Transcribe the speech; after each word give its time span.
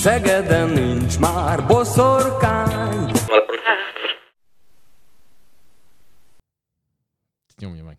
Szegeden 0.00 0.70
nincs 0.70 1.18
már 1.18 1.66
boszorkány. 1.66 3.12
Nyomja 7.58 7.84
meg. 7.84 7.98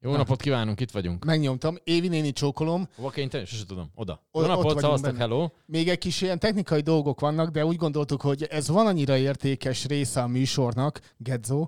Jó 0.00 0.16
napot 0.16 0.40
kívánunk, 0.40 0.80
itt 0.80 0.90
vagyunk. 0.90 1.24
Megnyomtam. 1.24 1.76
Évi 1.84 2.08
néni 2.08 2.32
csókolom. 2.32 2.88
Hova 2.96 3.12
inteni? 3.14 3.44
Sose 3.44 3.64
tudom. 3.66 3.90
Oda. 3.94 4.22
Jó 4.32 4.40
napot, 4.40 4.80
szavaztak, 4.80 5.16
hello. 5.16 5.48
Még 5.66 5.88
egy 5.88 5.98
kis 5.98 6.20
ilyen 6.20 6.38
technikai 6.38 6.80
dolgok 6.80 7.20
vannak, 7.20 7.50
de 7.50 7.64
úgy 7.64 7.76
gondoltuk, 7.76 8.20
hogy 8.20 8.42
ez 8.42 8.68
van 8.68 8.86
annyira 8.86 9.16
értékes 9.16 9.86
része 9.86 10.22
a 10.22 10.26
műsornak, 10.26 11.00
Gedzo, 11.16 11.66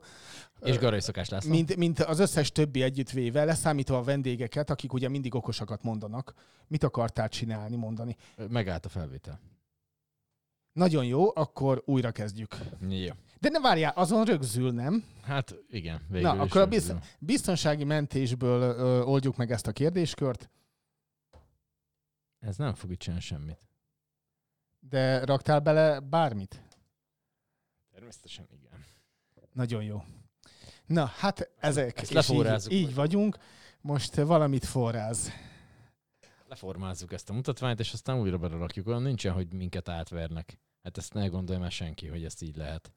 És 0.63 0.79
Garai 0.79 1.01
Szakás 1.01 1.29
László. 1.29 1.51
mint, 1.51 1.77
mint 1.77 1.99
az 2.01 2.19
összes 2.19 2.53
többi 2.53 2.83
együttvéve, 2.83 3.45
leszámítva 3.45 3.97
a 3.99 4.03
vendégeket, 4.03 4.71
akik 4.71 4.93
ugye 4.93 5.09
mindig 5.09 5.35
okosakat 5.35 5.83
mondanak. 5.83 6.35
Mit 6.67 6.83
akartál 6.85 7.29
csinálni, 7.29 7.77
mondani? 7.77 8.17
Megállt 8.49 8.85
a 8.85 8.89
felvétel. 8.89 9.41
Nagyon 10.73 11.05
jó, 11.05 11.37
akkor 11.37 11.83
újra 11.87 12.11
kezdjük. 12.13 12.57
Jó. 12.89 13.13
De 13.41 13.49
ne 13.49 13.61
várjál, 13.61 13.93
azon 13.97 14.25
rögzül, 14.25 14.73
nem? 14.73 15.05
Hát 15.23 15.55
igen, 15.71 16.01
végül 16.09 16.33
Na, 16.33 16.43
akkor 16.43 16.61
a 16.61 16.67
biz- 16.67 16.95
biztonsági 17.19 17.85
mentésből 17.85 18.63
ö, 18.63 19.03
oldjuk 19.03 19.37
meg 19.37 19.51
ezt 19.51 19.67
a 19.67 19.73
kérdéskört, 19.73 20.51
Ez 22.39 22.57
nem 22.57 22.75
fog 22.75 22.91
itt 22.91 22.99
csinálni 22.99 23.23
semmit. 23.25 23.59
de 24.81 25.25
raktál 25.25 25.61
bele 25.61 26.01
bármit? 26.01 26.63
Természetesen 27.93 28.47
igen. 28.51 28.85
Nagyon 29.53 29.83
jó. 29.83 30.03
Na, 30.91 31.05
hát 31.05 31.51
ezek. 31.59 32.01
ezt 32.01 32.13
és 32.13 32.29
így, 32.29 32.73
így 32.73 32.95
vagyunk. 32.95 33.37
Most 33.81 34.15
valamit 34.15 34.65
forráz. 34.65 35.33
Leformázzuk 36.49 37.13
ezt 37.13 37.31
a 37.31 37.33
mutatványt, 37.33 37.81
és 37.81 37.93
aztán 37.93 38.19
újra 38.21 38.39
belerakjuk. 38.39 38.87
Olyan 38.87 39.03
nincsen, 39.03 39.33
hogy 39.33 39.53
minket 39.53 39.89
átvernek. 39.89 40.59
Hát 40.83 40.99
ezt 40.99 41.15
ne 41.15 41.27
gondolja 41.27 41.61
már 41.61 41.71
senki, 41.71 42.07
hogy 42.07 42.25
ezt 42.25 42.43
így 42.43 42.57
lehet. 42.57 42.93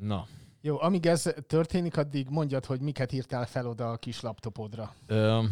Na, 0.00 0.26
Jó, 0.60 0.80
amíg 0.80 1.06
ez 1.06 1.32
történik, 1.46 1.96
addig 1.96 2.28
mondjad, 2.28 2.64
hogy 2.64 2.80
miket 2.80 3.12
írtál 3.12 3.46
fel 3.46 3.66
oda 3.66 3.90
a 3.90 3.96
kis 3.96 4.20
laptopodra. 4.20 4.94
ö, 5.06 5.44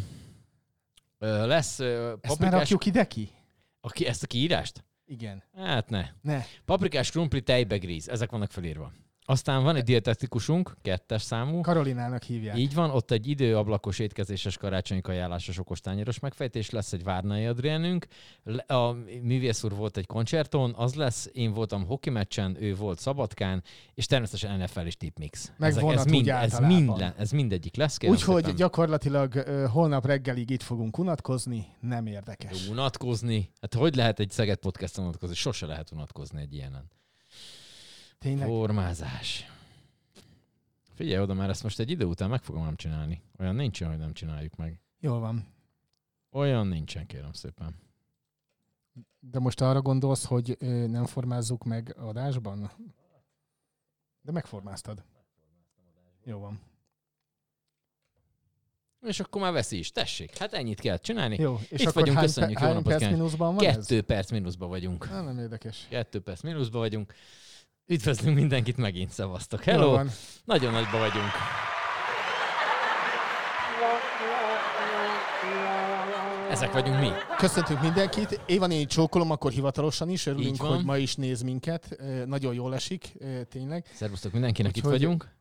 ö, 1.18 1.46
lesz 1.46 1.78
ö, 1.78 1.84
Ezt 1.84 2.06
már 2.06 2.16
paprikás... 2.20 2.58
rakjuk 2.58 2.86
ide 2.86 3.06
ki? 3.06 3.30
A 3.80 3.90
ki, 3.90 4.06
ezt 4.06 4.22
a 4.22 4.26
kiírást? 4.26 4.84
Igen. 5.06 5.42
Hát 5.56 5.90
ne. 5.90 6.06
Ne. 6.20 6.44
Paprikás, 6.64 7.10
krumpli, 7.10 7.42
tejbegríz. 7.42 8.08
Ezek 8.08 8.30
vannak 8.30 8.50
felírva. 8.50 8.92
Aztán 9.26 9.62
van 9.62 9.76
egy 9.76 9.82
dietetikusunk, 9.84 10.76
kettes 10.82 11.22
számú. 11.22 11.60
Karolinának 11.60 12.22
hívják. 12.22 12.58
Így 12.58 12.74
van, 12.74 12.90
ott 12.90 13.10
egy 13.10 13.26
időablakos 13.26 13.98
étkezéses 13.98 14.56
karácsonyi 14.56 15.00
ajánlásos 15.04 15.58
okostányéros 15.58 16.18
megfejtés 16.18 16.70
lesz, 16.70 16.92
egy 16.92 17.04
Várnai 17.04 17.44
Adriánünk. 17.46 18.06
Le- 18.44 18.62
A 18.66 18.92
művész 19.22 19.64
úr 19.64 19.74
volt 19.74 19.96
egy 19.96 20.06
koncerton, 20.06 20.74
az 20.76 20.94
lesz, 20.94 21.30
én 21.32 21.52
voltam 21.52 21.86
hoki 21.86 22.10
meccsen, 22.10 22.56
ő 22.62 22.74
volt 22.74 22.98
Szabadkán, 22.98 23.62
és 23.94 24.06
természetesen 24.06 24.58
NFL 24.60 24.80
és 24.80 24.96
tipmix. 24.96 25.52
Meg 25.56 25.70
Ezek- 25.70 25.90
ez, 25.90 26.04
mind, 26.04 26.28
ez, 26.28 26.58
minden, 26.58 27.14
ez 27.18 27.30
mindegyik 27.30 27.76
lesz, 27.76 27.98
Úgyhogy 28.02 28.54
gyakorlatilag 28.54 29.32
holnap 29.70 30.06
reggelig 30.06 30.50
itt 30.50 30.62
fogunk 30.62 30.98
unatkozni, 30.98 31.66
nem 31.80 32.06
érdekes. 32.06 32.68
unatkozni. 32.68 33.50
Hát 33.60 33.74
hogy 33.74 33.94
lehet 33.94 34.20
egy 34.20 34.30
Szeged 34.30 34.58
podcaston 34.58 35.04
unatkozni? 35.04 35.34
Sose 35.34 35.66
lehet 35.66 35.90
unatkozni 35.92 36.40
egy 36.40 36.54
ilyenen. 36.54 36.90
Tényleg? 38.24 38.46
Formázás. 38.46 39.50
Figyelj 40.94 41.22
oda, 41.22 41.34
mert 41.34 41.50
ezt 41.50 41.62
most 41.62 41.78
egy 41.78 41.90
idő 41.90 42.04
után 42.04 42.30
meg 42.30 42.42
fogom 42.42 42.62
ám 42.62 42.76
csinálni. 42.76 43.22
Olyan 43.38 43.54
nincsen, 43.54 43.88
hogy 43.88 43.98
nem 43.98 44.12
csináljuk 44.12 44.56
meg. 44.56 44.80
Jól 45.00 45.20
van. 45.20 45.46
Olyan 46.30 46.66
nincsen, 46.66 47.06
kérem 47.06 47.32
szépen. 47.32 47.74
De 49.20 49.38
most 49.38 49.60
arra 49.60 49.82
gondolsz, 49.82 50.24
hogy 50.24 50.56
ö, 50.58 50.86
nem 50.86 51.04
formázzuk 51.06 51.64
meg 51.64 51.94
adásban? 51.98 52.70
De 54.20 54.32
megformáztad. 54.32 55.04
Jó 56.24 56.38
van. 56.38 56.60
És 59.00 59.20
akkor 59.20 59.40
már 59.42 59.52
veszi 59.52 59.78
is. 59.78 59.92
Tessék, 59.92 60.36
hát 60.36 60.52
ennyit 60.52 60.80
kell 60.80 60.96
csinálni. 60.96 61.36
Jó, 61.38 61.58
és 61.68 61.80
Itt 61.80 61.86
akkor 61.86 61.94
vagyunk, 61.94 62.16
hány, 62.16 62.26
köszönjük, 62.26 62.58
jó 62.58 62.66
hány 62.66 62.74
napot 62.74 62.92
perc 62.92 63.10
mínuszban 63.10 63.54
van 63.54 63.64
ez? 63.64 63.74
Kettő 63.74 64.02
perc 64.02 64.30
mínuszba 64.30 64.66
vagyunk. 64.66 65.08
Á, 65.10 65.20
nem 65.20 65.38
érdekes. 65.38 65.86
Kettő 65.88 66.20
perc 66.20 66.42
mínuszba 66.42 66.78
vagyunk. 66.78 67.14
Üdvözlünk 67.86 68.36
mindenkit, 68.36 68.76
megint 68.76 69.10
szavaztok. 69.10 69.64
Jól 69.66 69.76
Hello! 69.76 69.90
van. 69.90 70.10
Nagyon 70.44 70.72
nagyba 70.72 70.98
vagyunk. 70.98 71.30
Ezek 76.50 76.72
vagyunk 76.72 77.00
mi. 77.00 77.08
Köszöntünk 77.36 77.80
mindenkit. 77.80 78.40
Éva 78.46 78.66
néni 78.66 78.86
csókolom, 78.86 79.30
akkor 79.30 79.52
hivatalosan 79.52 80.08
is. 80.08 80.26
Örülünk, 80.26 80.60
hogy 80.60 80.84
ma 80.84 80.96
is 80.96 81.14
néz 81.14 81.42
minket. 81.42 81.96
Nagyon 82.26 82.54
jól 82.54 82.74
esik, 82.74 83.12
tényleg. 83.48 83.86
Szervusztok 83.94 84.32
mindenkinek, 84.32 84.76
itt 84.76 84.84
Úgyhogy- 84.84 85.00
vagyunk. 85.00 85.32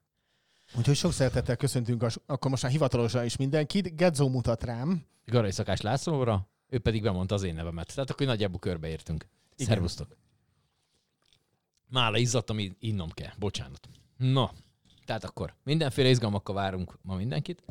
Úgyhogy 0.78 0.96
sok 0.96 1.12
szeretettel 1.12 1.56
köszöntünk 1.56 2.06
akkor 2.26 2.52
most 2.52 2.64
már 2.64 2.72
hivatalosan 2.72 3.26
is 3.26 3.38
mindenkit. 3.38 3.96
Gedzo 3.96 4.28
mutat 4.30 4.64
rám. 4.64 5.06
Garai 5.26 5.52
Szakás 5.52 5.82
Lászlóra, 5.82 6.48
ő 6.70 6.80
pedig 6.80 7.02
bemondta 7.02 7.36
az 7.36 7.44
én 7.44 7.54
nevemet. 7.56 7.94
Tehát 7.96 8.10
akkor 8.10 8.28
nagyjából 8.28 8.60
körbeértünk. 8.60 9.28
Igen. 9.56 9.68
Szervusztok. 9.68 10.16
Mála 11.94 12.18
izzadtam, 12.18 12.60
így 12.60 12.76
innom 12.80 13.10
kell. 13.10 13.34
Bocsánat. 13.38 13.90
Na, 14.18 14.52
tehát 15.06 15.24
akkor 15.24 15.56
mindenféle 15.64 16.10
izgalmakkal 16.10 16.56
várunk 16.56 16.98
ma 17.02 17.16
mindenkit. 17.16 17.64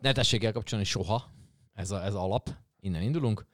Ne 0.00 0.12
tessék 0.12 0.44
elkapcsolni 0.44 0.84
soha. 0.84 1.30
Ez, 1.74 1.90
a, 1.90 2.04
ez 2.04 2.14
alap. 2.14 2.50
Innen 2.80 3.02
indulunk. 3.02 3.46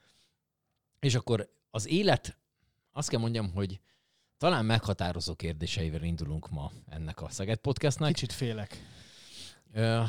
És 1.01 1.15
akkor 1.15 1.51
az 1.71 1.87
élet, 1.87 2.39
azt 2.93 3.09
kell 3.09 3.21
mondjam, 3.21 3.53
hogy 3.53 3.81
talán 4.39 4.65
meghatározó 4.65 5.35
kérdéseivel 5.35 6.03
indulunk 6.03 6.51
ma 6.51 6.73
ennek 6.87 7.23
a 7.23 7.29
Szeged 7.29 7.59
podcastnak. 7.59 8.09
Kicsit 8.09 8.33
félek. 8.33 8.83
Ö, 9.73 10.03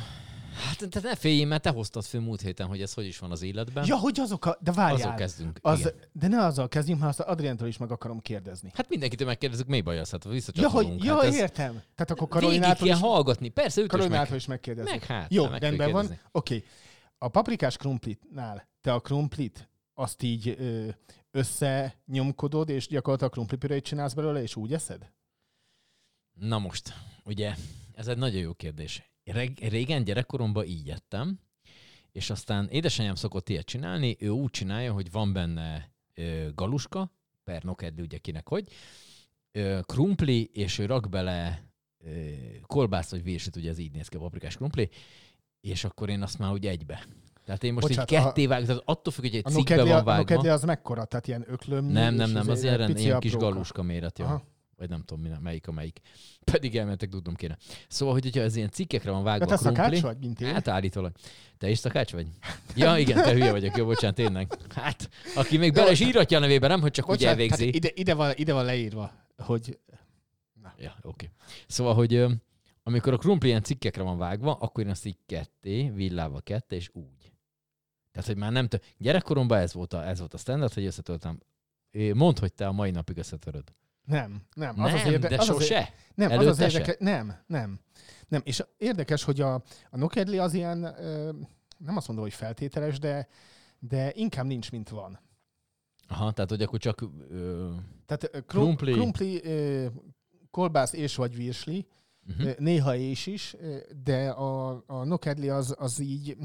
hát 0.59 0.89
te 0.89 0.99
ne 1.03 1.15
féljél, 1.15 1.45
mert 1.47 1.61
te 1.61 1.69
hoztad 1.69 2.03
föl 2.03 2.21
múlt 2.21 2.41
héten, 2.41 2.67
hogy 2.67 2.81
ez 2.81 2.93
hogy 2.93 3.05
is 3.05 3.19
van 3.19 3.31
az 3.31 3.41
életben. 3.41 3.85
Ja, 3.87 3.97
hogy 3.97 4.19
azok 4.19 4.45
a... 4.45 4.57
De 4.61 4.71
várjál. 4.71 4.95
Azzal 4.95 5.13
kezdünk. 5.15 5.59
Az, 5.61 5.79
Igen. 5.79 5.93
de 6.11 6.27
ne 6.27 6.45
azzal 6.45 6.67
kezdjünk, 6.67 6.99
mert 6.99 7.19
azt 7.19 7.29
Adriántól 7.29 7.67
is 7.67 7.77
meg 7.77 7.91
akarom 7.91 8.19
kérdezni. 8.21 8.71
Hát 8.73 8.89
mindenkitől 8.89 9.27
megkérdezzük, 9.27 9.67
mi 9.67 9.81
baj 9.81 9.99
az, 9.99 10.09
hát 10.09 10.23
Ja, 10.23 10.31
visszacsatolunk. 10.31 10.93
hogy, 10.99 11.03
ja, 11.03 11.15
hát 11.15 11.23
ez 11.23 11.35
értem. 11.35 11.71
Tehát 11.71 12.11
akkor 12.11 12.27
Karolinától 12.27 12.87
is, 12.87 12.99
hallgatni. 12.99 13.49
Persze, 13.49 13.79
őt 13.79 13.85
is 13.85 13.91
Karolinától 13.91 14.29
meg. 14.29 14.39
is 14.39 14.45
megkérdezni. 14.45 14.91
Meg 14.91 15.03
hát, 15.03 15.33
Jó, 15.33 15.47
meg 15.47 15.61
rendben 15.61 15.91
van. 15.91 16.19
Oké. 16.31 16.63
A 17.17 17.27
paprikás 17.27 17.77
krumplitnál 17.77 18.67
te 18.81 18.93
a 18.93 18.99
krumplit 18.99 19.69
azt 19.93 20.23
így 20.23 20.55
ö, 20.59 20.87
összenyomkodod, 21.31 22.69
és 22.69 22.87
gyakorlatilag 22.87 23.31
krumplipürét 23.33 23.83
csinálsz 23.83 24.13
belőle, 24.13 24.41
és 24.41 24.55
úgy 24.55 24.73
eszed? 24.73 25.11
Na 26.33 26.59
most, 26.59 26.93
ugye, 27.25 27.55
ez 27.93 28.07
egy 28.07 28.17
nagyon 28.17 28.41
jó 28.41 28.53
kérdés. 28.53 29.08
Reg- 29.31 29.59
régen 29.59 30.03
gyerekkoromban 30.03 30.65
így 30.65 30.89
ettem, 30.89 31.39
és 32.11 32.29
aztán 32.29 32.67
édesanyám 32.69 33.15
szokott 33.15 33.49
ilyet 33.49 33.65
csinálni, 33.65 34.15
ő 34.19 34.29
úgy 34.29 34.49
csinálja, 34.51 34.93
hogy 34.93 35.11
van 35.11 35.33
benne 35.33 35.91
ö, 36.13 36.47
galuska, 36.55 37.11
per 37.43 37.63
nokedli, 37.63 38.01
ugye 38.01 38.17
kinek 38.17 38.47
hogy, 38.49 38.67
ö, 39.51 39.79
krumpli, 39.85 40.49
és 40.53 40.77
ő 40.79 40.85
rak 40.85 41.09
bele 41.09 41.63
ö, 42.05 42.09
kolbászt 42.61 43.11
vagy 43.11 43.23
vérsit, 43.23 43.55
ugye 43.55 43.69
ez 43.69 43.77
így 43.77 43.91
néz 43.91 44.07
ki 44.07 44.15
a 44.15 44.19
paprikás 44.19 44.55
krumpli, 44.55 44.89
és 45.61 45.83
akkor 45.83 46.09
én 46.09 46.21
azt 46.21 46.37
már 46.39 46.51
úgy 46.51 46.67
egybe. 46.67 47.05
Tehát 47.45 47.63
én 47.63 47.73
most 47.73 47.87
Bocsánat, 47.87 48.11
így 48.11 48.17
a- 48.17 48.21
ketté 48.23 48.45
vágom, 48.45 48.65
tehát 48.65 48.81
attól 48.85 49.13
függ, 49.13 49.23
hogy 49.23 49.35
egy 49.35 49.45
A 49.45 49.49
cikkbe 49.49 49.75
van 49.83 49.91
a 49.91 50.03
vágva. 50.03 50.15
nokedli 50.15 50.49
az 50.49 50.63
mekkora? 50.63 51.05
Tehát 51.05 51.27
ilyen 51.27 51.43
öklömnyi? 51.47 51.91
Nem, 51.93 52.13
nem, 52.13 52.29
nem, 52.31 52.49
az 52.49 52.63
ilyen, 52.63 52.85
pici 52.85 53.03
ilyen 53.03 53.19
kis 53.19 53.35
galuska 53.35 53.83
méretű. 53.83 54.23
Vagy 54.79 54.89
nem 54.89 55.03
tudom, 55.03 55.41
melyik 55.41 55.67
a 55.67 55.71
melyik. 55.71 55.99
Pedig 56.51 56.77
elmentek, 56.77 57.09
tudnom 57.09 57.35
kéne. 57.35 57.57
Szóval, 57.87 58.13
hogy 58.13 58.23
hogyha 58.23 58.41
ez 58.41 58.55
ilyen 58.55 58.69
cikkekre 58.69 59.11
van 59.11 59.23
vágva 59.23 59.45
De 59.45 59.55
te 59.55 59.55
a 59.55 59.57
krumpli, 59.57 59.83
szakács 59.83 60.01
vagy, 60.01 60.17
mint 60.19 60.41
én? 60.41 60.53
Hát 60.53 60.67
állítólag. 60.67 61.11
Te 61.57 61.69
is 61.69 61.77
szakács 61.77 62.11
vagy? 62.11 62.27
Ja, 62.75 62.97
igen, 62.97 63.23
te 63.23 63.33
hülye 63.33 63.51
vagyok, 63.51 63.77
jó, 63.77 63.85
bocsánat, 63.85 64.15
tényleg. 64.15 64.57
Hát, 64.75 65.09
aki 65.35 65.57
még 65.57 65.73
bele 65.73 65.91
is 65.91 65.99
íratja 65.99 66.37
a 66.37 66.41
nevébe, 66.41 66.67
nem, 66.67 66.81
hogy 66.81 66.91
csak 66.91 67.09
úgy 67.09 67.15
Bocsánat, 67.15 67.39
elvégzi. 67.39 67.65
hát 67.65 67.75
ide, 67.75 67.89
ide, 67.93 68.13
van, 68.13 68.33
ide 68.35 68.53
van 68.53 68.65
leírva, 68.65 69.11
hogy 69.37 69.79
Ja, 70.77 70.95
oké. 71.01 71.29
Szóval, 71.67 71.93
hogy 71.93 72.25
amikor 72.83 73.13
a 73.13 73.17
krumpli 73.17 73.47
ilyen 73.47 73.63
cikkekre 73.63 74.03
van 74.03 74.17
vágva, 74.17 74.53
akkor 74.53 74.83
én 74.83 74.89
azt 74.89 75.05
így 75.05 75.17
ketté, 75.25 75.89
villával 75.89 76.41
ketté, 76.41 76.75
és 76.75 76.89
úgy. 76.93 77.31
Tehát, 78.11 78.27
hogy 78.27 78.37
már 78.37 78.51
nem 78.51 78.67
tő... 78.67 78.81
Gyerekkoromban 78.97 79.59
ez 79.59 79.73
volt 79.73 79.93
a, 79.93 80.07
ez 80.07 80.19
volt 80.19 80.33
a 80.33 80.37
standard, 80.37 80.73
hogy 80.73 80.85
összetöltem. 80.85 81.39
Mondd, 82.13 82.39
hogy 82.39 82.53
te 82.53 82.67
a 82.67 82.71
mai 82.71 82.91
napig 82.91 83.17
összetöröd. 83.17 83.73
Nem, 84.05 84.41
nem. 84.55 84.75
Nem, 84.75 84.85
az 84.85 84.93
az 84.93 85.05
érde- 85.05 85.29
de 85.29 85.35
az 85.37 85.49
az 85.49 85.55
sose. 85.55 85.93
Nem, 86.15 86.31
az 86.31 86.37
az 86.37 86.45
Előtte 86.45 86.69
se? 86.69 86.79
érdekes, 86.79 86.95
nem, 86.99 87.35
nem. 87.47 87.79
Nem, 88.27 88.41
és 88.43 88.63
érdekes, 88.77 89.23
hogy 89.23 89.41
a, 89.41 89.53
a 89.89 89.97
Nokedli 89.97 90.37
az 90.37 90.53
ilyen, 90.53 90.79
nem 91.77 91.97
azt 91.97 92.07
mondom, 92.07 92.25
hogy 92.25 92.33
feltételes, 92.33 92.99
de, 92.99 93.27
de 93.79 94.11
inkább 94.13 94.45
nincs, 94.45 94.71
mint 94.71 94.89
van. 94.89 95.19
Aha, 96.07 96.31
tehát, 96.31 96.49
hogy 96.49 96.61
akkor 96.61 96.79
csak... 96.79 97.01
Ö, 97.29 97.71
Tehát 98.05 98.29
krum, 98.29 98.45
Krumpli. 98.45 98.91
krumpli, 98.91 99.43
ö, 99.43 99.87
kolbász 100.51 100.93
és 100.93 101.15
vagy 101.15 101.35
virsli, 101.35 101.87
uh-huh. 102.27 102.57
néha 102.57 102.95
és 102.95 103.25
is, 103.25 103.55
de 104.03 104.29
a, 104.29 104.83
a 104.87 105.03
Nokedli 105.03 105.49
az, 105.49 105.75
az 105.77 105.99
így, 105.99 106.37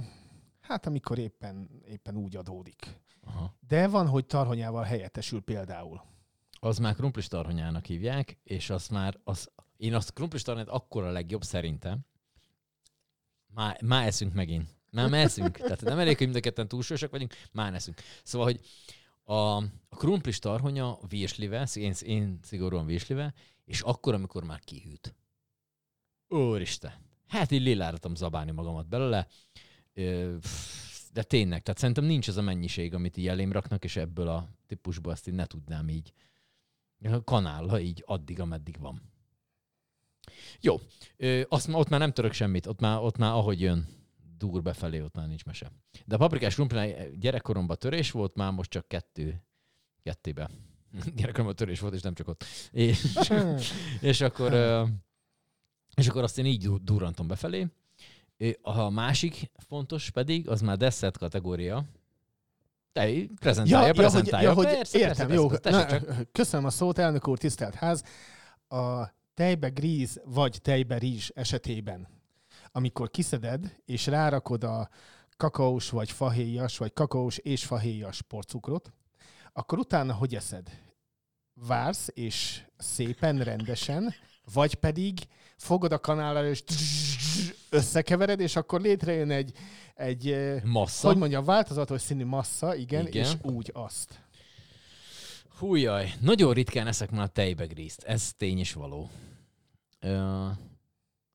hát 0.61 0.87
amikor 0.87 1.19
éppen, 1.19 1.71
éppen 1.89 2.17
úgy 2.17 2.37
adódik. 2.37 3.01
Aha. 3.25 3.57
De 3.69 3.89
van, 3.89 4.09
hogy 4.09 4.27
tarhonyával 4.27 4.83
helyettesül 4.83 5.43
például. 5.43 6.03
Az 6.65 6.79
már 6.79 6.95
krumplis 6.95 7.29
tarhonyának 7.29 7.87
hívják, 7.87 8.39
és 8.45 8.71
azt 8.71 8.91
már, 8.91 9.21
az, 9.25 9.51
én 9.77 9.95
azt 9.95 10.13
krumplis 10.13 10.43
tarhonyát 10.43 10.71
akkor 10.71 11.05
a 11.05 11.11
legjobb 11.11 11.43
szerintem. 11.43 11.99
Már, 13.47 13.83
már 13.83 14.07
eszünk 14.07 14.33
megint. 14.35 14.77
Már, 14.91 15.09
már 15.09 15.25
eszünk. 15.25 15.57
Tehát 15.57 15.81
nem 15.81 15.99
elég, 15.99 16.17
hogy 16.17 16.27
mind 16.27 16.39
a 16.39 16.41
ketten 16.41 16.69
túlsúlyosak 16.69 17.11
vagyunk, 17.11 17.35
már 17.53 17.75
eszünk. 17.75 18.01
Szóval, 18.23 18.47
hogy 18.47 18.61
a, 19.23 19.57
a 19.89 19.97
krumplis 19.97 20.39
tarhonya 20.39 20.99
virslivel, 21.09 21.67
én, 21.75 21.95
én 22.03 22.39
szigorúan 22.43 22.87
virslivel, 22.87 23.35
és 23.65 23.81
akkor, 23.81 24.15
amikor 24.15 24.45
már 24.45 24.61
kihűt. 24.61 25.15
Úristen. 26.29 26.93
Hát 27.29 27.51
így 27.51 27.63
liláratom 27.63 28.15
zabálni 28.15 28.51
magamat 28.51 28.89
belőle. 28.89 29.27
Ö, 29.93 30.37
De 31.13 31.23
tényleg, 31.23 31.63
tehát 31.63 31.81
szerintem 31.81 32.05
nincs 32.05 32.29
az 32.29 32.37
a 32.37 32.43
mennyiség, 32.43 32.95
amit 32.95 33.17
így 33.17 33.29
elém 33.29 33.53
raknak, 33.53 33.85
és 33.85 33.97
ebből 33.97 34.29
a 34.29 34.49
típusból 34.67 35.13
azt 35.13 35.29
így 35.29 35.35
ne 35.35 35.47
tudnám 35.47 35.89
így 35.89 36.13
kanálla 37.25 37.81
így 37.81 38.03
addig, 38.07 38.41
ameddig 38.41 38.77
van. 38.79 39.03
Jó, 40.61 40.81
ö, 41.17 41.43
azt, 41.49 41.69
ott 41.73 41.89
már 41.89 42.01
nem 42.01 42.13
török 42.13 42.33
semmit, 42.33 42.67
ott 42.67 42.81
már, 42.81 42.99
ott 42.99 43.17
már 43.17 43.33
ahogy 43.33 43.61
jön, 43.61 43.87
dur 44.39 44.63
befelé, 44.63 45.01
ott 45.01 45.15
már 45.15 45.27
nincs 45.27 45.45
mese. 45.45 45.73
De 46.05 46.15
a 46.15 46.19
paprikás 46.19 46.55
krumplin 46.55 47.19
gyerekkoromban 47.21 47.79
törés 47.79 48.11
volt, 48.11 48.35
már 48.35 48.53
most 48.53 48.71
csak 48.71 48.89
kettő, 48.89 49.43
kettébe. 50.03 50.51
Gyerekkoromban 51.17 51.57
törés 51.57 51.81
volt, 51.81 51.95
és 51.95 52.03
nem 52.03 52.15
csak 52.15 52.29
ott. 52.29 52.45
És, 52.71 53.19
és 54.01 54.21
akkor, 54.21 54.53
és 55.95 56.09
akkor 56.09 56.23
azt 56.23 56.39
én 56.39 56.47
így 56.47 56.63
du- 56.63 56.85
durrantom 56.85 57.27
befelé. 57.27 57.67
A 58.63 58.91
másik 58.91 59.51
fontos 59.57 60.11
pedig, 60.11 60.49
az 60.49 60.61
már 60.61 60.77
desszert 60.77 61.19
kategória. 61.19 61.85
Te 62.95 63.11
prezentálja, 63.41 63.87
hogy, 63.87 63.97
prezentálja. 63.97 64.49
ja, 64.49 64.55
hogy 64.55 64.67
persze, 64.67 64.99
értem, 64.99 65.27
persze, 65.27 65.35
jó. 65.35 65.49
persze, 65.49 65.71
Na, 65.71 65.87
csak. 65.87 66.33
köszönöm 66.33 66.67
a 66.67 66.71
szót, 66.71 66.99
elnök 66.99 67.29
úr, 67.29 67.39
tisztelt 67.39 67.75
ház. 67.75 68.05
A 68.69 69.09
tejbe 69.35 69.69
gríz 69.69 70.21
vagy 70.25 70.59
tejbe 70.63 70.99
rizs 70.99 71.29
esetében, 71.29 72.09
amikor 72.73 73.11
kiszeded 73.11 73.77
és 73.85 74.07
rárakod 74.07 74.65
a 74.65 74.89
kakaós 75.37 75.91
vagy 75.91 76.11
fahéjas, 76.11 76.79
vagy 76.79 76.93
kakaós 76.93 77.39
és 77.39 77.65
fahéjas 77.65 78.23
porcukrot, 78.23 78.93
akkor 79.53 79.79
utána 79.79 80.13
hogy 80.15 80.35
eszed? 80.35 80.69
Vársz, 81.55 82.09
és 82.13 82.63
szépen, 82.77 83.39
rendesen, 83.39 84.15
vagy 84.55 84.75
pedig 84.75 85.19
fogod 85.57 85.93
a 85.93 85.99
kanállal, 85.99 86.47
és 86.47 86.63
összekevered, 87.71 88.41
és 88.41 88.57
akkor 88.57 88.81
létrejön 88.81 89.31
egy, 89.31 89.53
egy 89.95 90.37
Massza. 90.65 91.07
hogy 91.07 91.17
mondjam, 91.17 91.45
változatos 91.45 92.01
színű 92.01 92.25
massza, 92.25 92.75
igen, 92.75 93.07
Igen. 93.07 93.25
és 93.25 93.33
úgy 93.43 93.71
azt. 93.75 94.23
Hújjaj, 95.59 96.13
nagyon 96.21 96.53
ritkán 96.53 96.87
eszek 96.87 97.11
már 97.11 97.29
tejbegrízt. 97.29 98.03
Ez 98.03 98.33
tény 98.37 98.59
is 98.59 98.73
való. 98.73 99.11
Ö, 100.01 100.47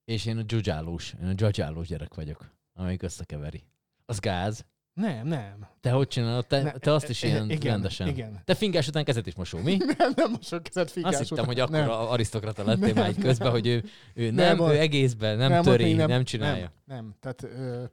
és 0.05 0.25
én 0.25 0.37
a 0.37 0.41
dzsuzsálós, 0.43 1.13
én 1.21 1.27
a 1.27 1.33
dzsuzsálós 1.33 1.87
gyerek 1.87 2.13
vagyok, 2.13 2.51
amelyik 2.73 3.01
összekeveri. 3.03 3.63
Az 4.05 4.19
gáz. 4.19 4.65
Nem, 4.99 5.27
nem. 5.27 5.67
Te 5.81 5.91
hogy 5.91 6.07
csinálod? 6.07 6.47
Te, 6.47 6.61
Ne- 6.61 6.71
te 6.71 6.93
azt 6.93 7.09
is 7.09 7.23
e- 7.23 7.27
e- 7.27 7.29
ilyen 7.29 7.49
igen, 7.49 7.71
rendesen. 7.71 8.07
igen. 8.07 8.41
Te 8.45 8.55
fingás 8.55 8.87
után 8.87 9.03
kezet 9.03 9.27
is 9.27 9.35
mosol, 9.35 9.61
mi? 9.61 9.77
Nem, 9.97 10.11
nem 10.15 10.31
mosok 10.31 10.63
kezet 10.63 10.91
fingás 10.91 11.11
Azt 11.13 11.21
hittem, 11.21 11.43
után. 11.43 11.45
hogy 11.45 11.59
akkor 11.59 11.75
nem. 11.79 11.89
arisztokrata 12.09 12.63
lettél 12.63 12.93
már 12.93 13.07
egy 13.07 13.17
közben, 13.17 13.51
hogy 13.51 13.67
ő, 13.67 13.83
ő 14.13 14.25
nem, 14.31 14.33
Nem, 14.35 14.57
nem 14.57 14.69
ő 14.69 14.79
egészben 14.79 15.37
nem, 15.37 15.51
ott 15.51 15.63
töri, 15.63 15.93
nem, 15.93 16.07
nem 16.07 16.23
csinálja. 16.23 16.71
Nem, 16.85 16.97
nem. 16.97 17.15
tehát 17.19 17.43
ö, 17.43 17.83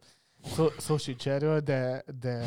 szó, 0.54 0.66
szó 0.78 0.96
sincs 0.96 1.28
erről, 1.28 1.60
de, 1.60 2.04
de 2.20 2.44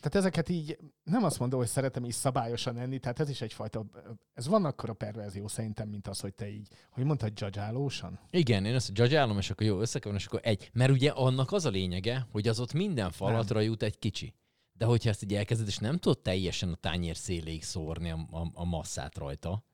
tehát 0.00 0.14
ezeket 0.14 0.48
így 0.48 0.78
nem 1.02 1.24
azt 1.24 1.38
mondom, 1.38 1.58
hogy 1.58 1.68
szeretem 1.68 2.04
így 2.04 2.12
szabályosan 2.12 2.78
enni, 2.78 2.98
tehát 2.98 3.20
ez 3.20 3.28
is 3.28 3.40
egyfajta, 3.40 3.86
ez 4.32 4.46
van 4.46 4.64
akkor 4.64 4.90
a 4.90 4.94
perverzió 4.94 5.48
szerintem, 5.48 5.88
mint 5.88 6.08
az, 6.08 6.20
hogy 6.20 6.34
te 6.34 6.48
így, 6.48 6.68
hogy 6.90 7.04
mondtad, 7.04 7.32
dzsadzsálósan? 7.32 8.20
Igen, 8.30 8.64
én 8.64 8.74
azt 8.74 8.92
dzsadzsálom, 8.92 9.38
és 9.38 9.50
akkor 9.50 9.66
jó, 9.66 9.80
összekeverem, 9.80 10.18
és 10.20 10.26
akkor 10.26 10.40
egy. 10.42 10.70
Mert 10.72 10.90
ugye 10.90 11.10
annak 11.10 11.52
az 11.52 11.64
a 11.64 11.70
lényege, 11.70 12.26
hogy 12.30 12.48
az 12.48 12.60
ott 12.60 12.72
minden 12.72 13.10
falatra 13.10 13.60
jut 13.60 13.82
egy 13.82 13.98
kicsi. 13.98 14.34
De 14.72 14.84
hogyha 14.84 15.08
ezt 15.10 15.22
így 15.22 15.34
elkezded, 15.34 15.66
és 15.66 15.78
nem 15.78 15.98
tudod 15.98 16.22
teljesen 16.22 16.72
a 16.72 16.76
tányér 16.76 17.16
széléig 17.16 17.62
szórni 17.62 18.10
a, 18.10 18.26
a, 18.30 18.50
a 18.54 18.64
masszát 18.64 19.18
rajta, 19.18 19.64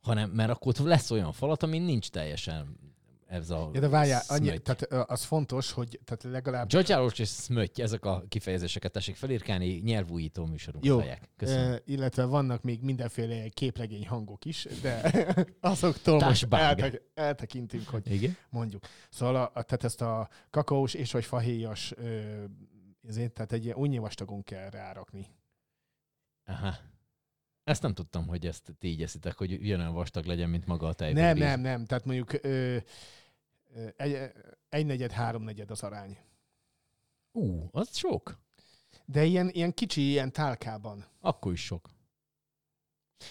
hanem, 0.00 0.30
mert 0.30 0.50
akkor 0.50 0.74
lesz 0.78 1.10
olyan 1.10 1.32
falat, 1.32 1.62
amin 1.62 1.82
nincs 1.82 2.10
teljesen 2.10 2.78
ez 3.30 3.50
a 3.50 3.70
Ja, 3.72 3.80
de 3.80 3.88
várjál, 3.88 4.22
annyi, 4.28 4.58
tehát 4.58 4.82
az 5.10 5.24
fontos, 5.24 5.72
hogy 5.72 6.00
tehát 6.04 6.22
legalább 6.22 6.66
Dzsadzsálós 6.66 7.18
és 7.18 7.28
szmöty, 7.28 7.82
ezek 7.82 8.04
a 8.04 8.24
kifejezéseket 8.28 8.92
tessék 8.92 9.16
felírkálni, 9.16 9.66
nyelvújító 9.66 10.44
műsorunk 10.44 10.84
Jó, 10.84 10.98
fejek. 10.98 11.30
Köszönöm. 11.36 11.72
Ö, 11.72 11.76
illetve 11.84 12.24
vannak 12.24 12.62
még 12.62 12.82
mindenféle 12.82 13.48
képlegény 13.48 14.06
hangok 14.06 14.44
is, 14.44 14.66
de 14.82 15.12
azoktól 15.60 16.20
most 16.20 16.46
eltek, 16.50 17.02
eltekintünk, 17.14 17.88
hogy 17.88 18.12
Igen? 18.12 18.36
mondjuk. 18.48 18.86
Szóval 19.10 19.34
a, 19.36 19.50
tehát 19.62 19.84
ezt 19.84 20.00
a 20.00 20.28
kakaós 20.50 20.94
és 20.94 21.12
vagy 21.12 21.24
fahéjas, 21.24 21.94
ezért, 23.08 23.32
tehát 23.32 23.52
egy 23.52 23.70
újnyi 23.70 23.98
vastagon 23.98 24.42
kell 24.42 24.70
rárakni. 24.70 25.26
Aha. 26.44 26.74
Ezt 27.64 27.82
nem 27.82 27.94
tudtam, 27.94 28.26
hogy 28.26 28.46
ezt 28.46 28.74
ti 28.78 28.88
így 28.88 29.02
eszitek, 29.02 29.38
hogy 29.38 29.52
ugyanolyan 29.52 29.92
vastag 29.92 30.24
legyen, 30.24 30.48
mint 30.48 30.66
maga 30.66 30.86
a 30.86 30.92
tej. 30.92 31.12
Nem, 31.12 31.36
nem, 31.36 31.60
nem. 31.60 31.84
Tehát 31.84 32.04
mondjuk 32.04 32.32
ö, 32.42 32.76
egy, 33.96 34.32
egy 34.68 34.86
negyed, 34.86 35.10
három 35.10 35.42
negyed 35.42 35.70
az 35.70 35.82
arány. 35.82 36.18
Ú, 37.32 37.68
az 37.70 37.96
sok. 37.96 38.38
De 39.04 39.24
ilyen, 39.24 39.48
ilyen 39.48 39.74
kicsi, 39.74 40.00
ilyen 40.00 40.32
tálkában. 40.32 41.04
Akkor 41.20 41.52
is 41.52 41.64
sok. 41.64 41.88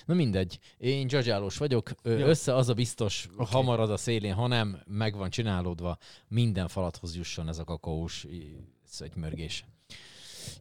Na 0.06 0.14
mindegy, 0.14 0.60
én 0.78 1.08
dzsadzsálós 1.08 1.58
vagyok, 1.58 1.92
Ö, 2.02 2.20
össze 2.20 2.56
az 2.56 2.70
a 2.70 2.74
biztos, 2.74 3.26
okay. 3.26 3.38
Oké. 3.40 3.52
ha 3.52 3.62
marad 3.62 3.92
a 3.92 3.98
szélén, 3.98 4.34
ha 4.34 4.48
nem, 4.48 4.82
meg 4.86 5.16
van 5.16 5.30
csinálódva, 5.30 5.98
minden 6.28 6.68
falathoz 6.68 7.16
jusson 7.16 7.48
ez 7.48 7.60
a 7.60 7.64
kakaós 7.64 8.28
szögymörgés. 8.84 9.66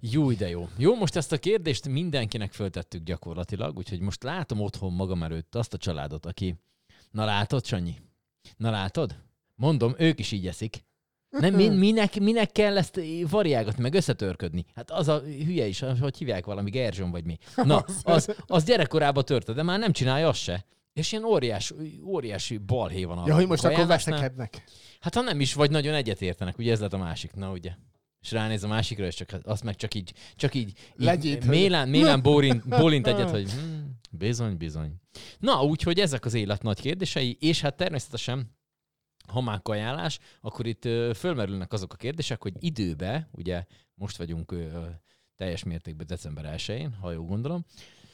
Jó, 0.01 0.33
de 0.33 0.49
jó. 0.49 0.69
Jó, 0.77 0.95
most 0.95 1.17
ezt 1.17 1.33
a 1.33 1.39
kérdést 1.39 1.89
mindenkinek 1.89 2.53
föltettük 2.53 3.03
gyakorlatilag, 3.03 3.77
úgyhogy 3.77 4.01
most 4.01 4.23
látom 4.23 4.61
otthon 4.61 4.93
magam 4.93 5.23
előtt 5.23 5.55
azt 5.55 5.75
a 5.75 5.79
családot, 5.79 6.27
aki... 6.27 6.55
Na 7.11 7.25
látod, 7.25 7.65
Sanyi? 7.65 7.97
Na 8.57 8.71
látod? 8.71 9.17
Mondom, 9.59 9.95
ők 9.99 10.19
is 10.19 10.33
így 10.33 10.47
eszik. 10.47 10.87
Nem, 11.31 11.55
min, 11.55 11.73
minek, 11.73 12.21
minek 12.21 12.53
kell 12.53 12.77
ezt 12.77 13.01
variágatni, 13.31 13.83
meg 13.83 13.95
összetörködni? 13.95 14.65
Hát 14.75 14.91
az 14.91 15.09
a 15.09 15.21
hülye 15.21 15.67
is, 15.67 15.85
hogy 16.01 16.17
hívják 16.17 16.47
valami, 16.47 16.71
Gerzson 16.71 17.11
vagy 17.11 17.25
mi. 17.25 17.39
Na, 17.57 17.85
az, 18.03 18.35
az 18.47 18.65
gyerekkorában 18.65 19.25
törte, 19.25 19.53
de 19.53 19.63
már 19.63 19.79
nem 19.79 19.93
csinálja 19.93 20.29
azt 20.29 20.41
se. 20.41 20.65
És 20.93 21.13
ilyen 21.13 21.25
óriás, 21.25 21.75
óriási 22.05 22.59
balhé 22.59 23.05
van 23.05 23.27
Ja, 23.27 23.35
hogy 23.35 23.47
most 23.47 23.65
akkor 23.65 23.87
veszekednek. 23.87 24.65
Hát 25.01 25.15
ha 25.15 25.21
nem 25.21 25.41
is, 25.41 25.55
vagy 25.55 25.71
nagyon 25.71 25.95
egyetértenek, 25.95 26.59
ugye 26.59 26.73
ez 26.73 26.81
lett 26.81 26.93
a 26.93 26.99
másik, 26.99 27.33
na 27.35 27.51
ugye. 27.51 27.73
És 28.21 28.33
ránéz 28.33 28.65
a 28.65 28.69
másikra, 28.69 29.07
és 29.07 29.15
csak, 29.15 29.31
azt 29.43 29.65
meg 29.65 29.77
csak 29.77 29.95
így, 29.95 30.13
csak 30.37 30.55
így, 30.55 30.69
így 30.69 30.75
Legyint, 30.97 31.39
hogy- 31.39 31.49
mélán, 31.49 31.89
mélán 31.89 32.23
bólint, 32.23 32.69
bólint 32.81 33.07
egyet, 33.07 33.31
hogy 33.31 33.51
hmm, 33.51 33.99
bizony, 34.11 34.57
bizony. 34.57 34.95
Na, 35.39 35.63
úgyhogy 35.65 36.01
ezek 36.01 36.25
az 36.25 36.35
élet 36.35 36.63
nagy 36.63 36.81
kérdései, 36.81 37.37
és 37.41 37.61
hát 37.61 37.77
természetesen 37.77 38.57
ha 39.29 39.41
már 39.41 39.63
kajálás, 39.63 40.19
akkor 40.41 40.67
itt 40.67 40.89
fölmerülnek 41.15 41.73
azok 41.73 41.93
a 41.93 41.97
kérdések, 41.97 42.43
hogy 42.43 42.53
időbe, 42.59 43.29
ugye 43.33 43.65
most 43.95 44.17
vagyunk 44.17 44.55
teljes 45.37 45.65
mértékben 45.65 46.07
december 46.07 46.55
1-én, 46.57 46.93
ha 46.93 47.13
jól 47.13 47.27
gondolom, 47.27 47.65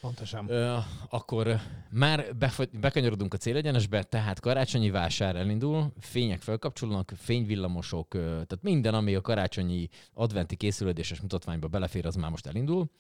Pontosan. 0.05 0.51
Ö, 0.51 0.77
akkor 1.09 1.61
már 1.91 2.37
befogy- 2.37 2.79
bekanyarodunk 2.79 3.35
a 3.35 3.37
célegyenesbe, 3.37 4.03
tehát 4.03 4.41
karácsonyi 4.41 4.91
vásár 4.91 5.37
elindul, 5.37 5.93
fények 5.99 6.41
felkapcsolnak, 6.41 7.13
fényvillamosok, 7.17 8.09
tehát 8.09 8.59
minden, 8.63 8.95
ami 8.95 9.15
a 9.15 9.21
karácsonyi 9.21 9.89
adventi 10.15 10.57
készülődéses 10.57 11.21
mutatványba 11.21 11.69
belefér, 11.69 12.07
az 12.07 12.15
már 12.15 12.31
most 12.31 12.47
elindul. 12.47 12.91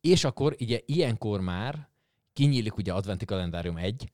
És 0.00 0.24
akkor 0.24 0.56
ugye 0.60 0.80
ilyenkor 0.86 1.40
már 1.40 1.88
kinyílik 2.32 2.76
ugye 2.76 2.92
adventi 2.92 3.24
kalendárium 3.24 3.76
egy, 3.76 4.10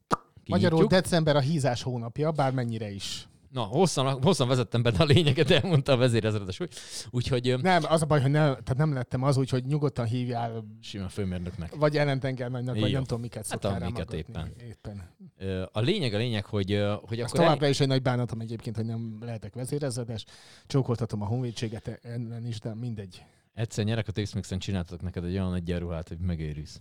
Magyarul 0.48 0.78
kinyitjuk. 0.78 1.02
december 1.02 1.36
a 1.36 1.40
hízás 1.40 1.82
hónapja, 1.82 2.30
bármennyire 2.30 2.90
is. 2.90 3.28
Na, 3.56 3.62
hosszan, 3.62 4.22
hosszan 4.22 4.48
vezettem 4.48 4.82
be, 4.82 4.90
de 4.90 5.02
a 5.02 5.04
lényeget 5.04 5.50
elmondta 5.50 5.92
a 5.92 5.96
vezérezredes. 5.96 6.60
úgy- 6.60 6.74
Úgyhogy 7.10 7.54
Nem, 7.62 7.82
az 7.88 8.02
a 8.02 8.06
baj, 8.06 8.20
hogy 8.20 8.30
nem, 8.30 8.42
tehát 8.52 8.76
nem 8.76 8.92
lettem 8.92 9.22
az 9.22 9.36
úgy, 9.36 9.50
hogy 9.50 9.64
nyugodtan 9.64 10.06
hívjál, 10.06 10.64
simán 10.80 11.08
főmérnöknek. 11.08 11.74
vagy 11.74 11.96
ellentengernagynak, 11.96 12.78
vagy 12.78 12.92
nem 12.92 13.02
tudom, 13.04 13.20
miket 13.20 13.36
Hát 13.36 13.46
szoktál 13.60 13.82
amiket 13.82 14.10
rámaggatni. 14.12 14.64
éppen. 14.66 15.02
Ö, 15.38 15.62
A 15.72 15.80
lényeg 15.80 16.14
a 16.14 16.16
lényeg, 16.16 16.44
hogy, 16.44 16.70
hogy 17.02 17.20
akkor 17.20 17.38
el... 17.38 17.44
továbbra 17.44 17.68
is 17.68 17.80
egy 17.80 17.88
nagy 17.88 18.02
bánatom 18.02 18.40
egyébként, 18.40 18.76
hogy 18.76 18.84
nem 18.84 19.18
lehetek 19.20 19.54
vezérezredes. 19.54 20.24
Csókoltatom 20.66 21.22
a 21.22 21.26
honvédséget 21.26 21.98
ellen 22.02 22.46
is, 22.46 22.60
de 22.60 22.74
mindegy. 22.74 23.24
egyszer 23.54 23.84
nyerek 23.84 24.08
a 24.08 24.12
Tex-Mexen 24.12 24.58
csináltatok 24.58 25.02
neked 25.02 25.24
egy 25.24 25.32
olyan 25.32 25.54
egyenruhát, 25.54 26.08
hogy 26.08 26.18
megőrülsz. 26.18 26.80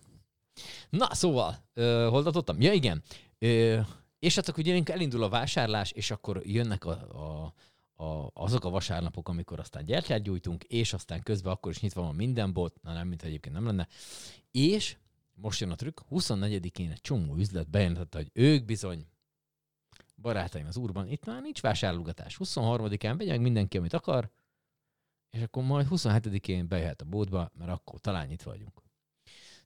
Na, 0.89 1.07
szóval, 1.13 1.55
hol 2.09 2.23
tartottam? 2.23 2.61
Ja, 2.61 2.71
igen. 2.73 3.03
Ö, 3.39 3.79
és 4.19 4.35
hát 4.35 4.47
akkor 4.47 4.63
ugye 4.63 4.81
elindul 4.85 5.23
a 5.23 5.29
vásárlás, 5.29 5.91
és 5.91 6.11
akkor 6.11 6.41
jönnek 6.45 6.85
a, 6.85 6.91
a, 6.91 7.53
a, 8.03 8.31
azok 8.33 8.65
a 8.65 8.69
vasárnapok, 8.69 9.29
amikor 9.29 9.59
aztán 9.59 9.85
gyertyát 9.85 10.21
gyújtunk, 10.21 10.63
és 10.63 10.93
aztán 10.93 11.23
közben 11.23 11.53
akkor 11.53 11.71
is 11.71 11.79
nyitva 11.79 12.01
van 12.01 12.15
minden 12.15 12.53
bolt, 12.53 12.81
na 12.81 12.93
nem, 12.93 13.07
mint 13.07 13.23
egyébként 13.23 13.55
nem 13.55 13.65
lenne. 13.65 13.87
És 14.51 14.97
most 15.33 15.59
jön 15.59 15.71
a 15.71 15.75
trükk, 15.75 15.99
24-én 16.11 16.91
egy 16.91 17.01
csomó 17.01 17.35
üzlet 17.35 17.69
bejelentette, 17.69 18.17
hogy 18.17 18.29
ők 18.33 18.65
bizony 18.65 19.07
barátaim 20.15 20.65
az 20.67 20.77
úrban, 20.77 21.07
itt 21.07 21.25
már 21.25 21.41
nincs 21.41 21.61
vásárolgatás. 21.61 22.37
23-án 22.43 23.17
megy 23.17 23.27
meg 23.27 23.41
mindenki, 23.41 23.77
amit 23.77 23.93
akar, 23.93 24.31
és 25.29 25.41
akkor 25.41 25.63
majd 25.63 25.87
27-én 25.89 26.67
bejöhet 26.67 27.01
a 27.01 27.05
bódba, 27.05 27.51
mert 27.53 27.71
akkor 27.71 27.99
talán 27.99 28.31
itt 28.31 28.41
vagyunk. 28.41 28.84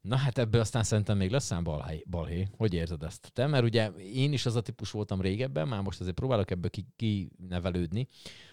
Na 0.02 0.16
hát 0.16 0.38
ebből 0.38 0.62
aztán 0.62 0.84
szerintem 0.84 1.18
még 1.18 1.32
lesz 1.32 1.52
ám 1.52 1.64
balhé, 1.64 2.04
balhé. 2.10 2.48
Hogy 2.58 2.74
érzed 2.74 3.04
ezt 3.04 3.32
te? 3.34 3.48
Mert 3.48 3.64
ugye 3.64 3.88
én 4.14 4.34
is 4.34 4.46
az 4.46 4.56
a 4.56 4.62
típus 4.62 4.92
voltam 4.92 5.22
régebben, 5.22 5.68
már 5.68 5.82
most 5.82 6.00
azért 6.00 6.16
próbálok 6.16 6.52
ebből 6.52 6.70
ki- 6.70 6.94
kinevelődni, 6.96 8.08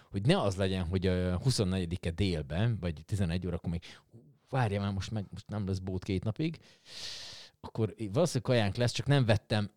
hogy 0.09 0.25
ne 0.25 0.41
az 0.41 0.55
legyen, 0.55 0.85
hogy 0.85 1.07
a 1.07 1.39
24-e 1.39 2.11
délben, 2.11 2.77
vagy 2.79 3.01
11 3.05 3.47
órakor 3.47 3.69
még 3.71 3.83
"Hú, 4.11 4.19
várja 4.49 4.81
már, 4.81 4.93
most, 4.93 5.11
meg, 5.11 5.25
most 5.29 5.47
nem 5.47 5.67
lesz 5.67 5.79
bót 5.79 6.03
két 6.03 6.23
napig, 6.23 6.57
akkor 7.59 7.93
valószínűleg 7.97 8.41
kajánk 8.41 8.75
lesz, 8.75 8.91
csak 8.91 9.07
nem 9.07 9.25
vettem, 9.25 9.71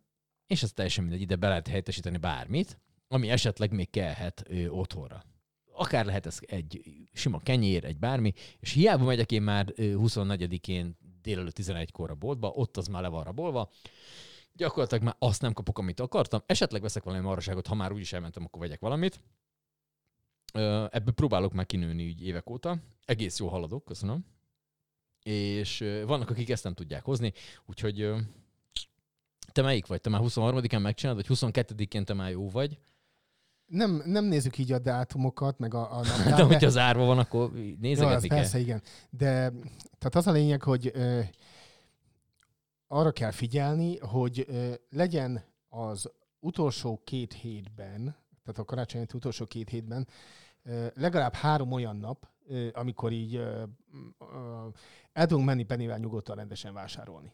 és 0.46 0.62
ez 0.62 0.72
teljesen 0.72 1.04
mindegy, 1.04 1.22
ide 1.22 1.36
be 1.36 1.48
lehet 1.48 1.68
helyettesíteni 1.68 2.16
bármit, 2.16 2.78
ami 3.08 3.28
esetleg 3.30 3.72
még 3.72 3.90
kellhet 3.90 4.42
ö, 4.48 4.66
otthonra 4.68 5.22
akár 5.80 6.04
lehet 6.04 6.26
ez 6.26 6.38
egy 6.40 6.82
sima 7.12 7.38
kenyér, 7.38 7.84
egy 7.84 7.98
bármi, 7.98 8.32
és 8.58 8.72
hiába 8.72 9.04
megyek 9.04 9.32
én 9.32 9.42
már 9.42 9.72
ö, 9.76 9.94
24-én 9.98 10.96
délelőtt 11.22 11.56
11-kor 11.58 12.10
a 12.10 12.14
boltba, 12.14 12.48
ott 12.48 12.76
az 12.76 12.86
már 12.86 13.02
le 13.02 13.08
van 13.08 13.24
rabolva, 13.24 13.70
gyakorlatilag 14.52 15.02
már 15.02 15.16
azt 15.18 15.42
nem 15.42 15.52
kapok, 15.52 15.78
amit 15.78 16.00
akartam, 16.00 16.40
esetleg 16.46 16.82
veszek 16.82 17.02
valami 17.02 17.22
maraságot, 17.22 17.66
ha 17.66 17.74
már 17.74 17.92
úgyis 17.92 18.12
elmentem, 18.12 18.44
akkor 18.44 18.60
vegyek 18.60 18.80
valamit. 18.80 19.20
Ebből 20.90 21.14
próbálok 21.14 21.52
már 21.52 21.66
kinőni 21.66 22.02
így 22.02 22.22
évek 22.22 22.50
óta. 22.50 22.78
Egész 23.04 23.38
jó 23.38 23.48
haladok, 23.48 23.84
köszönöm. 23.84 24.24
És 25.22 25.78
vannak, 26.06 26.30
akik 26.30 26.50
ezt 26.50 26.64
nem 26.64 26.74
tudják 26.74 27.04
hozni, 27.04 27.32
úgyhogy 27.66 28.10
te 29.52 29.62
melyik 29.62 29.86
vagy? 29.86 30.00
Te 30.00 30.10
már 30.10 30.20
23-án 30.24 30.82
megcsinálod, 30.82 31.26
vagy 31.26 31.38
22-én 31.38 32.04
te 32.04 32.14
már 32.14 32.30
jó 32.30 32.48
vagy? 32.48 32.78
Nem, 33.70 34.02
nem 34.04 34.24
nézzük 34.24 34.58
így 34.58 34.72
a 34.72 34.78
dátumokat, 34.78 35.58
meg 35.58 35.74
a, 35.74 35.98
a 35.98 36.02
De 36.02 36.08
naptárat, 36.08 36.46
hogyha 36.46 36.68
zárva 36.68 37.04
van, 37.04 37.18
akkor 37.18 37.52
nézegetni 37.80 38.28
kell. 38.28 38.38
persze, 38.38 38.58
igen. 38.58 38.82
De 39.10 39.52
tehát 39.98 40.14
az 40.14 40.26
a 40.26 40.32
lényeg, 40.32 40.62
hogy 40.62 40.90
ö, 40.94 41.20
arra 42.88 43.10
kell 43.10 43.30
figyelni, 43.30 43.98
hogy 43.98 44.44
ö, 44.48 44.72
legyen 44.90 45.44
az 45.68 46.10
utolsó 46.40 47.00
két 47.04 47.32
hétben, 47.32 48.16
tehát 48.44 48.58
a 48.60 48.64
karácsony 48.64 49.06
utolsó 49.14 49.44
két 49.44 49.68
hétben 49.68 50.08
ö, 50.62 50.86
legalább 50.94 51.34
három 51.34 51.72
olyan 51.72 51.96
nap, 51.96 52.28
ö, 52.48 52.68
amikor 52.72 53.12
így 53.12 53.34
ö, 53.34 53.62
ö, 54.18 54.66
el 55.12 55.26
tudunk 55.26 55.46
menni 55.46 55.62
Pennyvel 55.64 55.98
nyugodtan 55.98 56.36
rendesen 56.36 56.74
vásárolni. 56.74 57.32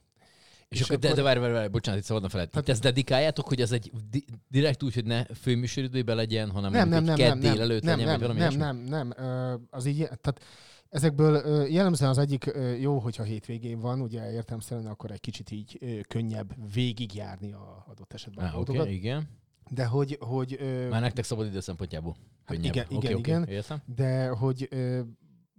És, 0.69 0.81
akkor, 0.83 0.99
de, 0.99 1.15
de 1.15 1.23
várj, 1.23 1.39
várj, 1.41 1.53
várj, 1.53 1.69
bocsánat, 1.69 2.01
itt 2.01 2.07
szabadna 2.07 2.29
felett. 2.29 2.51
Tehát 2.51 2.69
ezt 2.69 2.83
dedikáljátok, 2.83 3.49
hogy 3.49 3.61
ez 3.61 3.73
egy 3.73 3.91
di- 4.11 4.25
direkt 4.49 4.83
úgy, 4.83 4.95
hogy 4.95 5.05
ne 5.05 5.25
főműsoridőben 5.25 6.17
legyen, 6.17 6.51
hanem 6.51 6.73
nem, 6.73 6.89
nem, 6.89 7.05
nem, 7.05 7.17
nem, 7.17 7.29
nem, 7.29 7.41
délelőtt 7.41 7.83
nem, 7.83 7.99
legyen, 7.99 8.19
vagy 8.19 8.29
nem, 8.29 8.37
valami 8.37 8.57
nem, 8.57 8.77
nem, 8.77 9.09
nem, 9.17 9.27
ö, 9.27 9.55
az 9.71 9.87
így, 9.87 9.97
tehát 9.97 10.41
ezekből 10.89 11.67
jellemzően 11.69 12.11
az 12.11 12.19
egyik 12.19 12.51
jó, 12.81 12.99
hogyha 12.99 13.23
hétvégén 13.23 13.81
van, 13.81 14.01
ugye 14.01 14.33
értelmszerűen 14.33 14.87
akkor 14.87 15.11
egy 15.11 15.21
kicsit 15.21 15.51
így 15.51 15.79
könnyebb 16.09 16.55
végigjárni 16.75 17.53
a 17.53 17.85
adott 17.89 18.13
esetben 18.13 18.45
Ah, 18.45 18.51
Oké, 18.51 18.57
boltokat. 18.65 18.89
igen. 18.93 19.29
De 19.71 19.85
hogy, 19.87 20.17
hogy 20.21 20.59
Már 20.91 21.01
nektek 21.01 21.25
szabad 21.25 21.47
idő 21.47 21.61
szempontjából. 21.61 22.17
Hát 22.45 22.57
igen, 22.59 22.71
Oké, 22.71 22.95
igen, 22.97 23.13
oké, 23.15 23.19
igen. 23.31 23.45
Értem? 23.49 23.79
de 23.97 24.29
hogy 24.29 24.69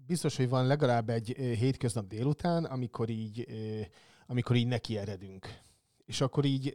biztos, 0.08 0.36
hogy 0.38 0.50
van 0.50 0.68
legalább 0.68 1.10
egy 1.10 1.28
hétköznap 1.60 2.08
délután, 2.08 2.64
amikor 2.66 3.10
így, 3.10 3.48
amikor 4.28 4.56
így 4.56 4.68
neki 4.68 4.98
eredünk. 4.98 5.48
És 6.06 6.22
akkor 6.22 6.46
így 6.46 6.74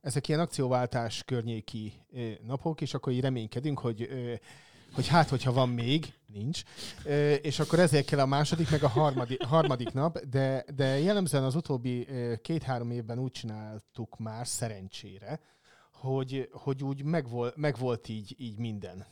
ezek 0.00 0.28
ilyen 0.28 0.40
akcióváltás 0.40 1.22
környéki 1.24 1.92
napok, 2.46 2.80
és 2.80 2.94
akkor 2.94 3.12
így 3.12 3.20
reménykedünk, 3.20 3.78
hogy 3.78 4.08
hogy 4.94 5.06
hát, 5.06 5.28
hogyha 5.28 5.52
van 5.52 5.68
még, 5.68 6.14
nincs, 6.26 6.62
Ö, 7.04 7.32
és 7.32 7.58
akkor 7.58 7.78
ezért 7.78 8.06
kell 8.06 8.18
a 8.18 8.26
második, 8.26 8.70
meg 8.70 8.82
a 8.82 8.88
harmadik, 8.88 9.42
harmadik 9.42 9.92
nap, 9.92 10.18
de, 10.18 10.64
de 10.74 10.98
jellemzően 10.98 11.44
az 11.44 11.54
utóbbi 11.54 12.08
két-három 12.42 12.90
évben 12.90 13.18
úgy 13.18 13.30
csináltuk 13.30 14.18
már, 14.18 14.46
szerencsére, 14.46 15.40
hogy, 15.92 16.48
hogy 16.52 16.82
úgy 16.82 17.02
megvolt, 17.02 17.56
megvolt 17.56 18.08
így, 18.08 18.34
így 18.38 18.58
minden. 18.58 19.06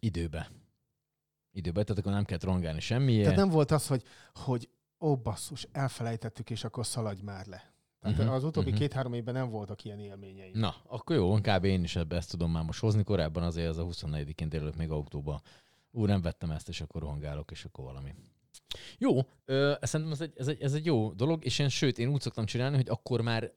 Időbe. 0.00 0.50
Időbe, 1.52 1.82
tehát 1.82 1.98
akkor 1.98 2.12
nem 2.12 2.24
kell 2.24 2.38
rongálni 2.40 2.80
semmiért. 2.80 3.22
Tehát 3.22 3.38
nem 3.38 3.50
volt 3.50 3.70
az, 3.70 3.86
hogy, 3.86 4.02
hogy 4.34 4.68
ó, 5.02 5.16
basszus, 5.16 5.66
elfelejtettük, 5.72 6.50
és 6.50 6.64
akkor 6.64 6.86
szaladj 6.86 7.22
már 7.22 7.46
le. 7.46 7.72
Tehát 8.00 8.18
uh-huh, 8.18 8.34
az 8.34 8.44
utóbbi 8.44 8.66
uh-huh. 8.66 8.80
két-három 8.80 9.14
évben 9.14 9.34
nem 9.34 9.50
voltak 9.50 9.84
ilyen 9.84 10.00
élményeim. 10.00 10.58
Na, 10.58 10.74
akkor 10.86 11.16
jó, 11.16 11.34
kb. 11.34 11.64
én 11.64 11.82
is 11.82 11.96
ebbe 11.96 12.16
ezt 12.16 12.30
tudom 12.30 12.50
már 12.50 12.62
most 12.64 12.80
hozni. 12.80 13.02
Korábban 13.02 13.42
azért 13.42 13.68
ez 13.68 13.78
a 13.78 13.84
24-én 13.84 14.48
délelőtt 14.48 14.76
még 14.76 14.90
autóba. 14.90 15.40
Ú, 15.90 16.04
nem 16.04 16.22
vettem 16.22 16.50
ezt, 16.50 16.68
és 16.68 16.80
akkor 16.80 17.00
rohangálok, 17.00 17.50
és 17.50 17.64
akkor 17.64 17.84
valami. 17.84 18.14
Jó, 18.98 19.18
ö, 19.44 19.74
szerintem 19.80 20.14
ez 20.14 20.20
egy, 20.20 20.32
ez, 20.36 20.48
egy, 20.48 20.62
ez 20.62 20.74
egy 20.74 20.84
jó 20.84 21.12
dolog, 21.12 21.44
és 21.44 21.58
én 21.58 21.68
sőt, 21.68 21.98
én 21.98 22.08
úgy 22.08 22.20
szoktam 22.20 22.44
csinálni, 22.44 22.76
hogy 22.76 22.88
akkor 22.88 23.20
már 23.20 23.52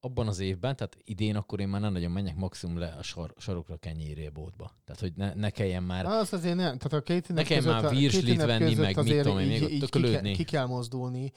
abban 0.00 0.28
az 0.28 0.38
évben, 0.38 0.76
tehát 0.76 0.96
idén 1.04 1.36
akkor 1.36 1.60
én 1.60 1.68
már 1.68 1.80
nem 1.80 1.92
nagyon 1.92 2.10
menjek 2.10 2.36
maximum 2.36 2.78
le 2.78 2.86
a 2.86 3.02
sar, 3.02 3.34
sarokra 3.36 3.76
kenyéré 3.76 4.28
boltba. 4.28 4.72
Tehát, 4.84 5.00
hogy 5.00 5.12
ne, 5.16 5.34
ne 5.34 5.50
kelljen 5.50 5.82
már 5.82 6.06
Az 6.06 6.32
azért 6.32 6.56
nem. 6.56 6.78
Tehát 6.78 6.92
a 6.92 7.00
két 7.02 7.28
Nekem 7.28 7.56
között, 7.56 7.82
már 7.82 7.94
virslit 7.94 8.42
venni, 8.42 8.74
meg 8.74 8.96
mit 8.96 9.22
tudom 9.22 9.38
én, 9.38 9.46
még 9.46 9.70
így, 9.70 9.82
ott 9.82 10.22
ki, 10.22 10.32
ki, 10.32 10.44
kell 10.44 10.66
mozdulni, 10.66 11.32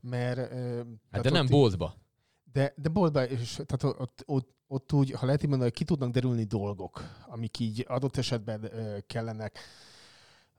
mert... 0.00 0.52
Hát 1.10 1.22
de 1.22 1.30
nem 1.30 1.46
boltba. 1.46 1.94
De, 2.52 2.74
de 2.76 2.88
boltban, 2.88 3.24
és 3.24 3.60
tehát 3.66 3.96
ott, 4.00 4.22
ott, 4.26 4.54
ott 4.66 4.92
úgy, 4.92 5.10
ha 5.10 5.26
lehet 5.26 5.42
így 5.42 5.48
mondani, 5.48 5.70
hogy 5.70 5.78
ki 5.78 5.84
tudnak 5.84 6.10
derülni 6.10 6.44
dolgok, 6.44 7.02
amik 7.26 7.58
így 7.58 7.84
adott 7.88 8.16
esetben 8.16 8.64
ö, 8.64 8.98
kellenek, 9.06 9.58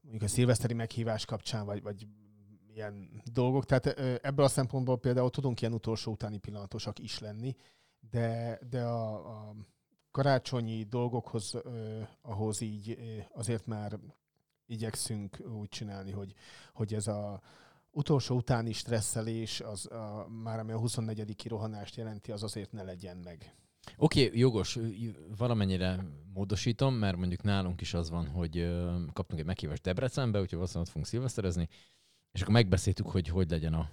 mondjuk 0.01 0.23
a 0.23 0.27
szilveszteri 0.27 0.73
meghívás 0.73 1.25
kapcsán, 1.25 1.65
vagy, 1.65 1.81
vagy 1.81 2.07
ilyen 2.77 3.21
dolgok. 3.33 3.65
Tehát 3.65 3.85
ebből 4.21 4.45
a 4.45 4.49
szempontból 4.49 4.97
például 4.97 5.29
tudunk 5.29 5.61
ilyen 5.61 5.73
utolsó 5.73 6.11
utáni 6.11 6.37
pillanatosak 6.37 6.99
is 6.99 7.19
lenni, 7.19 7.55
de, 8.09 8.59
de 8.69 8.83
a, 8.83 9.13
a 9.13 9.55
karácsonyi 10.11 10.83
dolgokhoz, 10.83 11.53
ahhoz 12.21 12.61
így 12.61 12.97
azért 13.33 13.65
már 13.65 13.99
igyekszünk 14.65 15.37
úgy 15.59 15.69
csinálni, 15.69 16.11
hogy, 16.11 16.33
hogy 16.73 16.93
ez 16.93 17.07
a 17.07 17.41
utolsó 17.91 18.35
utáni 18.35 18.71
stresszelés, 18.71 19.59
az 19.59 19.91
a, 19.91 20.27
már 20.43 20.59
ami 20.59 20.71
a 20.71 20.77
24. 20.77 21.47
rohanást 21.47 21.95
jelenti, 21.95 22.31
az 22.31 22.43
azért 22.43 22.71
ne 22.71 22.83
legyen 22.83 23.17
meg. 23.17 23.55
Oké, 23.97 24.25
okay, 24.25 24.39
jogos, 24.39 24.79
valamennyire 25.37 26.05
módosítom, 26.33 26.95
mert 26.95 27.17
mondjuk 27.17 27.43
nálunk 27.43 27.81
is 27.81 27.93
az 27.93 28.09
van, 28.09 28.27
hogy 28.27 28.67
kaptunk 29.13 29.39
egy 29.39 29.45
meghívást 29.45 29.81
Debrecenbe, 29.81 30.39
úgyhogy 30.39 30.53
valószínűleg 30.57 30.85
ott 30.87 30.91
fogunk 30.91 31.11
szilveszterezni, 31.11 31.67
és 32.37 32.43
akkor 32.43 32.55
megbeszéltük, 32.55 33.07
hogy 33.07 33.27
hogy 33.27 33.49
legyen 33.49 33.73
a, 33.73 33.89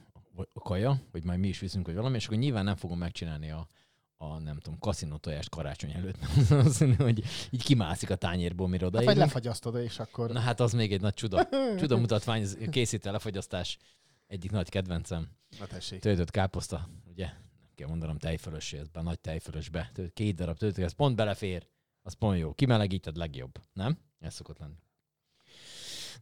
a 0.53 0.61
kaja, 0.61 1.01
hogy 1.11 1.25
majd 1.25 1.39
mi 1.39 1.49
is 1.49 1.59
viszünk, 1.59 1.87
vagy 1.87 1.95
valami, 1.95 2.17
és 2.17 2.27
akkor 2.27 2.39
nyilván 2.39 2.65
nem 2.65 2.77
fogom 2.77 2.99
megcsinálni 2.99 3.51
a, 3.51 3.69
a 4.17 4.39
nem 4.39 4.59
tudom, 4.59 4.79
kaszinó 4.79 5.17
tojást 5.17 5.49
karácsony 5.49 5.93
előtt. 5.93 6.17
Valószínű, 6.49 6.95
hogy 6.95 7.23
így 7.51 7.63
kimászik 7.63 8.11
a 8.11 8.15
tányérból, 8.15 8.69
mire 8.69 8.89
Hát, 8.93 9.05
vagy 9.05 9.17
lefagyasztod, 9.17 9.77
és 9.77 9.99
akkor... 9.99 10.31
Na 10.31 10.41
hát 10.41 10.61
az 10.61 10.73
még 10.73 10.93
egy 10.93 11.01
nagy 11.01 11.15
csuda. 11.15 11.49
Csuda 11.79 11.97
mutatvány, 11.97 12.43
ez 12.43 12.57
készítő 12.71 13.11
lefogyasztás. 13.11 13.79
Egyik 14.27 14.51
nagy 14.51 14.69
kedvencem. 14.69 15.29
Na 15.59 15.67
tessék. 15.67 16.01
Töltött 16.01 16.31
káposzta, 16.31 16.89
ugye? 17.11 17.27
Nem 17.27 17.71
kell 17.75 17.89
mondanom 17.89 18.19
tejfölös, 18.19 18.73
ez 18.73 18.89
be, 18.89 19.03
nagy 19.03 19.21
tejfölösbe. 19.21 19.93
Két 20.15 20.35
darab 20.35 20.59
töltött, 20.59 20.85
ez 20.85 20.93
pont 20.93 21.17
belefér. 21.17 21.67
Az 22.03 22.13
pont 22.13 22.39
jó. 22.39 22.53
Kimelegíted 22.55 23.17
legjobb. 23.17 23.59
Nem? 23.73 23.99
Ez 24.19 24.35
szokott 24.35 24.59
lenni. 24.59 24.84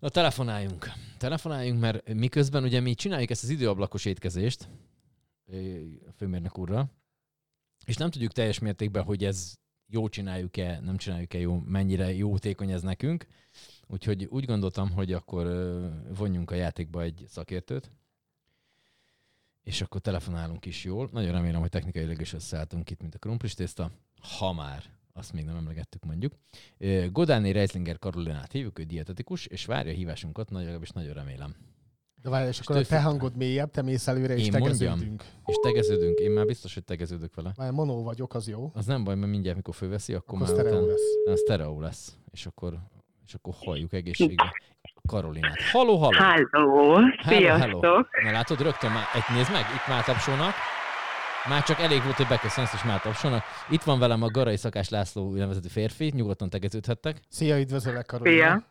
Na, 0.03 0.09
telefonáljunk. 0.09 0.93
Telefonáljunk, 1.19 1.81
mert 1.81 2.15
miközben 2.15 2.65
ugye 2.65 2.81
mi 2.81 2.95
csináljuk 2.95 3.31
ezt 3.31 3.43
az 3.43 3.49
időablakos 3.49 4.05
étkezést 4.05 4.69
a 6.07 6.13
főmérnök 6.17 6.59
úrral, 6.59 6.91
és 7.85 7.97
nem 7.97 8.11
tudjuk 8.11 8.33
teljes 8.33 8.59
mértékben, 8.59 9.03
hogy 9.03 9.25
ez 9.25 9.55
jó 9.87 10.09
csináljuk-e, 10.09 10.81
nem 10.81 10.97
csináljuk-e 10.97 11.39
jó, 11.39 11.59
mennyire 11.59 12.15
jótékony 12.15 12.71
ez 12.71 12.83
nekünk. 12.83 13.27
Úgyhogy 13.87 14.25
úgy 14.25 14.45
gondoltam, 14.45 14.91
hogy 14.91 15.13
akkor 15.13 15.47
vonjunk 16.17 16.51
a 16.51 16.55
játékba 16.55 17.03
egy 17.03 17.25
szakértőt, 17.29 17.91
és 19.63 19.81
akkor 19.81 20.01
telefonálunk 20.01 20.67
is 20.67 20.85
jól. 20.85 21.09
Nagyon 21.13 21.33
remélem, 21.33 21.61
hogy 21.61 21.71
technikailag 21.71 22.21
is 22.21 22.33
összeálltunk 22.33 22.91
itt, 22.91 23.01
mint 23.01 23.15
a 23.15 23.19
krumplis 23.19 23.55
tészta, 23.55 23.91
ha 24.39 24.53
már 24.53 24.83
azt 25.13 25.33
még 25.33 25.45
nem 25.45 25.57
emlegettük 25.57 26.05
mondjuk. 26.05 26.33
Ö, 26.79 27.07
Godáni 27.11 27.53
Reislinger 27.53 27.99
Karolinát 27.99 28.53
hívjuk, 28.53 28.79
ő 28.79 28.83
dietetikus, 28.83 29.47
és 29.47 29.65
várja 29.67 29.93
a 29.93 29.95
hívásunkat, 29.95 30.47
nagyon, 30.49 30.63
legalábbis 30.65 30.91
nagyon 30.91 31.13
remélem. 31.15 31.55
De 32.23 32.31
várj, 32.31 32.49
és 32.49 32.61
akkor 32.61 32.77
a 32.77 32.83
te 32.85 33.01
hangod 33.03 33.37
mélyebb, 33.37 33.71
te 33.71 33.83
mész 33.83 34.07
előre, 34.09 34.35
és 34.35 34.47
Én 34.47 34.53
mondjam? 34.59 34.73
tegeződünk. 34.79 35.25
És 35.47 35.55
tegeződünk, 35.63 36.19
én 36.19 36.31
már 36.31 36.47
biztos, 36.47 36.75
hogy 36.75 36.85
tegeződök 36.85 37.35
vele. 37.35 37.53
Már 37.57 37.71
monó 37.73 38.03
vagyok, 38.03 38.35
az 38.35 38.49
jó. 38.49 38.71
Az 38.75 38.87
nem 38.87 39.05
baj, 39.05 39.15
mert 39.15 39.31
mindjárt, 39.31 39.57
mikor 39.57 39.75
fölveszi, 39.75 40.15
akkor, 40.15 40.35
Akkor 40.35 40.39
már 40.39 40.49
sztereó 40.59 40.77
után, 40.83 40.89
lesz. 40.89 41.03
nem, 41.25 41.37
sztereó 41.37 41.81
lesz, 41.81 42.17
és 42.31 42.47
akkor, 42.47 42.79
és 43.27 43.35
akkor 43.35 43.55
halljuk 43.57 43.93
egészségbe. 43.93 44.53
Karolinát. 45.09 45.61
Halló, 45.73 45.97
halló! 45.97 46.17
Halló, 46.51 47.01
sziasztok! 47.27 48.09
Na 48.23 48.31
látod, 48.31 48.61
rögtön 48.61 48.91
már, 48.91 49.05
egy 49.15 49.37
nézd 49.37 49.51
meg, 49.51 49.61
itt 49.61 49.89
már 49.89 50.05
tapsolnak. 50.05 50.53
Már 51.49 51.63
csak 51.63 51.81
elég 51.81 52.03
volt, 52.03 52.17
hogy 52.17 52.27
beköszönsz, 52.27 52.73
és 52.73 52.83
már 52.83 53.01
tapsolnak. 53.01 53.45
Itt 53.71 53.83
van 53.83 53.99
velem 53.99 54.23
a 54.23 54.31
Garai 54.31 54.57
Szakás 54.57 54.89
László 54.89 55.35
nevezetű 55.35 55.69
férfi, 55.69 56.13
nyugodtan 56.15 56.51
tegeződhettek. 56.51 57.21
Szia, 57.29 57.61
üdvözöllek, 57.61 58.07
Karolina. 58.07 58.35
Szia! 58.37 58.71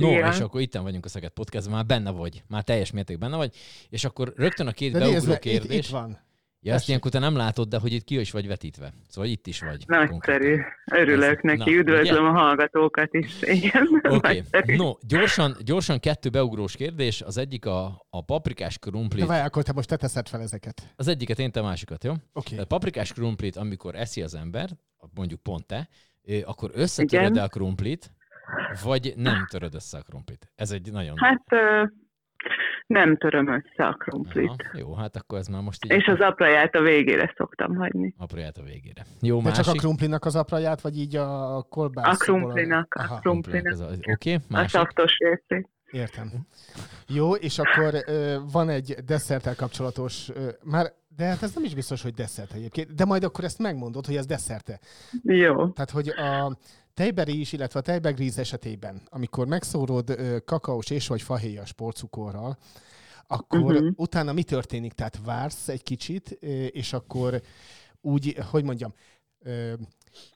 No, 0.00 0.08
Szia. 0.08 0.28
és 0.28 0.40
akkor 0.40 0.60
itten 0.60 0.82
vagyunk 0.82 1.04
a 1.04 1.08
Szeged 1.08 1.30
Podcastban, 1.30 1.74
már 1.74 1.86
benne 1.86 2.10
vagy, 2.10 2.42
már 2.48 2.62
teljes 2.62 2.90
mértékben 2.90 3.30
benne 3.30 3.42
vagy, 3.42 3.54
és 3.88 4.04
akkor 4.04 4.32
rögtön 4.36 4.66
a 4.66 4.72
két 4.72 4.92
De 4.92 4.98
nézd, 4.98 5.12
beugró 5.12 5.32
itt, 5.32 5.38
kérdés. 5.38 5.86
itt 5.86 5.92
van. 5.92 6.18
Ja, 6.62 6.74
ezt 6.74 6.88
ilyenkor 6.88 7.10
te 7.10 7.18
nem 7.18 7.36
látod, 7.36 7.68
de 7.68 7.78
hogy 7.78 7.92
itt 7.92 8.04
ki 8.04 8.20
is 8.20 8.30
vagy 8.30 8.46
vetítve. 8.46 8.92
Szóval 9.08 9.30
itt 9.30 9.46
is 9.46 9.60
vagy. 9.60 9.84
Nagyszerű. 9.86 10.60
Örülök 10.92 11.30
Ez- 11.36 11.42
neki. 11.42 11.70
na, 11.70 11.76
Üdvözlöm 11.76 12.24
a 12.24 12.30
hallgatókat 12.30 13.14
is. 13.14 13.42
Igen, 13.42 13.86
Oké, 14.02 14.36
nagyszerű. 14.38 14.76
no, 14.76 14.92
gyorsan, 15.06 15.56
gyorsan 15.64 16.00
kettő 16.00 16.28
beugrós 16.28 16.76
kérdés. 16.76 17.22
Az 17.22 17.36
egyik 17.36 17.66
a, 17.66 18.06
a 18.10 18.24
paprikás 18.24 18.78
De 18.78 18.90
krumplit. 18.90 19.26
várj, 19.26 19.44
akkor 19.46 19.62
te 19.62 19.72
most 19.72 19.88
te 19.88 19.96
teszed 19.96 20.28
fel 20.28 20.40
ezeket. 20.40 20.92
Az 20.96 21.08
egyiket 21.08 21.38
én, 21.38 21.50
te 21.50 21.60
a 21.60 21.62
másikat, 21.62 22.04
jó? 22.04 22.12
Oké. 22.32 22.50
Tehát 22.50 22.66
paprikás 22.68 23.12
krumplit, 23.12 23.56
amikor 23.56 23.94
eszi 23.94 24.22
az 24.22 24.34
ember, 24.34 24.68
mondjuk 25.14 25.40
pont 25.40 25.66
te, 25.66 25.88
akkor 26.44 26.70
összetöröd 26.74 27.30
Igen. 27.30 27.44
a 27.44 27.48
krumplit, 27.48 28.10
vagy 28.82 29.12
nem 29.16 29.46
töröd 29.50 29.74
össze 29.74 29.98
a 29.98 30.02
krumplit? 30.02 30.50
Ez 30.54 30.70
egy 30.70 30.92
nagyon... 30.92 31.16
Hát 31.18 31.42
ö, 31.50 31.82
nem 32.92 33.16
töröm 33.16 33.48
össze 33.48 33.86
a 33.86 33.92
krumplit. 33.92 34.48
Aha, 34.48 34.78
jó, 34.78 34.94
hát 34.94 35.16
akkor 35.16 35.38
ez 35.38 35.46
már 35.46 35.62
most 35.62 35.84
így 35.84 35.90
És 35.92 36.06
az 36.06 36.20
apraját 36.20 36.74
a 36.74 36.80
végére 36.82 37.34
szoktam 37.36 37.74
hagyni. 37.76 38.14
apróját 38.18 38.56
a 38.56 38.62
végére. 38.62 39.06
Jó, 39.20 39.36
De 39.36 39.42
másik. 39.48 39.64
csak 39.64 39.74
a 39.74 39.78
krumplinak 39.78 40.24
az 40.24 40.36
apraját, 40.36 40.80
vagy 40.80 40.98
így 40.98 41.16
a 41.16 41.62
kolbász? 41.68 42.14
A 42.20 42.24
krumplinak, 42.24 42.94
a 42.94 43.02
Aha, 43.02 43.18
krumplinak. 43.18 43.80
a- 43.80 44.10
Oké, 44.12 44.34
A 44.34 44.38
másik. 44.48 44.70
szaftos 44.70 45.16
részét. 45.18 45.68
Értem. 45.90 46.30
Jó, 47.08 47.34
és 47.34 47.58
akkor 47.58 47.94
ö, 48.06 48.36
van 48.52 48.68
egy 48.68 48.94
desszerttel 49.04 49.54
kapcsolatos, 49.54 50.28
ö, 50.34 50.48
már, 50.64 50.92
de 51.16 51.24
hát 51.24 51.42
ez 51.42 51.54
nem 51.54 51.64
is 51.64 51.74
biztos, 51.74 52.02
hogy 52.02 52.14
desszert 52.14 52.52
egyébként, 52.52 52.94
de 52.94 53.04
majd 53.04 53.24
akkor 53.24 53.44
ezt 53.44 53.58
megmondod, 53.58 54.06
hogy 54.06 54.16
ez 54.16 54.26
desszerte. 54.26 54.78
Jó. 55.22 55.68
Tehát, 55.68 55.90
hogy 55.90 56.08
a 56.08 56.56
tejberi 56.94 57.40
is, 57.40 57.52
illetve 57.52 57.78
a 57.78 57.82
tejbegríz 57.82 58.38
esetében, 58.38 59.00
amikor 59.10 59.46
megszórod 59.46 60.10
ö, 60.10 60.36
kakaós 60.44 60.90
és 60.90 61.08
vagy 61.08 61.22
fahéjas 61.22 61.72
porcukorral, 61.72 62.56
akkor 63.26 63.60
uh-huh. 63.60 63.92
utána 63.96 64.32
mi 64.32 64.42
történik? 64.42 64.92
Tehát 64.92 65.18
vársz 65.24 65.68
egy 65.68 65.82
kicsit, 65.82 66.38
ö, 66.40 66.46
és 66.64 66.92
akkor 66.92 67.40
úgy, 68.00 68.36
hogy 68.50 68.64
mondjam, 68.64 68.94
ö, 69.42 69.72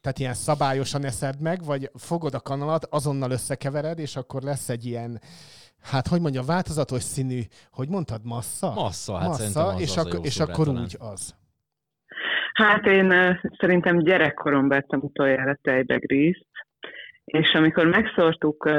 tehát 0.01 0.19
ilyen 0.19 0.33
szabályosan 0.33 1.05
eszed 1.05 1.41
meg, 1.41 1.63
vagy 1.63 1.89
fogod 1.93 2.33
a 2.33 2.39
kanalat, 2.39 2.85
azonnal 2.85 3.31
összekevered, 3.31 3.99
és 3.99 4.15
akkor 4.15 4.41
lesz 4.41 4.69
egy 4.69 4.85
ilyen, 4.85 5.19
hát 5.81 6.07
hogy 6.07 6.21
mondjam, 6.21 6.45
változatos 6.45 7.03
színű, 7.03 7.41
hogy 7.71 7.89
mondtad, 7.89 8.21
massza? 8.23 8.73
Massza, 8.73 9.17
hát 9.17 9.33
szerintem 9.33 9.63
massza, 9.63 9.75
az 9.75 9.81
és, 9.81 9.89
az 9.89 9.97
a 9.97 10.01
akkor, 10.01 10.13
jó 10.13 10.21
és 10.21 10.39
akkor 10.39 10.65
talán. 10.65 10.81
úgy 10.81 10.95
az. 10.99 11.35
Hát 12.53 12.85
én 12.85 13.39
szerintem 13.57 13.99
gyerekkoromban 13.99 14.77
ettem 14.77 14.99
utoljára 15.03 15.57
tejbegrízt, 15.61 16.47
és 17.27 17.53
amikor 17.53 17.85
megszórtuk 17.85 18.69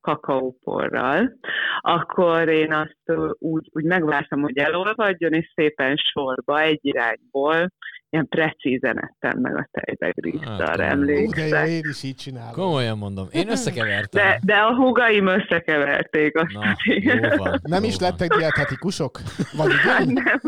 kakaóporral, 0.00 1.32
akkor 1.80 2.48
én 2.48 2.72
azt 2.72 3.18
úgy, 3.38 3.68
úgy 3.72 3.84
megvártam, 3.84 4.40
hogy 4.40 4.58
elolvadjon, 4.58 5.32
és 5.32 5.52
szépen 5.54 5.96
sorba, 5.96 6.60
egy 6.60 6.78
irányból, 6.82 7.72
ilyen 8.10 8.28
precízen 8.28 8.98
ettem 9.02 9.40
meg 9.40 9.56
a 9.56 9.68
tejbegrízt, 9.70 10.44
Hát. 10.44 10.74
Ú, 10.74 10.76
de 10.76 10.84
emlékszem. 10.84 11.66
én 11.66 11.80
is 11.88 12.02
így 12.02 12.14
csinálom. 12.14 12.52
Komolyan 12.52 12.98
mondom. 12.98 13.26
Én 13.30 13.50
összekevertem. 13.54 14.24
De, 14.24 14.38
de 14.42 14.54
a 14.54 14.74
húgaim 14.74 15.26
összekeverték 15.26 16.36
azt. 16.36 16.52
Na, 16.52 16.76
jó 16.84 17.36
van. 17.36 17.58
Nem 17.62 17.82
jó 17.82 17.88
is 17.88 17.96
van. 17.98 18.10
lettek 18.10 18.34
dietetikusok? 18.36 19.20
Vagy 19.56 19.72
igen? 19.84 20.06
nem, 20.12 20.40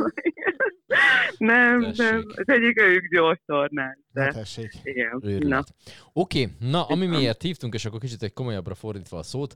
nem, 1.39 1.93
nem, 1.97 2.25
az 2.35 2.49
egyik 2.49 2.81
ők 2.81 3.11
gyorsornál, 3.11 3.99
Na 4.13 4.25
de 4.25 4.33
tessék. 4.33 4.73
igen. 4.83 5.23
Na. 5.39 5.65
Oké, 6.13 6.49
na, 6.59 6.87
ami 6.87 7.07
miért 7.07 7.43
hívtunk, 7.43 7.75
és 7.75 7.85
akkor 7.85 8.01
kicsit 8.01 8.23
egy 8.23 8.33
komolyabbra 8.33 8.75
fordítva 8.75 9.19
a 9.19 9.23
szót, 9.23 9.55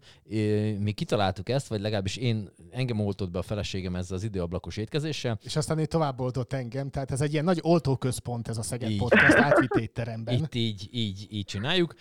mi 0.78 0.92
kitaláltuk 0.92 1.48
ezt, 1.48 1.68
vagy 1.68 1.80
legalábbis 1.80 2.16
én, 2.16 2.48
engem 2.70 3.00
oltott 3.00 3.30
be 3.30 3.38
a 3.38 3.42
feleségem 3.42 3.96
ezzel 3.96 4.16
az 4.16 4.22
időablakos 4.22 4.76
étkezéssel. 4.76 5.38
És 5.44 5.56
aztán 5.56 5.78
ő 5.78 5.84
tovább 5.87 6.20
oldott 6.20 6.52
engem, 6.52 6.90
tehát 6.90 7.11
ez 7.11 7.20
egy 7.20 7.32
ilyen 7.32 7.44
nagy 7.44 7.58
oltóközpont 7.62 8.48
ez 8.48 8.58
a 8.58 8.62
Szeged 8.62 8.90
Így. 8.90 8.98
Podcast 8.98 9.37
átvitt 9.37 9.74
étteremben. 9.74 10.34
Itt 10.34 10.54
így, 10.54 10.88
így, 10.90 11.26
így 11.30 11.44
csináljuk, 11.44 11.94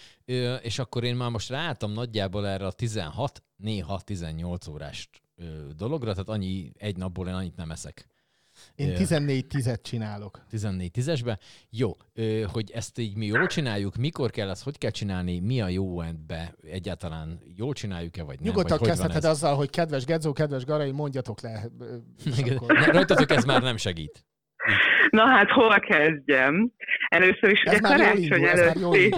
és 0.61 0.79
akkor 0.79 1.03
én 1.03 1.15
már 1.15 1.29
most 1.29 1.49
ráálltam 1.49 1.91
nagyjából 1.91 2.47
erre 2.47 2.65
a 2.65 2.71
16, 2.71 3.43
néha 3.55 3.99
18 3.99 4.67
órás 4.67 5.09
dologra, 5.75 6.11
tehát 6.11 6.29
annyi 6.29 6.71
egy 6.77 6.97
napból 6.97 7.27
én 7.27 7.33
annyit 7.33 7.55
nem 7.55 7.71
eszek. 7.71 8.07
Én 8.77 8.89
Ö, 8.89 8.93
14 8.93 9.47
tizet 9.47 9.81
csinálok. 9.81 10.39
14 10.49 10.91
tízesbe. 10.91 11.37
Jó, 11.69 11.91
ö, 12.13 12.41
hogy 12.53 12.71
ezt 12.71 12.99
így 12.99 13.15
mi 13.15 13.25
jól 13.25 13.47
csináljuk, 13.47 13.95
mikor 13.95 14.29
kell 14.31 14.49
ezt, 14.49 14.63
hogy 14.63 14.77
kell 14.77 14.89
csinálni, 14.91 15.39
mi 15.39 15.61
a 15.61 15.67
jó 15.67 16.01
ebbe, 16.01 16.53
egyáltalán 16.71 17.39
jól 17.55 17.73
csináljuk-e, 17.73 18.23
vagy 18.23 18.39
nem? 18.39 18.47
Nyugodtan 18.47 18.77
vagy 18.77 18.87
kezdheted 18.87 19.15
ez? 19.23 19.29
azzal, 19.29 19.55
hogy 19.55 19.69
kedves 19.69 20.05
Gedzó, 20.05 20.33
kedves 20.33 20.65
Garai, 20.65 20.91
mondjatok 20.91 21.41
le. 21.41 21.63
akkor- 22.55 22.77
Rajtatok 22.77 23.31
ez 23.31 23.43
már 23.45 23.61
nem 23.61 23.77
segít. 23.77 24.25
Na 25.09 25.25
hát 25.25 25.49
hol 25.49 25.79
kezdjem? 25.79 26.71
Először 27.07 27.49
is 27.51 27.61
Ez 27.61 27.73
ugye 27.79 27.87
karácsony 27.87 28.43
előtti. 28.43 29.13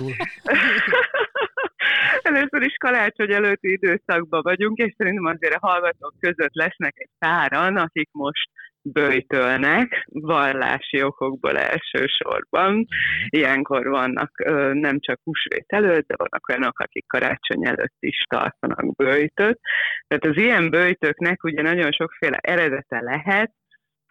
Először 2.22 2.62
is 2.62 2.76
karácsony 2.78 3.32
előtti 3.34 3.72
időszakban 3.72 4.42
vagyunk, 4.42 4.78
és 4.78 4.94
szerintem 4.98 5.26
azért 5.26 5.54
a 5.54 5.68
hallgatók 5.68 6.14
között 6.20 6.54
lesznek 6.54 6.94
egy 6.98 7.10
páran, 7.20 7.78
akik 7.78 8.10
most 8.12 8.50
böjtölnek, 8.82 10.06
vallási 10.12 11.04
okokból 11.04 11.58
elsősorban. 11.58 12.86
Ilyenkor 13.30 13.88
vannak 13.88 14.32
ö, 14.46 14.74
nem 14.74 15.00
csak 15.00 15.20
húsvét 15.24 15.66
előtt, 15.68 16.08
de 16.08 16.16
vannak 16.18 16.48
olyanok, 16.50 16.80
akik 16.80 17.08
karácsony 17.08 17.66
előtt 17.66 17.98
is 18.00 18.24
tartanak 18.30 18.96
böjtöt. 18.96 19.60
Tehát 20.08 20.26
az 20.26 20.44
ilyen 20.44 20.70
böjtöknek 20.70 21.44
ugye 21.44 21.62
nagyon 21.62 21.92
sokféle 21.92 22.38
eredete 22.42 23.02
lehet, 23.02 23.52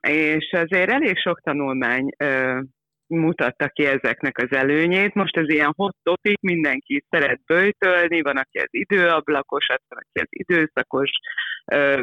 és 0.09 0.53
azért 0.53 0.91
elég 0.91 1.19
sok 1.19 1.41
tanulmány 1.41 2.09
ö, 2.19 2.61
mutatta 3.09 3.69
ki 3.69 3.85
ezeknek 3.85 4.39
az 4.39 4.53
előnyét. 4.57 5.15
Most 5.15 5.37
ez 5.37 5.49
ilyen 5.49 5.73
hot 5.77 5.97
topic, 6.03 6.41
mindenki 6.41 7.05
szeret 7.11 7.41
böjtölni, 7.47 8.23
van, 8.23 8.37
aki 8.37 8.59
az 8.59 8.69
időablakosat, 8.71 9.83
van, 9.89 9.99
aki 9.99 10.21
az 10.21 10.29
időszakos 10.31 11.11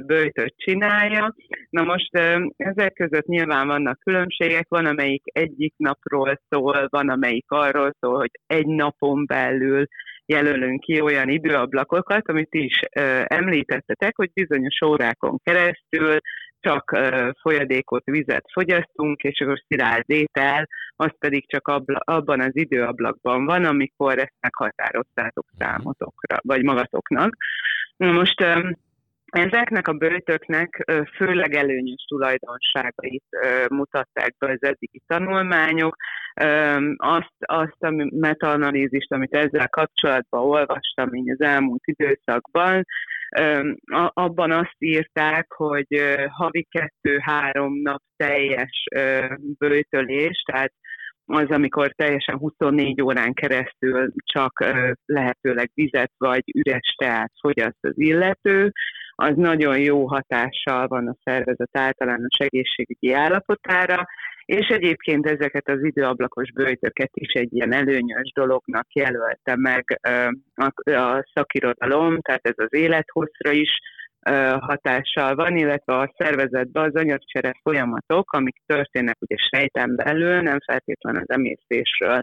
böjtöt 0.06 0.54
csinálja. 0.58 1.36
Na 1.70 1.84
most 1.84 2.16
ezek 2.58 2.94
között 2.94 3.26
nyilván 3.26 3.68
vannak 3.68 4.00
különbségek, 4.00 4.66
van, 4.70 4.86
amelyik 4.86 5.24
egyik 5.26 5.74
napról 5.78 6.40
szól, 6.50 6.88
van, 6.90 7.10
amelyik 7.10 7.46
arról 7.48 7.96
szól, 8.00 8.18
hogy 8.18 8.32
egy 8.48 8.68
napon 8.68 9.26
belül 9.26 9.86
jelölünk 10.26 10.80
ki 10.80 11.02
olyan 11.02 11.30
időablakokat, 11.30 12.30
amit 12.30 12.54
is 12.54 12.80
ö, 12.96 13.22
említettetek, 13.26 14.16
hogy 14.16 14.30
bizonyos 14.34 14.82
órákon 14.86 15.40
keresztül 15.44 16.18
csak 16.66 16.98
folyadékot, 17.42 18.04
vizet 18.06 18.46
fogyasztunk, 18.52 19.22
és 19.22 19.40
akkor 19.40 19.64
szilárd 19.68 20.10
étel, 20.10 20.68
az 20.96 21.12
pedig 21.20 21.50
csak 21.50 21.68
abla, 21.68 22.00
abban 22.04 22.42
az 22.42 22.56
időablakban 22.56 23.46
van, 23.46 23.66
amikor 23.66 24.18
ezt 24.18 24.34
meghatároztátok 24.40 25.46
számotokra, 25.58 26.38
vagy 26.42 26.64
magatoknak. 26.64 27.38
Na 27.98 28.12
most 28.12 28.44
ezeknek 29.26 29.88
a 29.88 29.94
böjtöknek 29.94 30.84
ö, 30.86 31.02
főleg 31.16 31.54
előnyös 31.54 32.06
tulajdonságait 32.08 33.24
mutatták 33.70 34.36
be 34.40 34.52
az 34.52 34.64
eddigi 34.64 35.02
tanulmányok. 35.08 35.96
Azt, 36.96 37.36
azt 37.40 37.84
a 37.84 38.08
metaanalízist, 38.10 39.12
amit 39.12 39.34
ezzel 39.34 39.70
kapcsolatban 39.70 40.42
olvastam 40.42 41.14
így 41.14 41.30
az 41.30 41.42
elmúlt 41.42 41.84
időszakban, 41.86 42.86
abban 44.14 44.52
azt 44.52 44.76
írták, 44.78 45.52
hogy 45.52 46.18
havi 46.30 46.68
kettő-három 46.70 47.82
nap 47.82 48.02
teljes 48.16 48.84
ö, 48.96 49.26
böjtölés, 49.58 50.44
tehát 50.52 50.74
az, 51.26 51.50
amikor 51.50 51.92
teljesen 51.92 52.38
24 52.38 53.02
órán 53.02 53.34
keresztül 53.34 54.12
csak 54.34 54.66
lehetőleg 55.06 55.72
vizet 55.74 56.12
vagy 56.18 56.44
üres 56.54 56.96
teát 56.98 57.32
fogyaszt 57.40 57.78
az 57.82 57.94
illető, 57.96 58.72
az 59.16 59.36
nagyon 59.36 59.80
jó 59.80 60.08
hatással 60.08 60.88
van 60.88 61.08
a 61.08 61.16
szervezet 61.24 61.78
általános 61.78 62.38
egészségügyi 62.38 63.14
állapotára, 63.14 64.06
és 64.46 64.68
egyébként 64.68 65.26
ezeket 65.26 65.70
az 65.70 65.84
időablakos 65.84 66.52
bőjtöket 66.52 67.12
is 67.14 67.34
egy 67.34 67.54
ilyen 67.54 67.74
előnyös 67.74 68.32
dolognak 68.34 68.94
jelölte 68.94 69.56
meg 69.56 70.00
a, 70.56 71.30
szakirodalom, 71.34 72.22
tehát 72.22 72.48
ez 72.48 72.56
az 72.58 72.74
élethosszra 72.74 73.52
is 73.52 73.70
hatással 74.60 75.36
van, 75.36 75.58
illetve 75.58 75.94
a 75.94 76.14
szervezetben 76.18 76.84
az 76.84 76.96
anyagcsere 76.96 77.60
folyamatok, 77.62 78.32
amik 78.32 78.56
történnek 78.66 79.18
ugye 79.20 79.36
sejten 79.38 79.96
belül, 79.96 80.42
nem 80.42 80.58
feltétlenül 80.66 81.22
az 81.22 81.30
emésztésről 81.30 82.22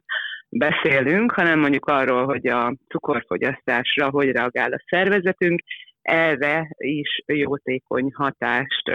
beszélünk, 0.49 1.33
hanem 1.33 1.59
mondjuk 1.59 1.87
arról, 1.87 2.25
hogy 2.25 2.47
a 2.47 2.75
cukorfogyasztásra 2.89 4.11
hogy 4.11 4.31
reagál 4.31 4.73
a 4.73 4.85
szervezetünk, 4.87 5.63
erre 6.03 6.69
is 6.77 7.23
jótékony 7.27 8.13
hatást 8.15 8.91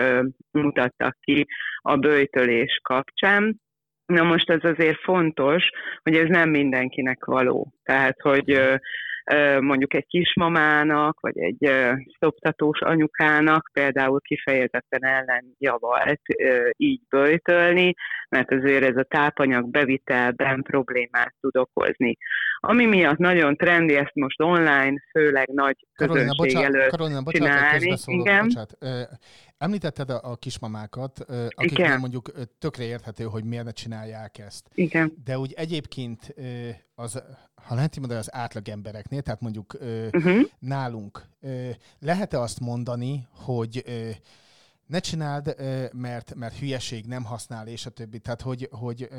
mutattak 0.52 1.18
ki 1.22 1.48
a 1.82 1.96
bőjtölés 1.96 2.80
kapcsán. 2.84 3.62
Na 4.06 4.24
most 4.24 4.50
ez 4.50 4.64
azért 4.64 5.00
fontos, 5.00 5.70
hogy 6.04 6.16
ez 6.16 6.28
nem 6.28 6.50
mindenkinek 6.50 7.26
való. 7.26 7.74
Tehát, 7.84 8.22
hogy 8.22 8.62
mondjuk 9.60 9.94
egy 9.94 10.06
kismamának, 10.08 11.20
vagy 11.20 11.38
egy 11.38 11.72
szoptatós 12.20 12.80
anyukának 12.80 13.70
például 13.74 14.22
kifejezetten 14.22 15.06
ellenjavalt 15.06 16.22
ö, 16.38 16.70
így 16.78 17.02
bőjtölni, 17.10 17.94
mert 18.30 18.52
azért 18.52 18.84
ez 18.84 18.98
a 18.98 19.04
tápanyag 19.04 19.70
bevitelben 19.70 20.62
problémát 20.62 21.34
tud 21.40 21.58
okozni. 21.58 22.18
Ami 22.60 22.86
miatt 22.86 23.18
nagyon 23.18 23.56
trendi 23.56 23.96
ezt 23.96 24.16
most 24.16 24.42
online, 24.42 24.94
főleg 25.12 25.48
nagy 25.54 25.88
Karolina, 25.96 26.30
közönség 26.30 26.56
bocsánat, 26.56 26.76
előtt 26.76 26.90
Karolina, 26.90 27.22
bocsánat, 27.22 27.80
csinálni. 27.80 28.22
Igen. 28.22 28.44
bocsánat. 28.44 28.78
Említetted 29.58 30.10
a, 30.10 30.36
kismamákat, 30.36 31.26
akiknél 31.50 31.98
mondjuk 31.98 32.32
tökre 32.60 32.84
érthető, 32.84 33.24
hogy 33.24 33.44
miért 33.44 33.66
ne 33.66 33.72
csinálják 33.72 34.38
ezt. 34.38 34.70
Igen. 34.74 35.14
De 35.24 35.40
úgy 35.40 35.54
egyébként 35.54 36.36
az, 36.96 37.24
ha 37.68 37.76
lehet 37.76 37.94
így 37.94 38.00
mondani, 38.00 38.20
az 38.20 38.36
átlag 38.36 38.70
embereknél, 38.70 39.22
tehát 39.22 39.42
mondjuk 39.42 39.78
Uh-huh. 40.12 40.42
nálunk, 40.60 41.22
lehet-e 42.00 42.40
azt 42.40 42.60
mondani, 42.60 43.28
hogy 43.32 43.84
ne 44.86 45.00
csináld, 45.00 45.56
mert, 45.94 46.36
mert 46.36 46.58
hülyeség 46.58 47.06
nem 47.06 47.24
használ, 47.24 47.68
és 47.68 47.86
a 47.86 47.90
többi. 47.90 48.20
Tehát, 48.20 48.42
hogy, 48.42 48.68
hogy 48.72 49.10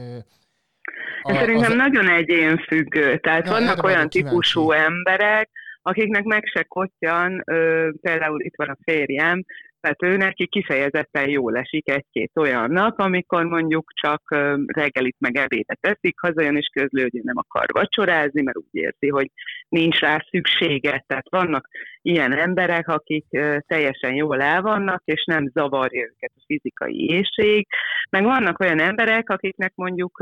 Ez 1.23 1.37
szerintem 1.37 1.77
nagyon 1.77 2.09
egyénfüggő. 2.09 3.17
Tehát 3.17 3.47
Ja, 3.47 3.53
vannak 3.53 3.83
olyan 3.85 4.09
kíváncsi. 4.09 4.23
típusú 4.23 4.71
emberek, 4.73 5.51
akiknek 5.83 6.25
meg 6.25 6.45
se 6.47 6.63
kottyan, 6.63 7.43
ö, 7.47 7.89
például 8.01 8.41
itt 8.41 8.55
van 8.57 8.69
a 8.69 8.77
férjem, 8.85 9.45
tehát 9.89 10.15
ő 10.15 10.17
neki 10.17 10.47
kifejezetten 10.47 11.29
jól 11.29 11.57
esik 11.57 11.91
egy-két 11.91 12.31
olyan 12.35 12.71
nap, 12.71 13.01
amikor 13.01 13.45
mondjuk 13.45 13.91
csak 13.95 14.23
reggelit 14.67 15.17
meg 15.19 15.37
ebédet 15.37 15.79
eszik, 15.81 16.21
hazajön 16.21 16.57
és 16.57 16.71
közlő, 16.73 17.03
hogy 17.03 17.21
nem 17.23 17.37
akar 17.37 17.67
vacsorázni, 17.73 18.43
mert 18.43 18.57
úgy 18.57 18.65
érzi, 18.71 19.09
hogy 19.09 19.31
nincs 19.69 19.99
rá 19.99 20.27
szüksége. 20.31 21.05
Tehát 21.07 21.29
vannak 21.31 21.69
ilyen 22.03 22.33
emberek, 22.33 22.89
akik 22.89 23.27
teljesen 23.67 24.15
jól 24.15 24.43
el 24.43 24.63
vannak, 24.63 25.03
és 25.05 25.25
nem 25.25 25.51
zavarja 25.55 26.03
őket 26.03 26.33
a 26.35 26.43
fizikai 26.47 27.11
éjség, 27.11 27.67
meg 28.11 28.25
vannak 28.25 28.61
olyan 28.61 28.81
emberek, 28.81 29.31
akiknek 29.31 29.73
mondjuk 29.75 30.19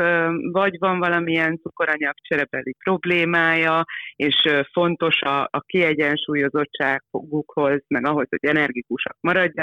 vagy 0.52 0.78
van 0.78 0.98
valamilyen 0.98 1.58
cukoranyag 1.62 2.14
cserebeli 2.28 2.74
problémája, 2.84 3.84
és 4.16 4.48
fontos 4.72 5.20
a, 5.20 5.42
a 5.42 5.60
kiegyensúlyozottságukhoz, 5.60 7.84
meg 7.88 8.06
ahhoz, 8.06 8.26
hogy 8.28 8.50
energikusak 8.50 9.16
maradjanak, 9.20 9.55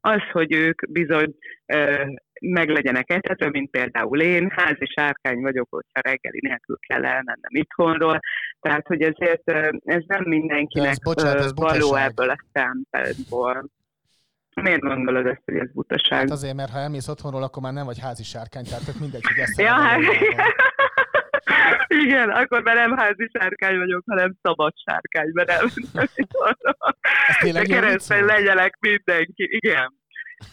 az, 0.00 0.22
hogy 0.32 0.52
ők 0.52 0.90
bizony 0.90 1.34
ö, 1.66 2.04
meg 2.40 2.68
legyenek 2.68 3.10
etetve, 3.10 3.50
mint 3.50 3.70
például 3.70 4.20
én, 4.20 4.52
házi 4.56 4.86
sárkány 4.86 5.40
vagyok, 5.40 5.66
hogyha 5.70 6.00
reggeli 6.00 6.38
nélkül 6.40 6.76
kell 6.86 7.04
elmennem 7.04 7.50
itthonról, 7.50 8.20
tehát 8.60 8.86
hogy 8.86 9.02
ezért 9.02 9.50
ez 9.84 10.02
nem 10.06 10.22
mindenkinek 10.24 10.90
ez, 10.90 10.98
bocsánat, 10.98 11.38
ez 11.38 11.54
való 11.54 11.78
butaság. 11.78 12.08
ebből 12.08 12.30
a 12.30 12.36
szempontból. 12.52 13.70
Miért 14.62 14.80
gondolod 14.80 15.26
ezt, 15.26 15.42
hogy 15.44 15.56
ez 15.56 15.72
butaság? 15.72 16.18
Hát 16.18 16.30
azért, 16.30 16.54
mert 16.54 16.70
ha 16.70 16.78
elmész 16.78 17.08
otthonról, 17.08 17.42
akkor 17.42 17.62
már 17.62 17.72
nem 17.72 17.84
vagy 17.84 17.98
házi 17.98 18.22
sárkány, 18.22 18.64
tehát 18.64 19.00
mindegy, 19.00 19.26
hogy 19.26 19.38
ezt 19.38 19.60
Ja, 19.60 19.72
hát. 19.72 20.00
igen, 21.88 22.30
akkor 22.30 22.62
már 22.62 22.74
nem 22.74 22.96
házi 22.96 23.30
sárkány 23.38 23.78
vagyok, 23.78 24.02
hanem 24.06 24.34
szabad 24.42 24.72
sárkány, 24.86 25.30
mert 25.32 25.48
nem. 25.48 25.66
Ez 27.42 27.52
De 27.52 27.62
keresztben 27.62 28.18
volt? 28.18 28.30
legyelek 28.30 28.76
mindenki, 28.80 29.48
igen. 29.50 30.02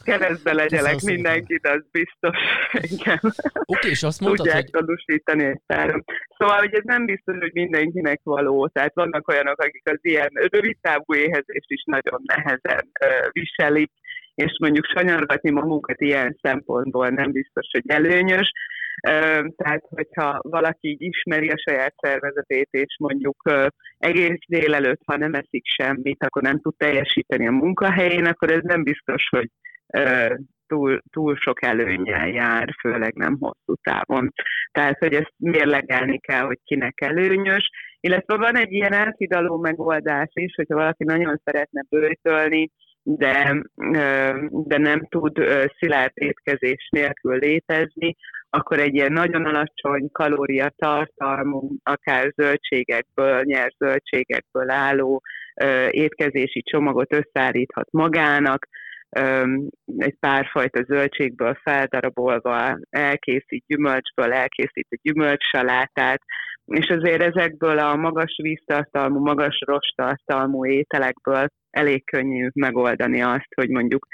Keresztbe 0.04 0.68
Köszönöm 0.68 0.96
mindenkit, 1.04 1.68
az 1.68 1.84
biztos. 1.92 2.38
Igen. 2.96 3.20
Oké, 3.66 3.90
és 3.90 4.04
azt 4.04 4.20
mondtad, 4.20 4.46
Tudják 4.46 4.64
hogy 4.64 4.72
tanúsítani 4.72 5.44
egy 5.44 5.62
páron. 5.66 6.04
Szóval, 6.38 6.58
hogy 6.58 6.74
ez 6.74 6.84
nem 6.84 7.06
biztos, 7.06 7.38
hogy 7.40 7.54
mindenkinek 7.54 8.20
való. 8.24 8.68
Tehát 8.68 8.94
vannak 8.94 9.28
olyanok, 9.28 9.62
akik 9.62 9.90
az 9.90 10.00
ilyen 10.02 10.30
rövid 10.34 10.78
távú 10.82 11.14
éhezést 11.16 11.70
is 11.70 11.84
nagyon 11.86 12.22
nehezen 12.24 12.92
viselik, 13.32 13.92
és 14.36 14.58
mondjuk 14.60 14.86
sanyargatni 14.86 15.50
magunkat 15.50 16.02
ilyen 16.02 16.38
szempontból 16.42 17.10
nem 17.10 17.32
biztos, 17.32 17.68
hogy 17.72 17.84
előnyös. 17.86 18.52
Tehát, 19.56 19.84
hogyha 19.90 20.40
valaki 20.42 20.88
így 20.88 21.02
ismeri 21.02 21.50
a 21.50 21.64
saját 21.70 21.94
szervezetét, 22.02 22.68
és 22.72 22.96
mondjuk 23.00 23.52
egész 23.98 24.40
délelőtt, 24.48 25.02
ha 25.06 25.18
nem 25.18 25.34
eszik 25.34 25.66
semmit, 25.66 26.24
akkor 26.24 26.42
nem 26.42 26.60
tud 26.60 26.76
teljesíteni 26.78 27.48
a 27.48 27.52
munkahelyén, 27.52 28.26
akkor 28.26 28.52
ez 28.52 28.64
nem 28.64 28.84
biztos, 28.84 29.28
hogy 29.30 29.50
túl, 30.68 31.02
túl 31.12 31.36
sok 31.36 31.64
előnyel 31.64 32.28
jár, 32.28 32.70
főleg 32.80 33.14
nem 33.14 33.38
hosszú 33.40 33.76
távon. 33.82 34.34
Tehát, 34.72 34.98
hogy 34.98 35.14
ezt 35.14 35.34
mérlegelni 35.38 36.20
kell, 36.20 36.46
hogy 36.46 36.60
kinek 36.64 37.02
előnyös. 37.02 37.70
Illetve 38.00 38.38
van 38.38 38.58
egy 38.58 38.72
ilyen 38.72 38.94
áthidaló 38.94 39.58
megoldás 39.58 40.30
is, 40.34 40.56
hogyha 40.56 40.76
valaki 40.76 41.04
nagyon 41.04 41.42
szeretne 41.44 41.84
bőjtölni, 41.90 42.72
de, 43.04 43.62
de 44.50 44.78
nem 44.78 45.08
tud 45.10 45.38
szilárd 45.80 46.12
étkezés 46.14 46.90
nélkül 46.92 47.38
létezni, 47.38 48.16
akkor 48.50 48.80
egy 48.80 48.94
ilyen 48.94 49.12
nagyon 49.12 49.46
alacsony 49.46 50.10
kalóriatartalmú, 50.12 51.70
akár 51.84 52.32
zöldségekből, 52.36 53.42
nyers 53.44 53.76
zöldségekből 53.78 54.70
álló 54.70 55.22
étkezési 55.90 56.62
csomagot 56.62 57.14
összeállíthat 57.14 57.92
magának, 57.92 58.68
egy 59.98 60.16
párfajta 60.20 60.84
zöldségből 60.84 61.58
feldarabolva 61.64 62.80
elkészít 62.90 63.64
gyümölcsből, 63.68 64.34
elkészít 64.34 64.88
a 64.90 65.00
gyümölcsalátát, 65.02 66.22
és 66.66 66.90
azért 66.90 67.22
ezekből 67.22 67.80
a 67.80 67.96
magas 67.96 68.40
víztartalmú, 68.42 69.20
magas 69.20 69.62
rostartalmú 69.66 70.66
ételekből 70.66 71.48
elég 71.72 72.06
könnyű 72.06 72.50
megoldani 72.54 73.22
azt, 73.22 73.54
hogy 73.56 73.70
mondjuk 73.70 74.08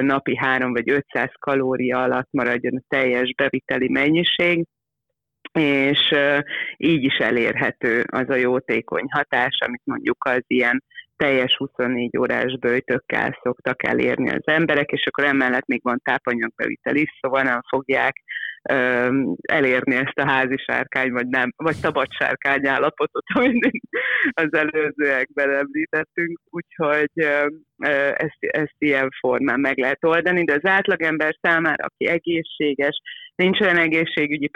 napi 0.00 0.36
3 0.36 0.72
vagy 0.72 0.90
500 0.90 1.30
kalória 1.38 2.02
alatt 2.02 2.28
maradjon 2.30 2.76
a 2.76 2.84
teljes 2.88 3.34
beviteli 3.34 3.88
mennyiség, 3.88 4.66
és 5.52 6.14
így 6.76 7.04
is 7.04 7.16
elérhető 7.16 8.04
az 8.06 8.28
a 8.28 8.34
jótékony 8.34 9.06
hatás, 9.10 9.58
amit 9.66 9.82
mondjuk 9.84 10.24
az 10.24 10.42
ilyen 10.46 10.82
teljes 11.16 11.56
24 11.56 12.16
órás 12.18 12.58
bőjtökkel 12.58 13.38
szoktak 13.42 13.86
elérni 13.86 14.30
az 14.30 14.42
emberek, 14.44 14.90
és 14.90 15.06
akkor 15.06 15.24
emellett 15.24 15.66
még 15.66 15.80
van 15.82 16.00
tápanyagbevitel 16.04 16.96
is, 16.96 17.18
szóval 17.20 17.42
nem 17.42 17.60
fogják 17.68 18.22
elérni 19.42 19.94
ezt 19.94 20.18
a 20.18 20.28
házi 20.28 20.56
sárkány, 20.56 21.12
vagy 21.12 21.26
nem, 21.26 21.52
vagy 21.56 21.74
szabad 21.74 22.06
sárkány 22.10 22.68
állapotot, 22.68 23.24
amit 23.34 23.80
az 24.32 24.54
előzőekben 24.54 25.50
említettünk, 25.50 26.40
úgyhogy 26.50 27.10
ezt, 28.12 28.38
ezt 28.38 28.74
ilyen 28.78 29.08
formán 29.20 29.60
meg 29.60 29.78
lehet 29.78 30.04
oldani, 30.04 30.44
de 30.44 30.52
az 30.52 30.70
átlagember 30.70 31.36
számára, 31.42 31.84
aki 31.84 32.06
egészséges, 32.06 33.00
nincs 33.36 33.60
olyan 33.60 33.76
egészségügyi 33.76 34.50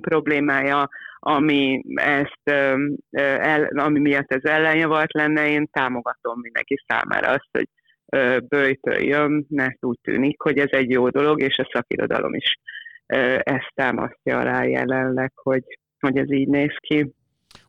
problémája, 0.00 0.88
ami, 1.18 1.82
ezt, 1.94 2.40
el, 3.10 3.64
ami 3.64 4.00
miatt 4.00 4.32
ez 4.32 4.44
ellenjavart 4.44 5.12
lenne, 5.12 5.48
én 5.48 5.68
támogatom 5.72 6.40
mindenki 6.40 6.84
számára 6.86 7.28
azt, 7.28 7.48
hogy 7.52 7.68
ö, 8.06 8.38
bőjtöljön, 8.48 9.46
mert 9.48 9.84
úgy 9.84 9.98
tűnik, 10.02 10.40
hogy 10.40 10.58
ez 10.58 10.70
egy 10.70 10.90
jó 10.90 11.08
dolog, 11.08 11.42
és 11.42 11.58
a 11.58 11.70
szakirodalom 11.72 12.34
is 12.34 12.58
ezt 13.42 13.72
támasztja 13.74 14.38
alá 14.38 14.64
jelenleg, 14.64 15.32
hogy, 15.34 15.62
hogy 16.00 16.16
ez 16.16 16.32
így 16.32 16.48
néz 16.48 16.76
ki. 16.78 17.12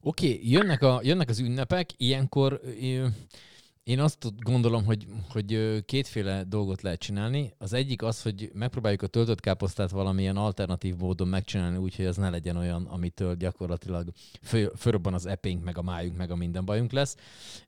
Oké, 0.02 0.40
jönnek, 0.42 0.82
a, 0.82 1.00
jönnek 1.04 1.30
az 1.30 1.40
ünnepek, 1.40 1.86
ilyenkor 1.98 2.60
Én 3.84 4.00
azt 4.00 4.44
gondolom, 4.44 4.86
hogy, 4.86 5.08
hogy 5.30 5.80
kétféle 5.86 6.44
dolgot 6.44 6.82
lehet 6.82 7.00
csinálni. 7.00 7.54
Az 7.58 7.74
egyik 7.74 8.02
az, 8.02 8.22
hogy 8.22 8.52
megpróbáljuk 8.54 9.02
a 9.02 9.08
töltött 9.08 9.40
káposztát 9.40 9.90
valamilyen 9.92 10.38
alternatív 10.38 10.96
módon 10.98 11.28
megcsinálni, 11.28 11.78
úgyhogy 11.78 12.06
ez 12.06 12.18
ne 12.18 12.30
legyen 12.30 12.56
olyan, 12.56 12.86
amitől 12.86 13.36
gyakorlatilag 13.36 14.08
föl, 14.42 14.72
fölrobban 14.78 15.14
az 15.14 15.26
epénk, 15.26 15.64
meg 15.64 15.78
a 15.78 15.82
májunk, 15.82 16.18
meg 16.18 16.32
a 16.32 16.36
minden 16.36 16.66
bajunk 16.66 16.92
lesz. 16.92 17.16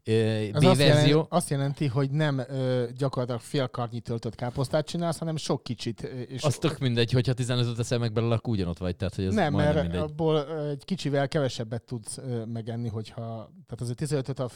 Ö, 0.04 0.48
Az 0.54 0.64
azt, 0.64 0.76
B-verzió, 0.76 1.08
jelenti, 1.08 1.28
azt 1.30 1.50
jelenti, 1.50 1.88
hogy 1.88 2.12
nem 2.12 2.40
ö, 2.40 2.86
gyakorlatilag 2.98 3.42
félkarnyi 3.42 4.00
töltött 4.00 4.36
káposztát 4.36 4.88
csinálsz, 4.88 5.18
hanem 5.18 5.36
sok 5.38 5.64
kicsit. 5.64 6.02
És 6.02 6.44
az 6.44 6.58
tök 6.58 6.80
mindegy, 6.80 7.12
hogyha 7.12 7.34
15-öt 7.36 7.80
eszel 7.80 8.00
meg 8.00 8.14
belőle, 8.14 8.36
akkor 8.36 8.54
ugyanott 8.54 8.78
vagy. 8.78 8.96
Tehát, 8.96 9.16
hogy 9.16 9.26
ez 9.26 9.34
nem, 9.34 9.54
mert 9.54 9.82
mindegy. 9.82 10.00
abból 10.00 10.68
egy 10.70 10.86
kicsivel 10.86 11.28
kevesebbet 11.28 11.84
tudsz 11.84 12.18
ö, 12.18 12.46
megenni, 12.46 12.88
hogyha... 12.88 13.24
Tehát 13.68 13.82
azért 13.82 13.98
15 13.98 14.40
a 14.40 14.50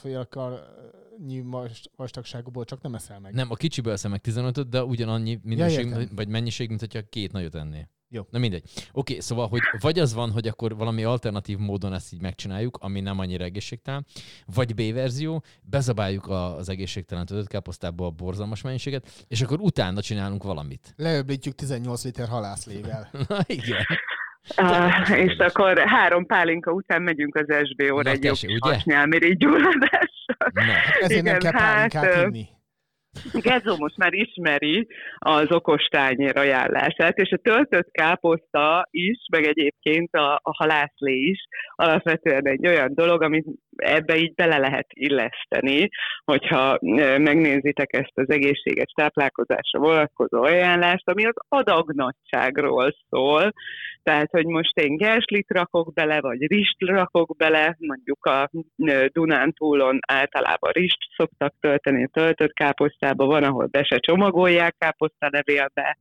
félkarnyi 1.19 1.41
vas- 1.51 1.89
vastagságúból 1.95 2.65
csak 2.65 2.82
nem 2.82 2.95
eszel 2.95 3.19
meg. 3.19 3.34
Nem, 3.34 3.51
a 3.51 3.55
kicsiből 3.55 3.93
eszem 3.93 4.12
meg 4.12 4.21
15-öt, 4.23 4.69
de 4.69 4.84
ugyanannyi 4.84 5.39
minőség, 5.43 5.86
mint, 5.89 6.10
vagy 6.15 6.27
mennyiség, 6.27 6.67
mint 6.67 6.79
hogyha 6.79 6.99
két 7.10 7.32
nagyot 7.32 7.55
ennél. 7.55 7.89
Jó. 8.12 8.23
Na 8.29 8.39
mindegy. 8.39 8.63
Oké, 8.91 9.19
szóval, 9.19 9.47
hogy 9.47 9.60
vagy 9.79 9.99
az 9.99 10.13
van, 10.13 10.32
hogy 10.32 10.47
akkor 10.47 10.75
valami 10.75 11.03
alternatív 11.03 11.58
módon 11.58 11.93
ezt 11.93 12.13
így 12.13 12.21
megcsináljuk, 12.21 12.77
ami 12.82 12.99
nem 12.99 13.19
annyira 13.19 13.43
egészségtelen, 13.43 14.05
vagy 14.55 14.73
B 14.75 14.93
verzió, 14.93 15.43
bezabáljuk 15.62 16.27
a- 16.27 16.55
az 16.55 16.69
egészségtelen 16.69 17.25
töltött 17.25 17.47
káposztába 17.47 18.05
a 18.05 18.10
borzalmas 18.10 18.62
mennyiséget, 18.62 19.25
és 19.27 19.41
akkor 19.41 19.60
utána 19.60 20.01
csinálunk 20.01 20.43
valamit. 20.43 20.93
Leöblítjük 20.97 21.55
18 21.55 22.03
liter 22.03 22.27
halászlével. 22.27 23.10
Na 23.27 23.38
igen. 23.45 23.86
Ah, 24.55 25.10
és 25.19 25.38
akkor 25.38 25.79
három 25.79 26.25
pálinka 26.25 26.71
után 26.71 27.01
megyünk 27.01 27.36
az 27.36 27.45
SBO-ra 27.67 28.10
egy 28.12 28.19
tessék, 28.19 28.49
ugye? 28.49 28.73
hasnyálmirigy 28.73 29.38
gyulladással. 29.38 30.09
Na, 30.54 30.63
Ezért 30.99 31.23
nem 31.23 31.36
Igen, 31.36 31.39
kell 31.39 31.62
pálinkát 31.62 32.04
hát, 32.04 32.15
ö, 32.15 32.28
inni. 32.28 32.47
Gezó 33.47 33.75
most 33.78 33.97
már 33.97 34.13
ismeri 34.13 34.88
az 35.17 35.52
okos 35.52 35.84
tányér 35.84 36.38
ajánlását, 36.38 37.17
és 37.17 37.32
a 37.32 37.38
töltött 37.38 37.91
káposzta 37.91 38.88
is, 38.91 39.17
meg 39.32 39.43
egyébként 39.43 40.13
a, 40.13 40.34
a 40.34 40.56
halászlé 40.58 41.13
is 41.13 41.47
alapvetően 41.75 42.47
egy 42.47 42.67
olyan 42.67 42.93
dolog, 42.93 43.21
amit 43.21 43.45
ebbe 43.80 44.18
így 44.18 44.34
bele 44.34 44.58
lehet 44.58 44.88
illeszteni, 44.89 45.89
hogyha 46.26 46.78
megnézitek 47.18 47.94
ezt 47.94 48.12
az 48.13 48.30
egészséges 48.30 48.92
táplálkozásra 48.96 49.80
vonatkozó 49.80 50.44
ajánlást, 50.44 51.10
ami 51.10 51.26
az 51.26 51.36
adagnagyságról 51.48 52.96
szól, 53.10 53.54
tehát, 54.04 54.30
hogy 54.32 54.46
most 54.46 54.78
én 54.78 54.98
gerslit 54.98 55.46
rakok 55.50 55.94
bele, 55.94 56.22
vagy 56.22 56.48
rist 56.48 56.76
rakok 56.80 57.38
bele, 57.38 57.76
mondjuk 57.80 58.26
a 58.26 58.50
Dunántúlon 59.12 60.00
általában 60.08 60.72
rist 60.72 60.98
szoktak 61.18 61.54
tölteni 61.60 62.08
töltött 62.13 62.54
káposztába, 62.54 63.26
van, 63.26 63.44
ahol 63.44 63.65
be 63.65 63.84
se 63.84 63.98
csomagolják 63.98 64.76
káposztalevélbe, 64.78 65.98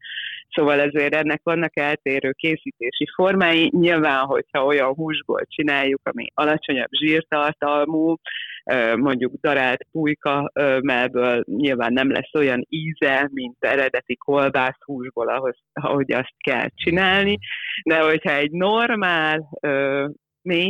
szóval 0.48 0.80
ezért 0.80 1.14
ennek 1.14 1.40
vannak 1.42 1.76
eltérő 1.76 2.32
készítési 2.32 3.06
formái. 3.14 3.70
Nyilván, 3.74 4.24
hogyha 4.24 4.64
olyan 4.64 4.94
húsból 4.94 5.42
csináljuk, 5.46 6.00
ami 6.04 6.26
alacsonyabb 6.34 6.90
zsírtartalmú, 6.90 7.67
ö, 8.64 8.96
mondjuk 8.96 9.32
darált 9.40 9.86
pulyka 9.92 10.50
ö, 10.54 10.78
mellből 10.82 11.44
nyilván 11.46 11.92
nem 11.92 12.10
lesz 12.10 12.34
olyan 12.34 12.66
íze, 12.68 13.28
mint 13.32 13.56
eredeti 13.58 14.16
kolbászhúsból, 14.16 15.28
ahhoz, 15.28 15.56
ahogy 15.72 16.12
azt 16.12 16.34
kell 16.38 16.68
csinálni, 16.74 17.38
de 17.84 18.00
hogyha 18.00 18.32
egy 18.34 18.50
normál 18.50 19.48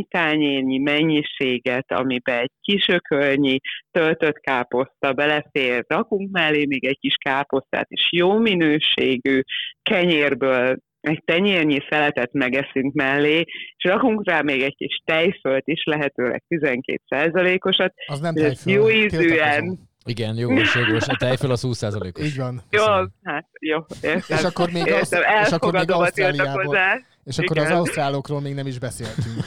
tányérnyi 0.08 0.78
mennyiséget, 0.78 1.92
amiben 1.92 2.38
egy 2.38 2.50
kis 2.60 2.88
ökölnyi 2.88 3.58
töltött 3.90 4.38
káposzta 4.38 5.12
belefér, 5.12 5.84
rakunk 5.88 6.30
mellé 6.30 6.66
még 6.66 6.84
egy 6.84 6.98
kis 6.98 7.14
káposztát 7.24 7.86
is, 7.90 8.08
jó 8.10 8.38
minőségű 8.38 9.40
kenyérből 9.82 10.76
egy 11.00 11.22
tenyérnyi 11.24 11.78
szeletet 11.90 12.32
megeszünk 12.32 12.94
mellé, 12.94 13.38
és 13.76 13.84
rakunk 13.84 14.28
rá 14.28 14.40
még 14.40 14.62
egy 14.62 14.76
kis 14.76 15.02
tejfölt 15.04 15.66
is, 15.66 15.84
lehetőleg 15.84 16.42
12%-osat, 16.48 17.94
Az 18.06 18.20
nem 18.20 18.34
tejföl. 18.34 18.72
jó 18.72 18.90
ízűen. 18.90 19.78
igen, 20.04 20.36
jogos, 20.36 20.74
jogos. 20.74 21.08
A 21.08 21.16
tejföl 21.16 21.50
az 21.50 21.64
20%-os. 21.66 22.24
Így 22.24 22.36
van. 22.36 22.62
jó, 22.70 22.84
hát 23.22 23.48
jó, 23.60 23.78
értem. 24.02 24.38
És 24.38 24.44
akkor 24.44 24.70
még, 24.72 24.92
az, 24.92 25.12
értem, 25.12 25.42
és 25.42 25.50
akkor 25.50 25.72
még 25.72 25.90
Ausztráliából. 25.90 26.76
És 27.24 27.38
akkor 27.38 27.58
az 27.58 27.64
Igen. 27.64 27.76
ausztrálokról 27.76 28.40
még 28.40 28.54
nem 28.54 28.66
is 28.66 28.78
beszéltünk. 28.78 29.44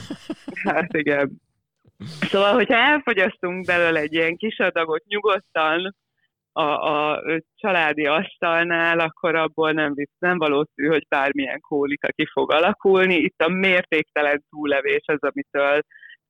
Hát 0.64 0.92
igen. 0.92 1.40
Szóval, 2.20 2.52
hogyha 2.52 2.74
elfogyasztunk 2.76 3.66
belőle 3.66 4.00
egy 4.00 4.12
ilyen 4.12 4.36
kis 4.36 4.58
adagot 4.58 5.04
nyugodtan 5.06 5.96
a, 6.52 6.62
a 6.62 7.22
családi 7.54 8.06
asztalnál, 8.06 8.98
akkor 8.98 9.34
abból 9.34 9.72
nem, 9.72 9.94
nem 10.18 10.38
valószínű, 10.38 10.88
hogy 10.88 11.06
bármilyen 11.08 11.60
kólika 11.60 12.08
ki 12.16 12.26
fog 12.32 12.52
alakulni. 12.52 13.14
Itt 13.14 13.40
a 13.42 13.48
mértéktelen 13.48 14.44
túlevés 14.50 15.02
az, 15.06 15.18
amitől 15.20 15.80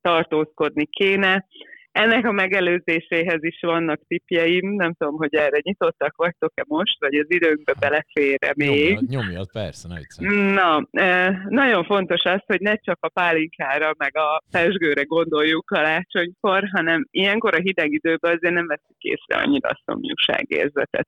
tartózkodni 0.01 0.85
kéne. 0.85 1.45
Ennek 1.93 2.25
a 2.25 2.31
megelőzéséhez 2.31 3.43
is 3.43 3.59
vannak 3.61 4.01
tippjeim, 4.07 4.75
nem 4.75 4.93
tudom, 4.93 5.15
hogy 5.15 5.35
erre 5.35 5.59
nyitottak 5.61 6.15
vagytok-e 6.15 6.63
most, 6.67 6.99
vagy 6.99 7.15
az 7.15 7.25
időnkbe 7.27 7.73
belefér-e 7.79 8.53
még. 8.55 8.93
Nyomjad, 8.93 9.09
nyomjad, 9.09 9.51
persze, 9.51 9.87
ne 9.87 9.97
viccelj. 9.97 10.53
Na, 10.53 10.87
eh, 10.91 11.43
nagyon 11.47 11.83
fontos 11.83 12.23
az, 12.23 12.41
hogy 12.45 12.61
ne 12.61 12.75
csak 12.75 12.97
a 13.01 13.09
pálinkára, 13.09 13.93
meg 13.97 14.17
a 14.17 14.41
pesgőre 14.51 15.03
gondoljuk 15.03 15.65
karácsonykor, 15.65 16.69
hanem 16.71 17.07
ilyenkor 17.11 17.53
a 17.55 17.61
hideg 17.61 17.91
időben 17.91 18.35
azért 18.35 18.53
nem 18.53 18.67
veszük 18.67 18.99
észre 18.99 19.41
annyira 19.41 19.69
a 19.69 19.81
szomjúságérzetet. 19.85 21.07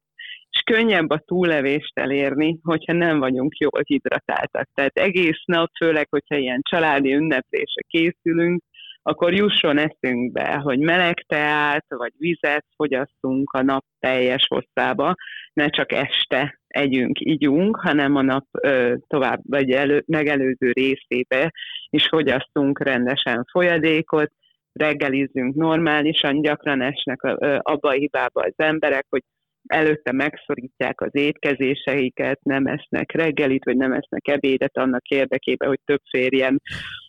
És 0.50 0.62
könnyebb 0.65 1.10
a 1.10 1.24
túllevést 1.26 2.00
elérni, 2.00 2.60
hogyha 2.63 2.93
nem 2.93 3.19
vagyunk 3.19 3.58
jól 3.58 3.82
hidratáltak. 3.84 4.69
Tehát 4.74 4.98
egész 4.98 5.43
nap, 5.45 5.69
főleg, 5.78 6.08
hogyha 6.10 6.36
ilyen 6.36 6.62
családi 6.69 7.13
ünneplésre 7.13 7.82
készülünk, 7.88 8.63
akkor 9.08 9.34
jusson 9.34 9.78
eszünkbe, 9.78 10.56
hogy 10.56 10.80
meleg 10.80 11.26
teát 11.28 11.86
vagy 11.88 12.13
vizet 12.18 12.65
fogyasszunk 12.76 13.52
a 13.52 13.62
nap 13.62 13.86
teljes 14.00 14.48
hosszába, 14.48 15.15
ne 15.54 15.70
csak 15.70 15.91
este 15.91 16.60
együnk, 16.68 17.20
ígyunk, 17.20 17.80
hanem 17.80 18.15
a 18.15 18.22
nap 18.22 18.46
ö, 18.52 18.96
tovább 19.08 19.39
vagy 19.44 19.72
elő, 19.72 20.04
megelőző 20.08 20.72
részébe 20.72 21.52
is 21.89 22.08
fogyasszunk 22.08 22.84
rendesen 22.84 23.46
folyadékot, 23.52 24.32
reggelizzünk 24.74 25.56
normálisan, 25.56 26.41
gyakran 26.41 26.82
esnek 26.82 27.24
ö, 27.24 27.58
abba 27.62 27.89
a 27.89 27.91
hibába 27.91 28.41
az 28.41 28.54
emberek, 28.56 29.06
hogy 29.10 29.24
előtte 29.68 30.12
megszorítják 30.12 31.02
az 31.02 31.12
étkezéseiket, 31.12 32.39
nem 32.44 32.65
esznek 32.65 33.12
reggelit, 33.12 33.65
vagy 33.65 33.78
nem 33.78 33.94
esznek 33.94 34.28
ebédet 34.28 34.78
annak 34.78 35.08
érdekében, 35.08 35.68
hogy 35.68 35.80
több 35.86 36.02
férjen 36.10 36.62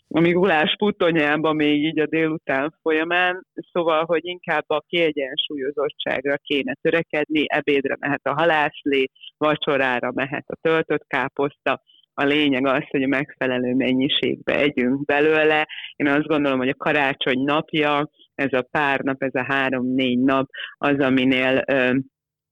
a 0.09 0.21
Migulás 0.21 0.77
putonyába 0.79 1.53
még 1.53 1.85
így 1.85 2.01
a 2.01 2.07
délután 2.07 2.75
folyamán, 2.83 3.47
szóval, 3.73 4.05
hogy 4.05 4.25
inkább 4.25 4.65
a 4.67 4.85
kiegyensúlyozottságra 4.87 6.37
kéne 6.37 6.75
törekedni, 6.81 7.45
ebédre 7.49 7.97
mehet 8.01 8.27
a 8.27 8.35
halászlé, 8.35 9.05
vacsorára 9.37 10.11
mehet 10.15 10.45
a 10.47 10.59
töltött 10.61 11.05
káposzta, 11.07 11.83
a 12.19 12.25
lényeg 12.25 12.67
az, 12.67 12.83
hogy 12.91 13.03
a 13.03 13.07
megfelelő 13.07 13.75
mennyiségbe 13.75 14.59
együnk 14.59 15.05
belőle. 15.05 15.67
Én 15.97 16.07
azt 16.07 16.27
gondolom, 16.27 16.59
hogy 16.59 16.69
a 16.69 16.75
karácsony 16.75 17.45
napja, 17.45 18.09
ez 18.35 18.53
a 18.53 18.67
pár 18.71 19.01
nap, 19.01 19.23
ez 19.23 19.35
a 19.35 19.45
három-négy 19.45 20.19
nap 20.19 20.49
az, 20.79 20.99
aminél 20.99 21.65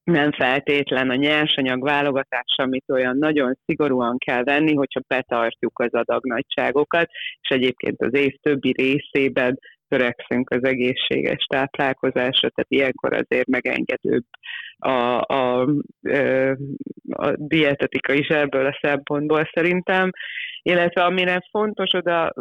nem 0.05 0.33
feltétlen 0.33 1.11
a 1.11 1.15
nyersanyag 1.15 1.83
válogatás, 1.83 2.55
amit 2.57 2.91
olyan 2.91 3.17
nagyon 3.17 3.59
szigorúan 3.67 4.19
kell 4.19 4.43
venni, 4.45 4.75
hogyha 4.75 5.01
betartjuk 5.07 5.79
az 5.79 5.93
adagnagyságokat, 5.93 7.11
és 7.41 7.49
egyébként 7.49 8.03
az 8.03 8.15
év 8.15 8.35
többi 8.43 8.73
részében 8.73 9.59
törekszünk 9.89 10.51
az 10.51 10.65
egészséges 10.65 11.45
táplálkozásra, 11.49 12.49
tehát 12.49 12.71
ilyenkor 12.71 13.13
azért 13.13 13.47
megengedőbb 13.47 14.25
a, 14.79 15.21
a, 15.21 15.69
ö, 16.03 16.53
a 17.11 17.33
dietetika 17.37 18.13
is 18.13 18.27
ebből 18.27 18.67
a 18.67 18.79
szempontból 18.83 19.51
szerintem, 19.53 20.11
illetve 20.63 21.05
amire 21.05 21.49
fontos 21.51 21.93
oda 21.93 22.33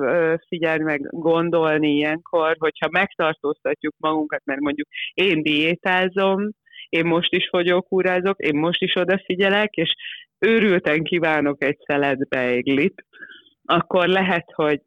figyelni 0.47 0.83
meg 0.83 1.01
gondolni 1.09 1.89
ilyenkor, 1.89 2.55
hogyha 2.59 2.87
megtartóztatjuk 2.91 3.93
magunkat, 3.97 4.41
mert 4.45 4.59
mondjuk 4.59 4.87
én 5.13 5.41
diétázom, 5.41 6.49
én 6.93 7.05
most 7.05 7.33
is 7.33 7.47
fogyókúrázok, 7.49 8.39
én 8.39 8.55
most 8.55 8.81
is 8.81 8.95
odafigyelek, 8.95 9.73
és 9.73 9.95
őrülten 10.39 11.03
kívánok 11.03 11.63
egy 11.63 11.77
szelet 11.85 12.27
beiglit, 12.27 13.05
akkor 13.65 14.07
lehet, 14.07 14.51
hogy 14.55 14.81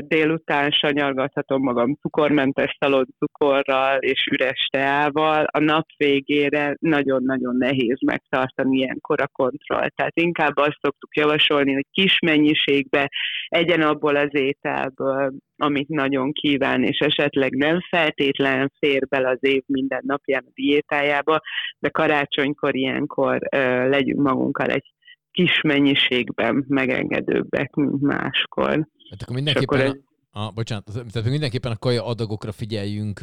délután 0.00 0.70
sanyargathatom 0.70 1.62
magam 1.62 1.94
cukormentes 2.00 2.76
cukorral 3.18 3.98
és 3.98 4.26
üres 4.30 4.68
teával, 4.72 5.44
a 5.50 5.58
nap 5.58 5.86
végére 5.96 6.76
nagyon-nagyon 6.80 7.56
nehéz 7.56 7.98
megtartani 8.06 8.76
ilyenkor 8.76 9.20
a 9.20 9.28
kontrollt. 9.28 9.94
Tehát 9.94 10.20
inkább 10.20 10.56
azt 10.56 10.78
szoktuk 10.80 11.16
javasolni, 11.16 11.72
hogy 11.72 11.86
kis 11.90 12.18
mennyiségbe 12.18 13.10
egyen 13.48 13.82
abból 13.82 14.16
az 14.16 14.34
ételből, 14.34 15.32
amit 15.56 15.88
nagyon 15.88 16.32
kíván, 16.32 16.82
és 16.82 16.98
esetleg 16.98 17.52
nem 17.52 17.80
feltétlen 17.88 18.72
fér 18.78 19.08
bele 19.08 19.28
az 19.28 19.38
év 19.40 19.62
minden 19.66 20.02
napján 20.06 20.44
a 20.46 20.52
diétájába, 20.54 21.40
de 21.78 21.88
karácsonykor 21.88 22.76
ilyenkor 22.76 23.38
ö, 23.50 23.88
legyünk 23.88 24.20
magunkkal 24.20 24.66
egy 24.66 24.92
kis 25.38 25.60
mennyiségben 25.60 26.64
megengedőbbek, 26.68 27.74
mint 27.74 28.00
máskor. 28.00 28.88
Hát 29.10 29.22
akkor 29.22 29.34
mindenképpen, 29.34 29.80
akkor 29.80 29.98
a, 29.98 30.07
a, 30.30 30.50
bocsánat, 30.50 30.84
tehát 31.12 31.30
mindenképpen 31.30 31.72
a 31.72 31.76
kaja 31.76 32.04
adagokra 32.04 32.52
figyeljünk, 32.52 33.20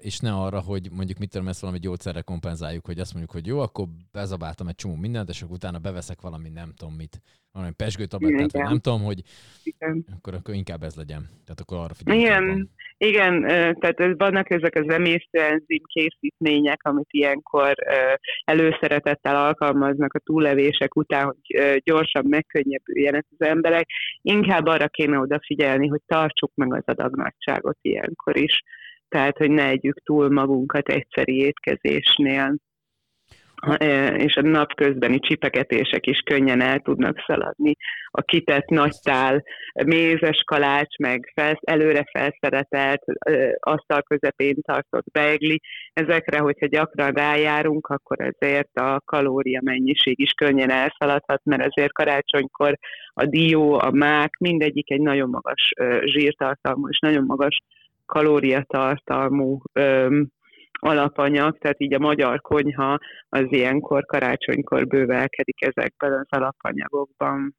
és 0.00 0.18
ne 0.18 0.32
arra, 0.32 0.60
hogy 0.60 0.88
mondjuk 0.90 1.18
mit 1.18 1.30
tudom, 1.30 1.48
ezt 1.48 1.60
valami 1.60 1.78
gyógyszerre 1.78 2.20
kompenzáljuk, 2.20 2.86
hogy 2.86 2.98
azt 2.98 3.12
mondjuk, 3.12 3.34
hogy 3.34 3.46
jó, 3.46 3.58
akkor 3.58 3.86
bezabáltam 4.12 4.68
egy 4.68 4.74
csomó 4.74 4.94
mindent, 4.94 5.28
és 5.28 5.42
akkor 5.42 5.54
utána 5.54 5.78
beveszek 5.78 6.20
valami 6.20 6.48
nem 6.48 6.72
tudom 6.76 6.94
mit, 6.94 7.20
valami 7.52 7.72
pesgőtablettát, 7.72 8.40
vagy 8.40 8.54
Igen. 8.54 8.68
nem 8.68 8.78
tudom, 8.78 9.02
hogy 9.02 9.22
Igen. 9.62 10.04
akkor, 10.16 10.34
akkor 10.34 10.54
inkább 10.54 10.82
ez 10.82 10.94
legyen. 10.94 11.28
Tehát 11.44 11.60
akkor 11.60 11.78
arra 11.78 11.94
figyeljünk. 11.94 12.32
Igen, 12.34 12.70
igen, 12.96 13.42
tehát 13.80 14.14
vannak 14.16 14.50
ezek 14.50 14.74
az 14.74 14.88
emésztőenzim 14.88 15.82
készítmények, 15.82 16.80
amit 16.82 17.08
ilyenkor 17.10 17.74
előszeretettel 18.44 19.36
alkalmaznak 19.36 20.14
a 20.14 20.18
túlevések 20.18 20.96
után, 20.96 21.24
hogy 21.24 21.82
gyorsan 21.82 22.24
megkönnyebbüljenek 22.28 23.26
az 23.38 23.46
emberek. 23.46 23.86
Inkább 24.22 24.66
arra 24.66 24.88
kéne 24.88 25.18
odafigyelni, 25.18 25.86
hogy 25.86 26.00
tartsuk 26.06 26.43
meg 26.54 26.74
az 26.74 26.82
adagnagyságot 26.86 27.78
ilyenkor 27.80 28.36
is. 28.36 28.62
Tehát, 29.08 29.36
hogy 29.36 29.50
ne 29.50 29.66
együk 29.68 30.02
túl 30.02 30.30
magunkat 30.30 30.88
egyszeri 30.88 31.36
étkezésnél. 31.36 32.56
Ö, 33.78 34.06
És 34.06 34.36
a 34.36 34.40
napközbeni 34.40 35.18
csipegetések 35.18 36.06
is 36.06 36.18
könnyen 36.18 36.60
el 36.60 36.78
tudnak 36.78 37.24
szaladni. 37.26 37.76
A 38.10 38.22
kitett 38.22 38.68
nagytál 38.68 39.44
mézes 39.86 40.42
kalács, 40.46 40.96
meg 40.96 41.32
fel, 41.34 41.58
előre 41.60 42.04
felszeretelt, 42.12 43.02
ö, 43.26 43.48
asztal 43.60 44.02
közepén 44.02 44.56
tartott 44.62 45.04
beigli, 45.12 45.60
ezekre, 45.92 46.38
hogyha 46.38 46.66
gyakran 46.66 47.12
rájárunk, 47.12 47.86
akkor 47.86 48.16
ezért 48.20 48.76
a 48.76 49.00
kalória 49.04 49.60
mennyiség 49.64 50.20
is 50.20 50.30
könnyen 50.30 50.70
elszaladhat, 50.70 51.40
mert 51.44 51.66
azért 51.66 51.92
karácsonykor 51.92 52.78
a 53.12 53.24
dió, 53.24 53.72
a 53.72 53.90
mák, 53.90 54.36
mindegyik 54.38 54.90
egy 54.90 55.00
nagyon 55.00 55.28
magas 55.28 55.72
ö, 55.76 56.00
zsírtartalmú 56.04 56.88
és 56.88 56.98
nagyon 56.98 57.24
magas 57.24 57.58
kalóriatartalmú 58.06 59.60
öm, 59.72 60.28
alapanyag, 60.84 61.58
tehát 61.58 61.80
így 61.80 61.94
a 61.94 61.98
magyar 61.98 62.40
konyha 62.40 62.98
az 63.28 63.44
ilyenkor 63.48 64.04
karácsonykor 64.04 64.86
bővelkedik 64.86 65.62
ezekben 65.62 66.12
az 66.12 66.26
alapanyagokban. 66.28 67.56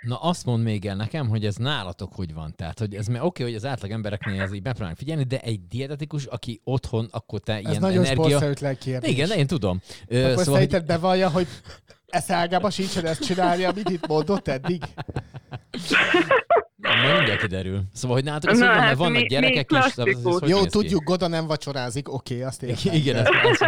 Na 0.00 0.16
azt 0.16 0.46
mond 0.46 0.64
még 0.64 0.86
el 0.86 0.96
nekem, 0.96 1.28
hogy 1.28 1.44
ez 1.44 1.56
nálatok 1.56 2.12
hogy 2.14 2.34
van. 2.34 2.54
Tehát, 2.56 2.78
hogy 2.78 2.94
ez 2.94 3.08
oké, 3.08 3.18
okay, 3.20 3.46
hogy 3.46 3.54
az 3.54 3.64
átlag 3.64 3.90
embereknél 3.90 4.40
ez 4.40 4.52
így 4.52 4.62
megpróbálnak 4.62 4.98
figyelni, 4.98 5.22
de 5.22 5.38
egy 5.38 5.60
dietetikus, 5.68 6.24
aki 6.24 6.60
otthon, 6.64 7.08
akkor 7.10 7.40
te 7.40 7.54
Ez 7.54 7.60
ilyen 7.60 7.80
nagyon 7.80 8.04
energia... 8.04 8.38
kérdés. 8.74 9.10
Igen, 9.10 9.28
de 9.28 9.36
én 9.36 9.46
tudom. 9.46 9.80
Ö, 10.08 10.18
Akkor 10.18 10.28
szóval, 10.28 10.44
hogy... 10.44 10.54
szerinted 10.54 10.86
bevallja, 10.86 11.30
hogy 11.30 11.46
eszágába 12.06 12.70
sincsen 12.70 13.06
ezt 13.06 13.24
csinálni, 13.24 13.64
amit 13.64 13.88
itt 13.88 14.06
mondott 14.06 14.48
eddig? 14.48 14.82
Majd 17.02 17.16
mindjárt 17.16 17.40
kiderül. 17.40 17.80
Szóval, 17.92 18.16
hogy 18.16 18.24
nálatok 18.24 18.50
ez 18.50 18.58
Na, 18.58 18.64
hogy 18.66 18.74
van, 18.74 18.78
hát 18.84 18.88
mert 18.88 18.98
vannak 18.98 19.22
mi- 19.22 19.26
gyerekek 19.28 19.70
mi 19.70 19.78
is. 19.78 19.84
szóval 19.84 20.40
ez- 20.42 20.48
Jó, 20.50 20.64
tudjuk, 20.66 21.04
Goda 21.04 21.28
nem 21.28 21.46
vacsorázik, 21.46 22.12
oké, 22.12 22.42
azt 22.42 22.62
értem. 22.62 22.94
Igen, 22.94 23.16
ezt, 23.16 23.30
ezt, 23.42 23.64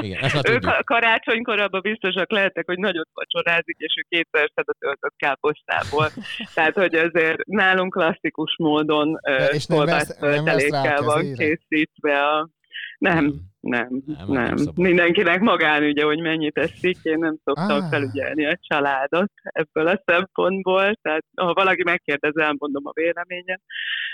igen, 0.00 0.22
ezt 0.22 0.34
már 0.34 0.44
Ők 0.48 0.52
tudjuk. 0.60 0.72
a 0.78 0.82
karácsonykor 0.84 1.58
abban 1.60 1.80
biztosak 1.80 2.30
lehetek, 2.30 2.66
hogy 2.66 2.78
nagyot 2.78 3.08
vacsorázik, 3.12 3.76
és 3.78 3.94
ő 3.98 4.04
kétszer 4.08 4.50
szed 4.54 4.64
a 4.68 4.74
töltött 4.78 5.14
káposztából. 5.16 6.10
Tehát, 6.54 6.74
hogy 6.74 6.94
azért 6.94 7.44
nálunk 7.46 7.92
klasszikus 7.92 8.54
módon 8.58 9.20
és 9.52 9.66
nem 9.66 9.84
vesz- 9.84 10.20
nem 10.20 10.44
vesz 10.44 10.68
rá 10.68 10.94
kolbásztöltelékkel 10.94 11.02
van 11.02 11.32
készítve 11.34 12.18
a... 12.18 12.48
Nem, 13.12 13.34
nem, 13.60 13.88
Nem, 14.06 14.26
nem. 14.28 14.54
nem. 14.54 14.54
Mindenkinek 14.74 15.40
magánügye, 15.40 16.04
hogy 16.04 16.20
mennyit 16.20 16.58
eszik. 16.58 16.96
Én 17.02 17.18
nem 17.18 17.36
szoktam 17.44 17.80
Ah. 17.82 17.88
felügyelni 17.90 18.46
a 18.46 18.58
családot 18.60 19.32
ebből 19.42 19.86
a 19.86 20.02
szempontból. 20.04 20.94
Tehát 21.02 21.24
ha 21.36 21.52
valaki 21.52 21.82
megkérdez, 21.84 22.36
elmondom 22.36 22.86
a 22.86 22.92
véleményem. 22.94 23.58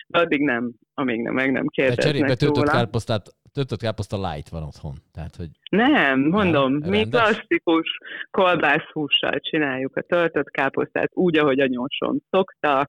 De 0.07 0.19
addig 0.19 0.41
nem, 0.41 0.73
amíg 0.95 1.21
nem, 1.23 1.35
meg 1.35 1.53
nem 1.53 1.65
De 1.65 1.71
cserébe 1.83 1.95
kérdeznek 2.03 2.37
töltött 2.39 2.57
róla. 2.57 2.71
kárposztát, 2.71 3.27
töltött 3.53 3.81
kárposzta 3.81 4.17
light 4.31 4.49
van 4.49 4.63
otthon. 4.63 4.95
Tehát, 5.13 5.37
hogy 5.37 5.49
Nem, 5.71 6.21
mondom, 6.21 6.73
Nem, 6.73 6.91
mi 6.91 6.97
rendes? 6.99 7.21
klasszikus 7.21 7.99
kolbászhússal 8.31 9.41
csináljuk 9.41 9.97
a 9.97 10.03
töltött 10.03 10.51
káposztát, 10.51 11.11
úgy, 11.15 11.37
ahogy 11.39 11.61
a 11.61 11.67
nyóson 11.67 12.19
szokta, 12.31 12.89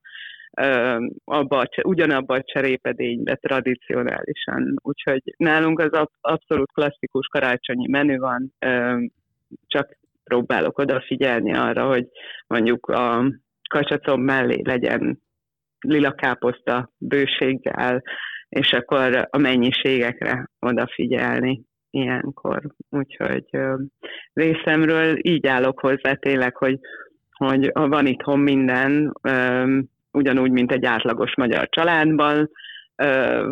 abba 1.24 1.68
ugyanabba 1.84 2.34
a 2.36 2.44
cserépedénybe 2.44 3.36
tradicionálisan. 3.36 4.76
Úgyhogy 4.82 5.22
nálunk 5.38 5.80
az 5.80 5.92
ab- 5.92 6.18
abszolút 6.22 6.72
klasszikus 6.72 7.28
karácsonyi 7.28 7.88
menü 7.88 8.18
van, 8.18 8.54
csak 9.68 9.98
próbálok 10.24 10.78
odafigyelni 10.78 11.54
arra, 11.54 11.88
hogy 11.88 12.08
mondjuk 12.48 12.88
a 12.88 13.32
kacsacom 13.70 14.22
mellé 14.22 14.62
legyen 14.64 15.22
lila 15.80 16.12
káposzta 16.12 16.92
bőséggel, 16.98 18.04
és 18.50 18.74
akkor 18.74 19.28
a 19.30 19.38
mennyiségekre 19.38 20.50
odafigyelni 20.60 21.62
ilyenkor. 21.90 22.62
Úgyhogy 22.90 23.46
részemről 24.34 25.18
így 25.22 25.48
állok 25.48 25.80
hozzá 25.80 26.14
tényleg, 26.14 26.56
hogy, 26.56 26.80
hogy 27.32 27.72
van 27.74 28.06
itthon 28.06 28.40
minden, 28.40 29.14
ugyanúgy, 30.12 30.52
mint 30.52 30.72
egy 30.72 30.86
átlagos 30.86 31.36
magyar 31.36 31.70
családban, 31.70 32.50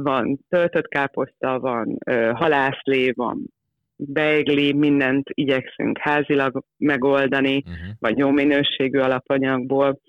van 0.03 0.39
töltött 0.49 0.87
káposzta, 0.87 1.59
van 1.59 1.97
halászlé, 2.33 3.11
van 3.11 3.53
beigli, 3.95 4.73
mindent 4.73 5.29
igyekszünk 5.33 5.97
házilag 5.97 6.63
megoldani, 6.77 7.55
uh-huh. 7.55 7.75
vagy 7.99 8.17
jó 8.17 8.29
minőségű 8.29 8.99
alapanyagból. 8.99 9.99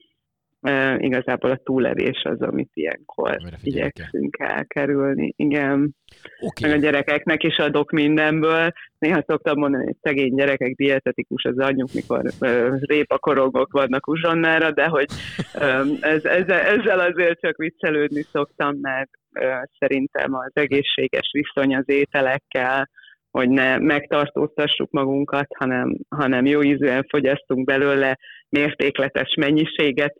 E, 0.60 0.96
igazából 0.98 1.50
a 1.50 1.60
túlevés 1.64 2.22
az, 2.22 2.40
amit 2.40 2.70
ilyenkor 2.74 3.36
igyekszünk 3.62 4.36
elkerülni. 4.38 5.32
Igen. 5.36 5.94
Oké. 6.40 6.66
Meg 6.66 6.76
a 6.76 6.80
gyerekeknek 6.80 7.42
is 7.42 7.56
adok 7.56 7.90
mindenből. 7.90 8.70
Néha 8.98 9.24
szoktam 9.26 9.58
mondani, 9.58 9.84
hogy 9.84 9.96
szegény 10.00 10.34
gyerekek 10.34 10.74
dietetikus 10.74 11.44
az 11.44 11.58
anyjuk, 11.58 11.92
mikor 11.94 12.22
ö, 12.40 12.76
répakorongok 12.80 13.72
vannak 13.72 14.06
uzsonnára, 14.06 14.70
de 14.70 14.86
hogy 14.86 15.06
ö, 15.54 15.82
ez, 16.00 16.24
ezzel, 16.24 16.60
ezzel 16.60 17.00
azért 17.00 17.40
csak 17.40 17.56
viccelődni 17.56 18.22
szoktam, 18.32 18.76
mert 18.80 19.10
ö, 19.32 19.52
szerintem 19.78 20.34
az 20.34 20.50
egészséges 20.52 21.30
viszony 21.32 21.76
az 21.76 21.88
ételekkel, 21.88 22.88
hogy 23.30 23.48
ne 23.48 23.78
megtartóztassuk 23.78 24.90
magunkat, 24.90 25.46
hanem, 25.58 25.96
hanem 26.08 26.46
jó 26.46 26.62
ízűen 26.62 27.06
fogyasztunk 27.08 27.64
belőle 27.64 28.18
mértékletes 28.48 29.34
mennyiséget, 29.34 30.14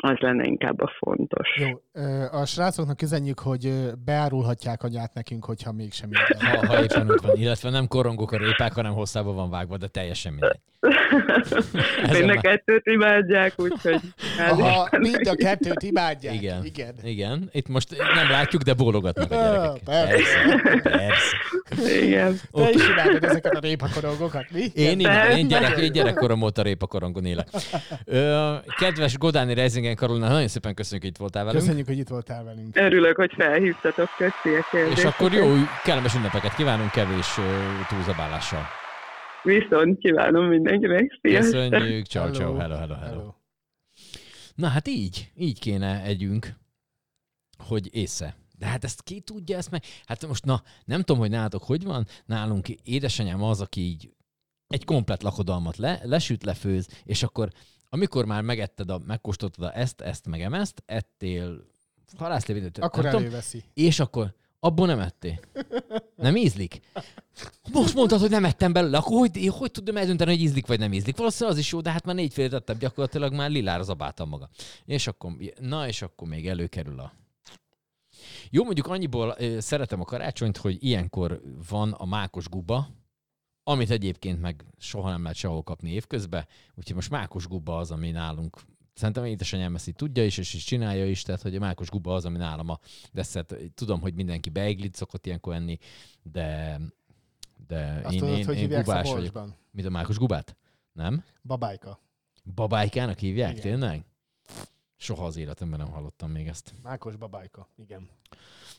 az 0.00 0.18
lenne 0.18 0.44
inkább 0.44 0.80
a 0.80 0.92
fontos. 0.98 1.48
Jó, 1.56 1.68
a 2.30 2.44
srácoknak 2.44 3.02
üzenjük, 3.02 3.38
hogy 3.38 3.72
beárulhatják 4.04 4.82
anyát 4.82 5.14
nekünk, 5.14 5.44
hogyha 5.44 5.72
mégsem 5.72 6.08
minden. 6.08 6.58
Ha, 6.58 6.66
ha 6.66 6.82
éppen 6.82 7.10
úgy 7.10 7.20
van. 7.22 7.36
Illetve 7.36 7.70
nem 7.70 7.88
korongok 7.88 8.32
a 8.32 8.36
répák, 8.36 8.72
hanem 8.72 8.92
hosszában 8.92 9.34
van 9.34 9.50
vágva, 9.50 9.76
de 9.76 9.86
teljesen 9.86 10.32
mindegy. 10.32 10.60
Mind 12.12 12.30
a 12.30 12.40
kettőt 12.40 12.86
imádják, 12.86 13.52
úgyhogy... 13.56 14.00
Aha, 14.38 14.88
mind 14.98 15.26
a 15.26 15.34
kettőt 15.34 15.82
imádják. 15.82 16.34
Igen. 16.34 16.64
Igen. 16.64 16.94
Igen, 17.02 17.48
itt 17.52 17.68
most 17.68 17.96
nem 18.14 18.30
látjuk, 18.30 18.62
de 18.62 18.74
bólogatnak 18.74 19.30
a 19.30 19.34
gyerekek. 19.34 19.82
Persze. 19.84 20.80
persze. 20.82 21.36
Igen. 22.04 22.40
Te 22.52 22.62
Oké. 22.62 22.72
is 22.72 22.88
imádod 22.88 23.24
ezeket 23.24 23.54
a 23.54 23.58
répakorongokat, 23.58 24.50
mi? 24.50 24.64
Én, 24.74 25.00
imádom, 25.00 25.36
én, 25.36 25.48
gyerek, 25.48 25.78
én 25.78 25.92
gyerekkorom 25.92 26.42
óta 26.42 26.62
répakorongon 26.62 27.24
élek. 27.24 27.48
Ö, 28.04 28.54
kedves 28.78 29.18
Godáni 29.18 29.54
Reizingen 29.86 29.96
Karolina, 29.96 30.28
nagyon 30.28 30.48
szépen 30.48 30.74
köszönjük, 30.74 31.02
hogy 31.02 31.12
itt 31.12 31.18
voltál 31.18 31.44
velünk. 31.44 31.62
Köszönjük, 31.62 31.86
hogy 31.86 31.98
itt 31.98 32.08
voltál 32.08 32.44
velünk. 32.44 32.76
Örülök, 32.76 33.16
hogy 33.16 33.32
felhívtatok, 33.36 34.08
köszi 34.16 34.54
a 34.54 34.58
És 34.58 34.64
kérdést. 34.70 35.04
akkor 35.04 35.32
jó, 35.32 35.54
kellemes 35.84 36.14
ünnepeket 36.14 36.54
kívánunk 36.54 36.90
kevés 36.90 37.26
túlzabálással. 37.88 38.62
Viszont 39.42 39.98
kívánom 39.98 40.44
mindenkinek. 40.44 41.18
Sziasztok! 41.22 41.70
Köszönjük, 41.70 42.06
ciao, 42.06 42.30
ciao, 42.30 42.56
hello, 42.56 42.74
hello, 42.74 42.94
hello. 42.94 43.06
Hello. 43.06 43.34
Na 44.54 44.68
hát 44.68 44.88
így, 44.88 45.30
így 45.36 45.58
kéne 45.58 46.02
együnk, 46.02 46.48
hogy 47.58 47.94
észre. 47.94 48.36
De 48.58 48.66
hát 48.66 48.84
ezt 48.84 49.02
ki 49.02 49.20
tudja 49.20 49.56
ezt 49.56 49.70
meg? 49.70 49.82
Hát 50.06 50.26
most 50.26 50.44
na, 50.44 50.62
nem 50.84 50.98
tudom, 51.00 51.18
hogy 51.18 51.30
nálatok 51.30 51.62
hogy 51.62 51.84
van, 51.84 52.06
nálunk 52.24 52.68
édesanyám 52.68 53.42
az, 53.42 53.60
aki 53.60 53.80
így 53.80 54.10
egy 54.68 54.84
komplet 54.84 55.22
lakodalmat 55.22 55.76
le, 55.76 56.00
lesüt, 56.02 56.44
lefőz, 56.44 56.88
és 57.04 57.22
akkor 57.22 57.48
amikor 57.88 58.24
már 58.24 58.42
megetted, 58.42 58.90
a, 58.90 59.00
megkóstoltad 59.06 59.64
a 59.64 59.78
ezt, 59.78 60.00
ezt, 60.00 60.26
meg 60.26 60.40
emezt, 60.40 60.82
ettél 60.86 61.64
halászlévet. 62.16 62.78
Akkor 62.78 63.02
nem 63.02 63.12
tudom, 63.12 63.26
előveszi. 63.26 63.64
és 63.74 64.00
akkor 64.00 64.34
abból 64.60 64.86
nem 64.86 64.98
ettél. 64.98 65.40
Nem 66.16 66.36
ízlik? 66.36 66.80
Most 67.72 67.94
mondtad, 67.94 68.20
hogy 68.20 68.30
nem 68.30 68.44
ettem 68.44 68.72
belőle, 68.72 68.98
akkor 68.98 69.18
hogy, 69.18 69.50
hogy 69.52 69.70
tudom 69.70 69.96
eldönteni, 69.96 70.30
hogy 70.30 70.40
ízlik 70.40 70.66
vagy 70.66 70.78
nem 70.78 70.92
ízlik? 70.92 71.16
Valószínűleg 71.16 71.58
az 71.58 71.62
is 71.62 71.72
jó, 71.72 71.80
de 71.80 71.90
hát 71.90 72.04
már 72.04 72.14
négyféle 72.14 72.48
tettem, 72.48 72.78
gyakorlatilag 72.78 73.32
már 73.32 73.50
lilára 73.50 73.82
zabáltam 73.82 74.28
maga. 74.28 74.48
És 74.84 75.06
akkor, 75.06 75.32
na 75.60 75.88
és 75.88 76.02
akkor 76.02 76.28
még 76.28 76.48
előkerül 76.48 77.00
a... 77.00 77.12
Jó, 78.50 78.64
mondjuk 78.64 78.86
annyiból 78.86 79.36
szeretem 79.58 80.00
a 80.00 80.04
karácsonyt, 80.04 80.56
hogy 80.56 80.76
ilyenkor 80.84 81.40
van 81.68 81.92
a 81.92 82.04
mákos 82.04 82.48
guba, 82.48 82.88
amit 83.68 83.90
egyébként 83.90 84.40
meg 84.40 84.64
soha 84.78 85.10
nem 85.10 85.22
lehet 85.22 85.36
sehol 85.36 85.62
kapni 85.62 85.90
évközben, 85.90 86.46
úgyhogy 86.74 86.94
most 86.94 87.10
mákos 87.10 87.46
guba 87.46 87.78
az, 87.78 87.90
ami 87.90 88.10
nálunk 88.10 88.56
Szerintem 88.94 89.24
édesanyám 89.24 89.74
ezt 89.74 89.88
így 89.88 89.94
tudja 89.94 90.24
is, 90.24 90.38
és 90.38 90.54
is 90.54 90.64
csinálja 90.64 91.06
is, 91.06 91.22
tehát 91.22 91.42
hogy 91.42 91.56
a 91.56 91.58
mákos 91.58 91.88
guba 91.88 92.14
az, 92.14 92.24
ami 92.24 92.36
nálam 92.36 92.68
a 92.68 92.78
desszert. 93.12 93.54
Tudom, 93.74 94.00
hogy 94.00 94.14
mindenki 94.14 94.50
beiglit 94.50 94.94
szokott 94.94 95.26
ilyenkor 95.26 95.54
enni, 95.54 95.78
de, 96.22 96.80
de 97.66 98.00
Azt 98.04 98.14
én, 98.14 98.20
tudod, 98.20 98.38
én, 98.38 98.44
hogy 98.46 98.58
én 98.58 98.68
gubás 98.68 99.12
vagyok. 99.12 99.48
Mint 99.70 99.86
a 99.86 99.90
mákos 99.90 100.18
gubát? 100.18 100.56
Nem? 100.92 101.24
Babájka. 101.42 102.00
Babájkának 102.54 103.18
hívják, 103.18 103.50
Igen. 103.50 103.62
tényleg? 103.62 104.04
Soha 104.96 105.26
az 105.26 105.36
életemben 105.36 105.78
nem 105.78 105.90
hallottam 105.90 106.30
még 106.30 106.46
ezt. 106.46 106.74
Mákos 106.82 107.16
babájka. 107.16 107.68
Igen. 107.76 108.08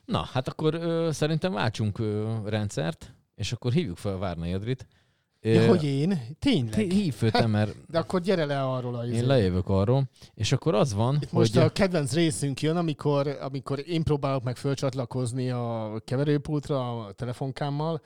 Na, 0.05 0.23
hát 0.23 0.47
akkor 0.47 0.73
ö, 0.73 1.09
szerintem 1.11 1.53
váltsunk 1.53 1.99
ö, 1.99 2.39
rendszert, 2.45 3.13
és 3.37 3.51
akkor 3.51 3.71
hívjuk 3.71 3.97
fel 3.97 4.17
Várnai 4.17 4.53
Adrit. 4.53 4.87
Ö, 5.41 5.49
Ja, 5.49 5.67
hogy 5.67 5.83
én? 5.83 6.21
Tényleg? 6.39 6.73
ti- 6.73 6.89
Hív 6.93 7.13
föl 7.13 7.31
te, 7.31 7.45
mert 7.47 7.75
De 7.91 7.99
akkor 7.99 8.21
gyere 8.21 8.45
le 8.45 8.61
arról 8.63 8.95
a 8.95 9.05
én 9.05 9.11
izé. 9.13 9.25
lejövök 9.25 9.69
arról, 9.69 10.09
és 10.33 10.51
akkor 10.51 10.75
az 10.75 10.93
van, 10.93 11.17
Itt 11.21 11.31
most 11.31 11.53
hogy... 11.53 11.63
a 11.63 11.69
kedvenc 11.69 12.13
részünk 12.13 12.61
jön, 12.61 12.75
amikor, 12.77 13.27
amikor 13.41 13.83
én 13.87 14.03
próbálok 14.03 14.43
meg 14.43 14.55
fölcsatlakozni 14.57 15.49
a 15.49 15.93
keverőpultra 16.05 17.05
a 17.05 17.11
telefonkámmal, 17.11 18.01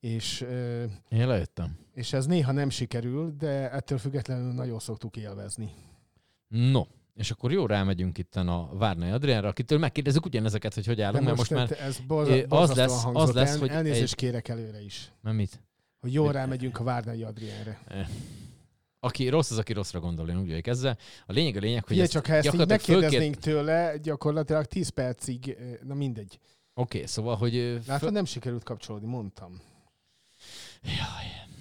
és, 0.00 0.40
ö, 0.40 0.84
Én 1.08 1.26
lejöttem. 1.26 1.78
és 1.94 2.12
ez 2.12 2.26
néha 2.26 2.52
nem 2.52 2.70
sikerül, 2.70 3.34
de 3.38 3.70
ettől 3.70 3.98
függetlenül 3.98 4.52
nagyon 4.52 4.78
szoktuk 4.78 5.16
élvezni. 5.16 5.70
No, 6.48 6.82
és 7.16 7.30
akkor 7.30 7.52
jó 7.52 7.66
rámegyünk 7.66 8.18
itten 8.18 8.48
a 8.48 8.68
Várnai 8.76 9.10
Adriánra, 9.10 9.48
akitől 9.48 9.78
megkérdezzük 9.78 10.26
ugyanezeket, 10.26 10.74
hogy 10.74 10.86
hogy 10.86 11.00
állunk, 11.00 11.24
mert 11.24 11.36
most 11.36 11.50
már... 11.50 11.70
ez 11.80 11.98
ö, 11.98 12.02
borza, 12.06 12.46
az 12.48 12.74
lesz- 12.74 13.04
az 13.12 13.32
lesz, 13.32 13.52
el. 13.52 13.58
hogy 13.58 13.68
Elnézést 13.68 14.02
egy- 14.12 14.14
kérek 14.14 14.48
előre 14.48 14.82
is, 14.82 15.12
Nem 15.20 15.34
mit? 15.34 15.60
hogy 16.00 16.12
jól 16.12 16.32
rámegyünk 16.32 16.78
a 16.78 16.84
Várnai 16.84 17.22
Adriánre. 17.22 17.80
Aki 19.00 19.28
rossz, 19.28 19.50
az, 19.50 19.58
aki 19.58 19.72
rosszra 19.72 20.00
gondol, 20.00 20.28
én 20.28 20.38
úgy 20.40 20.48
vagyok 20.48 20.66
ezzel. 20.66 20.98
A 21.26 21.32
lényeg 21.32 21.56
a 21.56 21.60
lényeg, 21.60 21.84
hogy 21.84 22.00
ezt 22.00 22.10
csak, 22.12 22.26
ha 22.26 22.34
ezt 22.34 22.54
így 22.54 22.66
megkérdeznénk 22.66 23.34
tőle, 23.36 23.96
gyakorlatilag 24.02 24.64
10 24.64 24.88
percig, 24.88 25.56
ö, 25.58 25.86
na 25.86 25.94
mindegy. 25.94 26.38
Oké, 26.74 26.96
okay, 26.96 27.08
szóval, 27.08 27.36
hogy... 27.36 27.56
ö, 27.56 27.72
Látod, 27.72 27.98
föl- 27.98 28.12
nem 28.12 28.24
sikerült 28.24 28.62
kapcsolódni, 28.62 29.06
mondtam. 29.08 29.60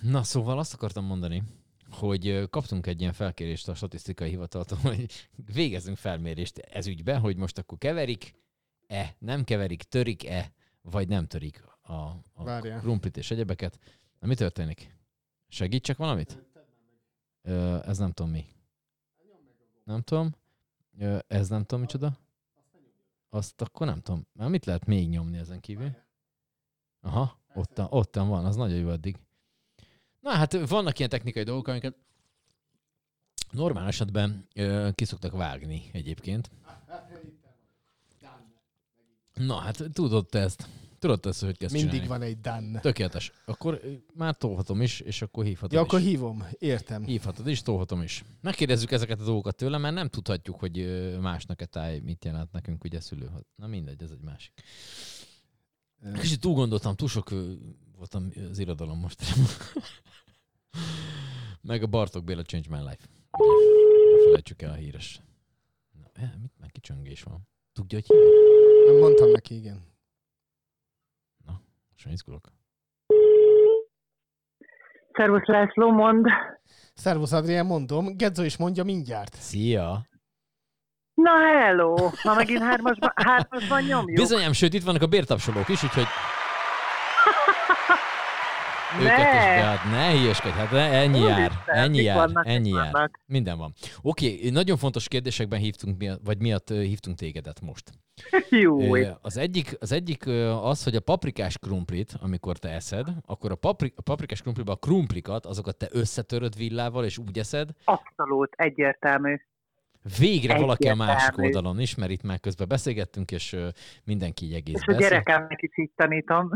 Na, 0.02 0.24
szóval 0.24 0.60
azt 0.60 0.74
akartam 0.74 1.06
mondani, 1.06 1.44
hogy 1.96 2.50
kaptunk 2.50 2.88
egy 2.88 3.00
ilyen 3.02 3.14
felkérést 3.14 3.68
a 3.68 3.74
statisztikai 3.76 4.30
hivataltól, 4.30 4.78
hogy 4.78 5.30
végezzünk 5.54 5.98
felmérést 5.98 6.58
ez 6.58 6.88
ügybe, 6.88 7.18
hogy 7.18 7.36
most 7.38 7.58
akkor 7.58 7.78
keverik-e, 7.78 9.16
nem 9.20 9.44
keverik, 9.44 9.84
törik-e, 9.84 10.54
vagy 10.82 11.08
nem 11.08 11.28
törik 11.28 11.64
a, 11.82 11.94
a 12.34 12.44
Várjál. 12.44 12.80
krumplit 12.80 13.18
és 13.18 13.32
egyebeket. 13.32 13.80
Na, 14.20 14.28
mi 14.28 14.36
történik? 14.36 14.96
Segítsek 15.48 15.98
valamit? 15.98 16.44
Ö, 17.42 17.80
ez 17.86 17.98
nem 17.98 18.12
tudom 18.12 18.32
mi. 18.32 18.46
Nem 19.84 20.02
tudom. 20.02 20.36
Ö, 20.98 21.18
ez 21.28 21.50
nem 21.50 21.62
tudom 21.62 21.80
micsoda. 21.80 22.18
Azt 23.30 23.62
akkor 23.62 23.88
nem 23.88 24.02
tudom. 24.02 24.28
Már 24.34 24.50
mit 24.50 24.66
lehet 24.66 24.86
még 24.86 25.10
nyomni 25.10 25.38
ezen 25.38 25.60
kívül? 25.60 25.96
Aha, 27.02 27.40
ottan, 27.54 27.88
ottan 27.90 28.28
van, 28.28 28.46
az 28.46 28.56
nagyon 28.56 28.78
jó 28.78 28.90
eddig. 28.90 29.18
Na 30.26 30.32
hát 30.32 30.68
vannak 30.68 30.98
ilyen 30.98 31.10
technikai 31.10 31.44
dolgok, 31.44 31.68
amiket 31.68 31.96
normál 33.52 33.88
esetben 33.88 34.48
ö, 34.54 34.90
ki 34.96 35.06
szoktak 35.06 35.32
vágni 35.32 35.90
egyébként. 35.92 36.52
Na 39.34 39.56
hát 39.56 39.84
tudod 39.94 40.26
te 40.28 40.40
ezt. 40.40 40.68
Tudod 41.00 41.20
te 41.20 41.30
ezt, 41.30 41.44
hogy 41.44 41.58
kezd 41.58 41.74
Mindig 41.74 41.92
csinálni. 42.02 42.08
van 42.08 42.22
egy 42.22 42.40
done. 42.40 42.80
Tökéletes. 42.80 43.32
Akkor 43.46 43.82
már 44.14 44.36
tolhatom 44.38 44.82
is, 44.82 45.00
és 45.00 45.22
akkor 45.22 45.46
hívhatom 45.46 45.78
Ja, 45.78 45.84
is. 45.84 45.88
akkor 45.88 46.00
hívom. 46.00 46.44
Értem. 46.60 47.04
Hívhatod 47.04 47.48
is, 47.48 47.62
tolhatom 47.62 48.02
is. 48.02 48.24
Megkérdezzük 48.42 48.92
ezeket 48.92 49.20
a 49.20 49.24
dolgokat 49.24 49.56
tőle, 49.56 49.78
mert 49.78 49.96
nem 49.96 50.10
tudhatjuk, 50.10 50.60
hogy 50.60 50.78
másnak 51.22 51.62
a 51.62 51.66
táj 51.66 52.00
mit 52.00 52.26
jelent 52.26 52.52
nekünk, 52.52 52.84
ugye 52.84 53.00
szülő. 53.00 53.30
Na 53.56 53.68
mindegy, 53.68 54.04
ez 54.04 54.12
egy 54.12 54.22
másik. 54.24 54.54
Kicsit 56.20 56.40
túl 56.40 56.54
gondoltam, 56.54 56.96
túl 56.96 57.08
sok 57.08 57.30
voltam 57.98 58.32
az 58.50 58.60
irodalom 58.60 59.00
most. 59.00 59.24
Meg 61.62 61.84
a 61.84 61.88
Bartok 61.88 62.24
Béla 62.24 62.42
Change 62.42 62.68
My 62.70 62.78
Life. 62.78 63.06
Ne 64.12 64.24
felejtsük 64.24 64.62
el 64.62 64.72
a 64.72 64.74
híres. 64.74 65.22
Na, 65.92 66.10
eh, 66.14 66.32
mit 66.42 66.54
meg 66.60 66.72
kicsöngés 66.72 67.24
van? 67.24 67.48
Tudja, 67.74 67.98
hogy 67.98 68.08
hívják? 68.08 68.86
Nem 68.86 68.98
mondtam 68.98 69.30
neki, 69.32 69.56
igen. 69.56 69.94
Most 71.92 72.06
már 72.06 72.14
izgulok. 72.14 72.52
Szervusz 75.12 75.46
László, 75.46 75.92
mond. 75.92 76.26
Szervusz 76.94 77.32
Adrián, 77.32 77.66
mondom. 77.66 78.18
Gedzo 78.18 78.44
is 78.44 78.58
mondja 78.58 78.84
mindjárt. 78.84 79.34
Szia! 79.34 80.08
Na 81.14 81.32
hello, 81.32 82.10
ma 82.24 82.34
megint 82.34 82.62
hármasban, 82.62 83.12
hármasban 83.16 83.84
nyomjuk. 83.84 84.20
Bizonyám, 84.20 84.54
sőt, 84.54 84.74
itt 84.74 84.84
vannak 84.84 85.02
a 85.02 85.08
bértapsolók 85.08 85.70
is, 85.70 85.84
úgyhogy 85.84 86.08
őket 89.00 89.18
is 89.18 89.44
ne, 89.44 89.56
bead. 89.56 89.92
Ne 89.92 90.20
hülyeskedj, 90.20 90.54
hát 90.54 90.72
ne, 90.72 90.90
ennyi 90.92 91.20
jár, 91.20 91.40
Úristen, 91.40 91.76
ennyi 91.76 92.02
jár, 92.02 92.16
vannak, 92.16 92.48
ennyi 92.48 92.70
jár. 92.70 92.92
vannak? 92.92 93.20
Minden 93.26 93.58
van. 93.58 93.74
Oké, 94.02 94.50
nagyon 94.50 94.78
fontos 94.78 95.08
kérdésekben 95.08 95.60
hívtunk, 95.60 96.04
vagy 96.24 96.42
miatt 96.42 96.70
hívtunk 96.70 97.18
tégedet 97.18 97.62
most. 97.62 97.92
Jó. 98.50 98.94
Az 99.22 99.38
egyik, 99.38 99.76
az 99.80 99.92
egyik 99.92 100.28
az, 100.62 100.84
hogy 100.84 100.96
a 100.96 101.00
paprikás 101.00 101.58
krumplit, 101.58 102.14
amikor 102.22 102.58
te 102.58 102.70
eszed, 102.70 103.08
akkor 103.26 103.52
a, 103.52 103.56
papri, 103.56 103.94
a 103.96 104.02
paprikás 104.02 104.42
krumpliba 104.42 104.72
a 104.72 104.76
krumplikat, 104.76 105.46
azokat 105.46 105.78
te 105.78 105.88
összetöröd 105.92 106.58
villával, 106.58 107.06
és 107.06 107.18
úgy 107.18 107.40
eszed. 107.40 107.70
Abszolút, 107.84 108.54
egyértelmű. 108.56 109.36
Végre 110.20 110.60
valaki 110.60 110.88
a 110.88 110.96
másik 110.96 111.38
oldalon 111.38 111.80
is, 111.80 111.96
mert 111.96 112.12
itt 112.12 112.24
már 112.24 112.40
közben 112.40 112.68
beszélgettünk, 112.68 113.32
és 113.32 113.56
mindenki 114.04 114.46
így 114.46 114.54
egész 114.54 114.82
És 114.82 114.88
a 114.88 114.98
gyerekemnek 114.98 115.62
is 115.62 115.78
így 115.78 115.92
tanítom. 115.96 116.50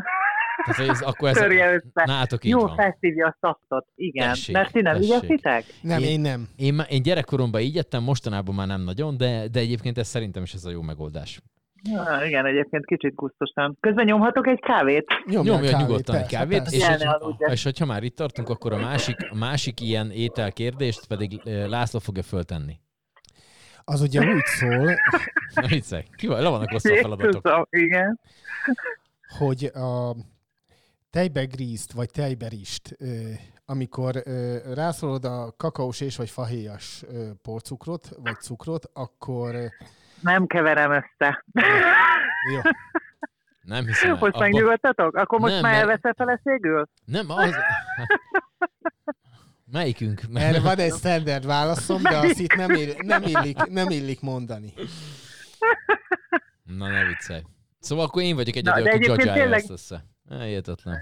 Tehát, 0.70 0.76
hogy 0.86 0.90
ez, 0.96 1.02
akkor 1.02 1.30
ez, 1.30 1.36
Törje 1.38 1.74
össze. 1.74 2.04
nálatok 2.06 2.44
így 2.44 2.52
Jó, 2.52 2.60
van. 2.60 2.76
felszívja 2.76 3.28
a 3.28 3.38
szaftot. 3.42 3.88
Igen. 3.96 4.28
Tessék, 4.28 4.56
Mert 4.56 4.72
ti 4.72 4.82
nem 4.82 5.00
tessék. 5.02 5.46
Nem, 5.82 6.02
Én- 6.02 6.10
én, 6.10 6.20
nem. 6.20 6.48
Én, 6.56 6.82
én 6.90 7.02
gyerekkoromban 7.02 7.62
így 7.62 7.78
ettem, 7.78 8.04
mostanában 8.04 8.56
már 8.56 8.68
nem 8.68 8.82
nagyon, 8.82 9.18
de, 9.18 9.48
de 9.48 9.60
egyébként 9.60 9.98
ez 9.98 10.08
szerintem 10.08 10.44
is 10.44 10.54
ez 10.54 10.66
a 10.66 10.70
jó 10.70 10.82
megoldás. 10.82 11.42
Ja, 11.84 12.22
igen, 12.26 12.46
egyébként 12.46 12.86
kicsit 12.86 13.16
gusztusan. 13.16 13.78
Közben 13.80 14.06
nyomhatok 14.06 14.48
egy 14.48 14.60
kávét? 14.60 15.06
Nyomja 15.26 15.54
Nyomja 15.54 15.70
kávét, 15.70 15.88
nyugodtan 15.88 16.16
egy 16.16 16.22
persze, 16.22 16.38
kávét, 16.38 16.58
persze. 16.58 16.76
és, 16.76 16.82
Jelne 16.82 17.06
hogy, 17.06 17.22
aludjak. 17.22 17.52
és 17.52 17.64
hogyha 17.64 17.86
már 17.86 18.04
itt 18.04 18.16
tartunk, 18.16 18.50
akkor 18.50 18.74
a 18.74 18.78
másik, 18.78 19.18
a 19.32 19.36
másik 19.36 19.82
ilyen 19.82 20.12
ételkérdést 20.12 21.08
pedig 21.08 21.42
László 21.68 22.00
fogja 22.00 22.24
föltenni. 22.24 22.80
Az 23.84 24.02
ugye 24.02 24.20
úgy 24.34 24.46
szól, 24.46 24.94
Na 25.54 25.68
viccelj, 25.68 26.04
ki 26.16 26.28
van, 26.28 26.42
le 26.42 26.50
vannak 26.50 26.70
hosszú 26.70 26.94
a 26.94 26.96
feladatok. 26.96 27.42
Jézusom, 27.46 27.66
igen. 27.70 28.20
hogy 29.38 29.64
a 29.74 30.16
tejbegrízt 31.10 31.92
vagy 31.92 32.10
tejberist, 32.12 32.98
amikor 33.66 34.22
ö, 34.26 34.58
rászólod 34.74 35.26
a 35.26 35.54
kakaós 35.58 36.02
és 36.02 36.16
vagy 36.16 36.30
fahéjas 36.30 37.04
porcukrot, 37.42 38.10
vagy 38.24 38.40
cukrot, 38.40 38.90
akkor 38.94 39.56
Nem 40.22 40.46
keverem 40.48 40.92
össze. 40.92 41.46
jó, 42.54 42.60
Nem 43.62 43.86
hiszem. 43.86 44.10
Most 44.10 44.22
Abba- 44.24 44.40
megnyugodtatok? 44.40 45.16
Akkor 45.16 45.40
most 45.40 45.54
Nem, 45.54 45.62
már 45.62 45.72
mert- 45.72 45.84
elveszed 45.84 46.16
feleségül? 46.16 46.90
Nem, 47.06 47.30
az... 47.30 47.56
Melyikünk? 49.72 50.22
erre 50.34 50.60
van 50.60 50.78
egy 50.80 50.94
standard 50.94 51.46
válaszom, 51.46 52.02
de 52.02 52.18
azt 52.18 52.40
itt 52.40 52.56
nem, 52.56 52.70
él, 52.70 52.94
nem, 52.98 53.24
illik, 53.24 53.64
nem 53.66 53.90
illik 53.90 54.22
mondani. 54.22 54.74
Na, 56.64 56.88
ne 56.88 57.06
viccelj. 57.06 57.42
Szóval 57.80 58.06
akkor 58.06 58.22
én 58.22 58.36
vagyok 58.36 58.56
egyedül, 58.56 59.12
aki 59.12 59.24
tényleg- 59.30 59.54
ezt 59.60 59.70
össze. 59.70 60.06
Hihetetlen. 60.30 60.98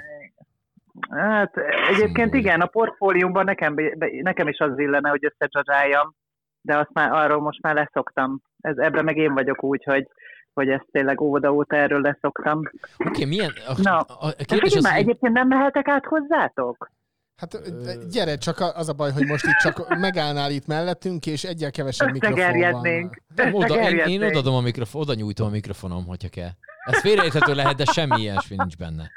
Hát 1.10 1.58
egyébként 1.90 2.34
igen, 2.34 2.62
a 2.62 2.66
portfóliumban 2.66 3.44
nekem, 3.44 3.76
nekem 4.22 4.48
is 4.48 4.58
az 4.58 4.80
illene, 4.80 5.10
hogy 5.10 5.26
összedzsadzsáljam, 5.26 6.16
de 6.62 6.78
azt 6.78 6.94
már 6.94 7.12
arról 7.12 7.42
most 7.42 7.62
már 7.62 7.74
leszoktam. 7.74 8.42
Ez, 8.62 8.78
ebbre 8.78 9.02
meg 9.02 9.18
én 9.18 9.34
vagyok 9.34 9.64
úgy, 9.64 9.84
hogy, 9.84 10.08
hogy 10.54 10.70
ezt 10.70 10.86
tényleg 10.92 11.22
óvoda 11.22 11.54
óta 11.54 11.76
erről 11.76 12.02
leszoktam. 12.02 12.58
Oké, 12.98 13.10
okay, 13.10 13.26
milyen... 13.26 13.52
A, 13.68 13.74
Na, 13.82 14.00
a, 14.00 14.28
a 14.28 14.44
kérdés 14.46 14.76
az, 14.76 14.84
már, 14.84 14.94
hogy... 14.94 15.02
egyébként 15.02 15.34
nem 15.34 15.48
mehetek 15.48 15.88
át 15.88 16.06
hozzátok? 16.06 16.92
Hát 17.38 17.60
gyere, 18.10 18.38
csak 18.38 18.60
az 18.60 18.90
a 18.90 18.94
baj, 18.94 19.12
hogy 19.12 19.26
most 19.26 19.46
itt 19.46 19.58
csak 19.58 19.88
megállnál 20.08 20.52
itt 20.52 20.66
mellettünk, 20.66 21.26
és 21.26 21.44
egyel 21.44 21.72
kevesebb 21.72 22.12
mikrofon 22.12 22.60
van. 22.72 23.12
Nem, 23.36 23.54
oda, 23.54 23.90
én, 23.90 23.98
én 23.98 24.24
odaadom 24.24 24.56
a 24.56 24.62
mikrofon, 24.62 25.02
oda 25.02 25.14
nyújtom 25.14 25.48
a 25.48 25.50
mikrofonom, 25.50 26.06
hogyha 26.06 26.30
kell. 26.30 26.50
Ez 26.86 27.00
félreérthető 27.00 27.54
lehet, 27.54 27.76
de 27.76 27.86
semmi 27.86 28.22
ilyesmi 28.22 28.56
nincs 28.56 28.78
benne. 28.78 29.12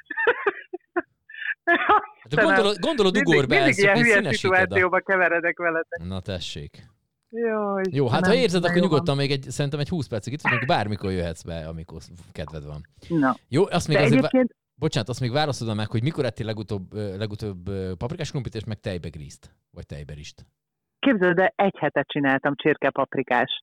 Hát 2.21 2.35
gondolod, 2.45 2.79
gondolod 2.79 3.13
mindig, 3.13 3.33
ugor 3.35 3.47
be, 3.47 3.55
mindig 3.55 3.71
ezt 3.71 3.79
ilyen 3.79 3.97
hülye 3.97 4.29
a- 4.29 4.33
szituációba 4.33 5.01
keveredek 5.01 5.59
veletek. 5.59 6.03
Na 6.09 6.21
tessék. 6.21 6.89
Jó, 7.31 7.79
Jó, 7.91 8.09
hát 8.09 8.13
ha 8.13 8.19
Istenem, 8.19 8.43
érzed, 8.43 8.65
akkor 8.65 8.81
nyugodtan 8.81 9.17
még 9.17 9.31
egy, 9.31 9.47
szerintem 9.49 9.81
egy 9.81 9.89
20 9.89 10.07
percig 10.07 10.33
itt 10.33 10.41
vagyunk, 10.41 10.67
bármikor 10.67 11.13
jöhetsz 11.13 11.43
be, 11.43 11.69
amikor 11.69 12.01
kedved 12.33 12.65
van. 12.65 12.89
Na, 13.09 13.37
Jó, 13.49 13.67
azt 13.71 13.89
még 13.89 13.97
de 13.97 14.03
azért, 14.03 14.19
egyébként 14.25 14.55
bocsánat, 14.81 15.09
azt 15.09 15.21
még 15.21 15.33
válaszolom 15.33 15.77
meg, 15.77 15.91
hogy 15.91 16.03
mikor 16.03 16.25
ettél 16.25 16.47
legutóbb, 16.47 16.93
legutóbb 16.93 17.71
paprikás 17.99 18.31
krumplit, 18.31 18.55
és 18.55 18.65
meg 18.65 18.81
tejbegrízt, 18.81 19.51
vagy 19.71 19.87
tejberist. 19.87 20.47
képzeld, 20.99 21.37
de 21.37 21.53
egy 21.57 21.77
hetet 21.79 22.09
csináltam 22.09 22.55
csirkepaprikást. 22.57 23.63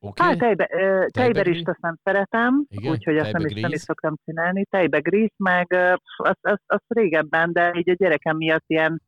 Oké? 0.00 0.22
Hát 0.22 0.38
tejbe, 0.38 0.66
tejberist 1.12 1.62
gríz? 1.64 1.68
azt 1.68 1.80
nem 1.80 1.98
szeretem, 2.04 2.66
úgyhogy 2.70 3.16
azt 3.16 3.32
nem 3.32 3.46
is, 3.46 3.60
nem 3.60 3.72
is 3.72 3.80
szoktam 3.80 4.14
csinálni. 4.24 4.64
Tejbegríz, 4.70 5.30
meg 5.36 5.72
ö, 5.72 5.94
pff, 5.94 6.26
azt, 6.28 6.38
azt, 6.42 6.62
azt 6.66 6.84
régebben, 6.88 7.52
de 7.52 7.72
így 7.76 7.90
a 7.90 7.94
gyerekem 7.94 8.36
miatt 8.36 8.64
ilyen, 8.66 9.02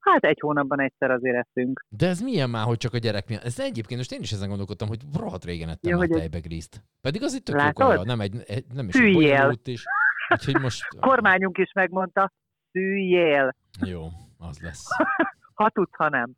hát 0.00 0.24
egy 0.24 0.40
hónapban 0.40 0.80
egyszer 0.80 1.10
azért 1.10 1.46
eszünk. 1.46 1.84
De 1.88 2.08
ez 2.08 2.20
milyen 2.20 2.50
már, 2.50 2.64
hogy 2.64 2.76
csak 2.76 2.94
a 2.94 2.98
gyerek 2.98 3.28
miatt? 3.28 3.44
Ez 3.44 3.58
egyébként 3.58 3.96
most 3.96 4.12
én 4.12 4.20
is 4.20 4.32
ezen 4.32 4.48
gondolkodtam, 4.48 4.88
hogy 4.88 5.00
rohadt 5.18 5.44
régen 5.44 5.68
ettem 5.68 5.90
Ja, 5.90 5.96
már 5.96 6.08
tejbegrízt. 6.08 6.82
Pedig 7.00 7.22
az 7.22 7.34
itt 7.34 7.44
tök 7.44 7.62
jó 7.62 7.72
kaja, 7.72 8.02
nem, 8.02 8.20
egy, 8.20 8.64
nem 8.74 8.88
is 8.88 8.96
Hülyél. 8.96 9.12
bonyolult 9.12 9.66
is. 9.66 9.84
Úgyhogy 10.30 10.60
most... 10.60 10.86
Kormányunk 11.00 11.58
is 11.58 11.72
megmondta, 11.72 12.32
szűjél, 12.72 13.54
Jó, 13.86 14.08
az 14.38 14.58
lesz. 14.60 14.84
ha 15.54 15.70
tudsz, 15.70 15.96
ha 15.96 16.08
nem. 16.08 16.32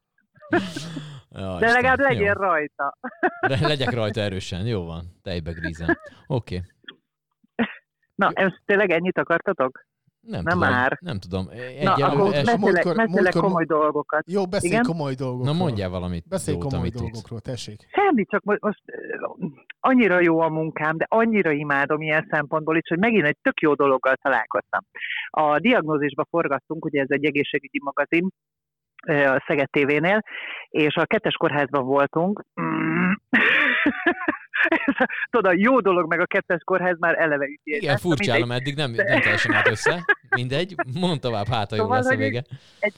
Ja, 1.31 1.59
De 1.59 1.67
legalább 1.73 1.99
Istenem, 1.99 2.13
legyél 2.13 2.27
jó. 2.27 2.33
rajta. 2.33 2.99
Le- 3.41 3.61
legyek 3.61 3.91
rajta 3.93 4.21
erősen, 4.21 4.67
jó 4.67 4.85
van. 4.85 5.05
Tejbegrízem. 5.23 5.89
Oké. 6.27 6.55
Okay. 6.57 6.61
Na, 8.15 8.31
ezt 8.35 8.63
tényleg 8.65 8.91
ennyit 8.91 9.19
akartatok? 9.19 9.87
Nem, 10.21 10.43
Nem 10.43 10.53
tudom. 10.59 10.69
már. 10.71 10.99
Nem 11.01 11.19
tudom. 11.19 11.45
Na, 11.45 11.53
Egyelőre 11.53 12.05
akkor 12.07 12.35
es... 12.35 12.45
mesélek, 12.45 13.09
múltkor- 13.09 13.43
komoly 13.43 13.65
dolgokat. 13.65 14.23
Jó, 14.31 14.47
beszélj 14.47 14.73
Igen? 14.73 14.85
komoly 14.85 15.15
dolgokról. 15.15 15.53
Na 15.55 15.59
mondjál 15.59 15.89
valamit 15.89 16.29
Beszélj 16.29 16.57
jót, 16.57 16.65
komoly 16.67 16.81
amit 16.81 16.93
tudsz. 16.93 17.03
dolgokról, 17.11 17.41
tessék. 17.41 17.89
Semmi, 17.93 18.25
csak 18.25 18.43
most, 18.45 18.83
annyira 19.85 20.21
jó 20.21 20.41
a 20.41 20.49
munkám, 20.49 20.97
de 20.97 21.07
annyira 21.09 21.51
imádom 21.51 22.01
ilyen 22.03 22.27
szempontból 22.31 22.77
is, 22.77 22.89
hogy 22.89 22.99
megint 22.99 23.27
egy 23.27 23.37
tök 23.43 23.61
jó 23.61 23.75
dologgal 23.75 24.15
találkoztam. 24.23 24.81
A 25.31 25.59
diagnózisba 25.59 26.27
forgattunk, 26.31 26.85
ugye 26.85 27.01
ez 27.01 27.11
egy 27.11 27.25
egészségügyi 27.25 27.81
magazin, 27.83 28.29
a 29.07 29.45
Szeged 29.47 29.71
TV-nél, 29.71 30.23
és 30.69 30.95
a 30.95 31.05
kettes 31.07 31.35
kórházban 31.35 31.85
voltunk. 31.85 32.43
Mm. 32.61 33.11
Ez 34.69 34.95
a- 34.99 35.09
Tudod, 35.31 35.53
a 35.53 35.57
jó 35.59 35.81
dolog 35.81 36.09
meg 36.09 36.21
a 36.21 36.27
kettes 36.27 36.61
kórház 36.65 36.99
már 36.99 37.19
eleve 37.19 37.45
üti 37.47 37.77
Igen, 37.77 37.97
furcsálom, 37.97 38.51
eddig 38.51 38.75
nem, 38.77 38.91
nem 38.91 39.21
teljesen 39.21 39.53
állt 39.55 39.69
össze. 39.69 40.05
Mindegy, 40.37 40.75
mondd 41.01 41.19
tovább, 41.21 41.47
hát 41.47 41.71
ha 41.71 41.77
jó 41.77 41.83
Szóval, 41.83 41.97
lesz 41.97 42.11
a 42.11 42.17
vége. 42.17 42.43
egy 42.79 42.95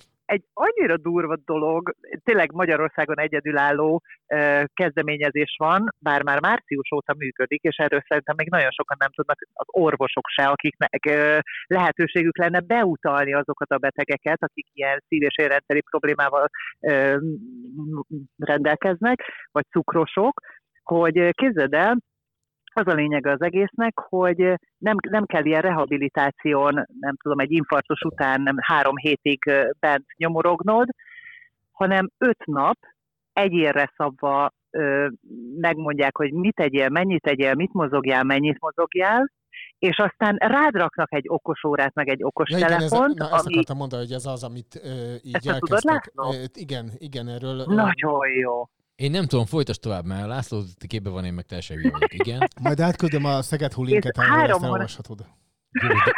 annyira 0.53 0.97
durva 0.97 1.37
dolog, 1.45 1.95
tényleg 2.23 2.53
Magyarországon 2.53 3.19
egyedülálló 3.19 4.03
ö, 4.27 4.63
kezdeményezés 4.75 5.55
van, 5.59 5.95
bár 5.99 6.23
már 6.23 6.41
március 6.41 6.93
óta 6.95 7.15
működik, 7.19 7.63
és 7.63 7.77
erről 7.77 8.03
szerintem 8.09 8.35
még 8.37 8.51
nagyon 8.51 8.71
sokan 8.71 8.97
nem 9.01 9.11
tudnak 9.11 9.39
az 9.53 9.67
orvosok 9.71 10.25
se, 10.27 10.45
akiknek 10.45 11.07
ö, 11.09 11.39
lehetőségük 11.67 12.39
lenne 12.39 12.61
beutalni 12.61 13.35
azokat 13.35 13.71
a 13.71 13.79
betegeket, 13.79 14.43
akik 14.43 14.67
ilyen 14.73 15.03
szív- 15.09 15.23
és 15.23 15.37
érrendszeri 15.37 15.81
problémával 15.81 16.49
rendelkeznek, 18.37 19.23
vagy 19.53 19.65
cukrosok, 19.71 20.41
hogy 20.83 21.31
képzeld 21.31 21.75
el, 21.75 21.97
az 22.75 22.87
a 22.87 22.95
lényeg 22.95 23.27
az 23.27 23.41
egésznek, 23.43 23.99
hogy 23.99 24.39
nem, 24.79 24.97
nem 25.11 25.25
kell 25.25 25.45
ilyen 25.45 25.61
rehabilitáción, 25.61 26.87
nem 27.01 27.17
tudom, 27.23 27.39
egy 27.39 27.53
infarktus 27.53 28.01
után 28.01 28.41
nem 28.41 28.57
három 28.61 28.97
hétig 28.97 29.47
ö, 29.47 29.71
bent 29.79 30.05
nyomorognod, 30.17 30.89
hanem 31.73 32.11
öt 32.19 32.45
nap 32.45 32.77
egyérre 33.33 33.93
szabva 33.97 34.51
ö, 34.71 35.09
megmondják, 35.61 36.17
hogy 36.17 36.33
mit 36.33 36.55
tegyél, 36.55 36.89
mennyit 36.89 37.23
tegyél, 37.23 37.55
mit 37.55 37.73
mozogjál, 37.73 38.23
mennyit 38.23 38.61
mozogjál, 38.61 39.31
és 39.79 39.97
aztán 39.97 40.37
rád 40.37 40.75
raknak 40.75 41.13
egy 41.13 41.25
okos 41.29 41.65
órát, 41.65 41.95
meg 41.95 42.09
egy 42.09 42.23
okos 42.23 42.51
Ja, 42.51 42.57
igen, 42.57 42.83
ez, 42.83 42.91
na, 42.91 43.05
ezt 43.05 43.47
ami 43.47 43.53
akartam 43.53 43.77
mondani, 43.77 44.03
hogy 44.03 44.13
ez 44.13 44.27
az, 44.27 44.45
amit 44.45 44.81
ö, 44.85 45.15
így 45.23 45.35
Ezt 45.35 45.45
te 45.45 45.59
tudod, 45.59 45.81
elkezdtek. 45.85 46.13
László? 46.15 46.33
Ö, 46.33 46.45
igen, 46.55 46.91
igen, 46.99 47.29
erről. 47.29 47.65
nagyon 47.67 48.29
jó. 48.29 48.69
Én 48.97 49.11
nem 49.11 49.27
tudom, 49.27 49.47
folytasd 49.47 49.81
tovább, 49.81 50.05
mert 50.05 50.27
László 50.27 50.63
képbe 50.87 51.11
van, 51.11 51.25
én 51.25 51.33
meg 51.33 51.45
teljesen 51.45 51.77
hülye 51.77 51.91
vagyok. 51.91 52.13
Igen. 52.15 52.49
Majd 52.63 52.81
átküldöm 52.81 53.25
a 53.25 53.43
Szeged 53.43 53.73
Hulinket, 53.73 54.19
ahol 54.19 54.41
ezt 54.51 54.63
elolvashatod. 54.63 55.27
Jó, 55.83 55.89
de, 55.89 56.13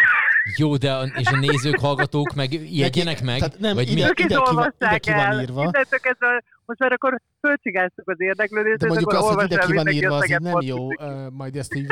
jó, 0.57 0.77
de 0.77 0.93
a, 0.93 1.05
és 1.05 1.27
a 1.27 1.37
nézők, 1.37 1.79
hallgatók 1.79 2.35
meg 2.35 2.53
ijedjenek 2.53 3.23
meg? 3.23 3.39
tehát 3.39 3.59
nem, 3.59 3.75
vagy 3.75 3.91
ide- 3.91 3.95
mi? 4.19 4.25
Ide 4.25 4.37
ki 4.37 4.55
van- 4.55 4.75
ide 4.79 4.99
ki 4.99 5.11
van 5.13 5.41
írva. 5.41 5.61
Innentől 5.61 5.99
kezdve 5.99 6.43
most 6.65 6.79
már 6.79 6.93
akkor 6.93 7.21
fölcsigáztuk 7.41 8.09
az 8.09 8.21
érdeklődést, 8.21 8.79
De 8.79 8.87
mondjuk 8.87 9.11
akkor 9.13 9.29
az, 9.31 9.35
hogy 9.35 9.53
ide 9.53 9.65
ki 9.67 9.73
van 9.73 9.89
írva, 9.89 10.15
az 10.17 10.31
így 10.31 10.41
nem 10.41 10.61
jó, 10.61 11.01
ö, 11.01 11.27
majd 11.31 11.57
ezt 11.57 11.75
így... 11.75 11.87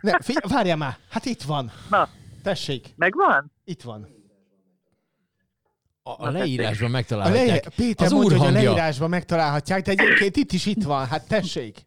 Ne, 0.00 0.18
figy- 0.20 0.48
várjál 0.48 0.76
már, 0.76 0.96
hát 1.10 1.24
itt 1.24 1.42
van. 1.42 1.70
Na. 1.90 2.08
Tessék, 2.42 2.86
Megvan? 2.96 3.52
itt 3.64 3.82
van. 3.82 4.08
A, 6.16 6.26
a 6.26 6.30
leírásban 6.30 6.88
A 6.88 6.92
megtalálhatják. 6.92 7.46
leír... 7.48 7.68
Péter 7.76 8.06
az 8.06 8.12
mondja, 8.12 8.38
hogy 8.38 8.46
a 8.48 8.50
leírásban 8.50 9.08
megtalálhatják, 9.08 9.82
de 9.82 9.90
egyébként 9.90 10.36
itt 10.36 10.52
is 10.52 10.66
itt 10.66 10.82
van, 10.82 11.06
hát 11.06 11.28
tessék. 11.28 11.86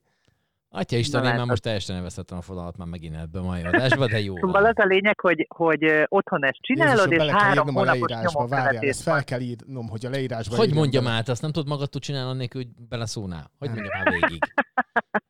Atya 0.74 0.98
Isten, 0.98 1.20
én 1.20 1.26
már 1.26 1.34
látod. 1.34 1.50
most 1.50 1.62
teljesen 1.62 1.96
elvesztettem 1.96 2.38
a 2.38 2.42
fonalat 2.42 2.78
már 2.78 2.88
megint 2.88 3.16
ebbe 3.16 3.40
a 3.40 3.44
mai 3.44 3.62
adásba, 3.62 4.08
de 4.08 4.20
jó 4.20 4.36
Szóval 4.36 4.62
van. 4.62 4.66
az 4.66 4.78
a 4.78 4.86
lényeg, 4.86 5.20
hogy, 5.20 5.48
hogy 5.56 5.86
otthon 6.08 6.46
ezt 6.46 6.58
csinálod, 6.62 7.12
Jézusom, 7.12 7.36
és 7.36 7.42
három 7.42 7.68
írnom 7.68 7.76
a 7.76 7.80
hónapos 7.80 8.10
leírásba, 8.10 8.48
várjál, 8.48 8.84
ezt 8.84 9.02
fel 9.02 9.24
kell 9.24 9.40
írnom, 9.40 9.88
hogy 9.90 10.06
a 10.06 10.10
leírásba 10.10 10.56
Hogy 10.56 10.74
mondjam 10.74 11.08
át, 11.08 11.30
azt 11.30 11.42
nem 11.42 11.52
tudod 11.52 11.70
magadtól 11.70 12.02
csinálni, 12.02 12.30
annélkül, 12.30 12.62
hogy 12.64 12.72
beleszólnál? 12.90 13.52
Hogy 13.60 13.70
mondjam 13.70 13.90
már 14.04 14.12
végig? 14.20 14.44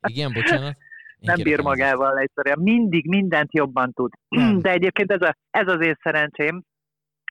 Igen, 0.08 0.32
bocsánat. 0.32 0.76
Én 1.18 1.32
nem 1.34 1.42
bír 1.42 1.60
magával 1.60 2.18
egyszerűen. 2.18 2.58
Mindig 2.58 3.06
mindent 3.06 3.54
jobban 3.54 3.92
tud. 3.92 4.12
Nem. 4.28 4.58
De 4.62 4.70
egyébként 4.70 5.10
ez, 5.12 5.20
a, 5.20 5.36
ez 5.50 5.68
az 5.68 5.80
én 5.84 5.96
szerencsém, 6.02 6.62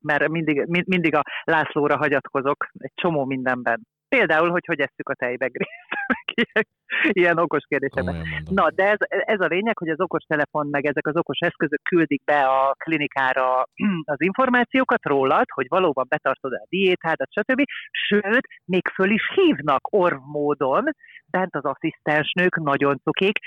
mert 0.02 0.28
mindig, 0.30 0.66
mi- 0.68 0.84
mindig 0.86 1.16
a 1.16 1.24
Lászlóra 1.44 1.98
hagyatkozok 1.98 2.68
egy 2.78 2.92
csomó 2.96 3.26
mindenben. 3.26 3.82
Például, 4.10 4.50
hogy 4.50 4.66
hogy 4.66 4.80
esszük 4.80 5.10
a 5.10 5.14
tejbegrészt. 5.14 5.72
ilyen, 6.34 6.66
ilyen 7.12 7.38
okos 7.38 7.64
kérdésekben. 7.68 8.16
Na, 8.50 8.72
de 8.72 8.84
ez, 8.90 8.98
ez 9.08 9.40
a 9.40 9.46
lényeg, 9.46 9.78
hogy 9.78 9.90
az 9.90 10.00
okos 10.02 10.24
telefon, 10.24 10.68
meg 10.68 10.86
ezek 10.86 11.08
az 11.08 11.16
okos 11.16 11.38
eszközök 11.40 11.82
küldik 11.82 12.24
be 12.24 12.42
a 12.42 12.76
klinikára 12.78 13.68
az 14.14 14.22
információkat 14.22 15.04
rólad, 15.06 15.46
hogy 15.54 15.66
valóban 15.70 16.06
betartod 16.10 16.54
a 16.54 16.66
diétádat, 16.70 17.32
stb. 17.32 17.62
Sőt, 17.92 18.48
még 18.66 18.88
föl 18.88 19.12
is 19.12 19.32
hívnak 19.36 19.94
orvmódon, 19.94 20.84
bent 21.26 21.56
az 21.56 21.66
asszisztensnők, 21.66 22.56
nagyon 22.56 23.00
cukik, 23.04 23.40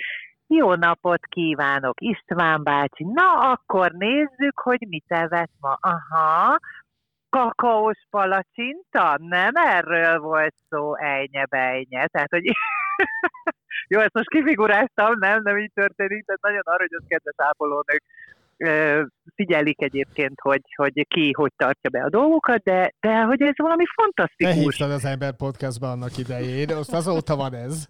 jó 0.46 0.74
napot 0.74 1.26
kívánok, 1.26 2.00
István 2.00 2.62
bácsi. 2.62 3.04
Na, 3.04 3.50
akkor 3.50 3.92
nézzük, 3.92 4.60
hogy 4.60 4.86
mit 4.88 5.04
evett 5.08 5.52
ma. 5.60 5.78
Aha, 5.80 6.58
kakaós 7.28 8.06
palacsinta? 8.10 9.16
Nem 9.18 9.54
erről 9.54 10.18
volt 10.18 10.54
szó, 10.68 10.96
ejnye 10.96 11.44
bejnye. 11.44 12.06
Tehát, 12.06 12.30
hogy 12.30 12.44
jó, 13.88 14.00
ezt 14.00 14.14
most 14.14 14.28
kifiguráztam, 14.28 15.18
nem, 15.18 15.42
nem 15.42 15.58
így 15.58 15.72
történik, 15.74 16.24
tehát 16.24 16.40
nagyon 16.42 16.62
aranyos, 16.64 17.02
kedves 17.08 17.34
ápolónők 17.36 18.02
figyelik 19.34 19.82
egyébként, 19.82 20.40
hogy, 20.40 20.62
hogy 20.76 21.06
ki 21.08 21.32
hogy 21.32 21.52
tartja 21.56 21.90
be 21.90 22.02
a 22.02 22.08
dolgokat, 22.08 22.62
de, 22.62 22.94
de 23.00 23.22
hogy 23.22 23.42
ez 23.42 23.56
valami 23.56 23.84
Te 23.84 23.92
fantasztikus. 23.94 24.54
hívtad 24.54 24.90
az 24.90 25.04
Ember 25.04 25.36
Podcastba 25.36 25.90
annak 25.90 26.18
idején, 26.18 26.70
azt 26.70 26.92
azóta 26.92 27.36
van 27.36 27.54
ez. 27.54 27.84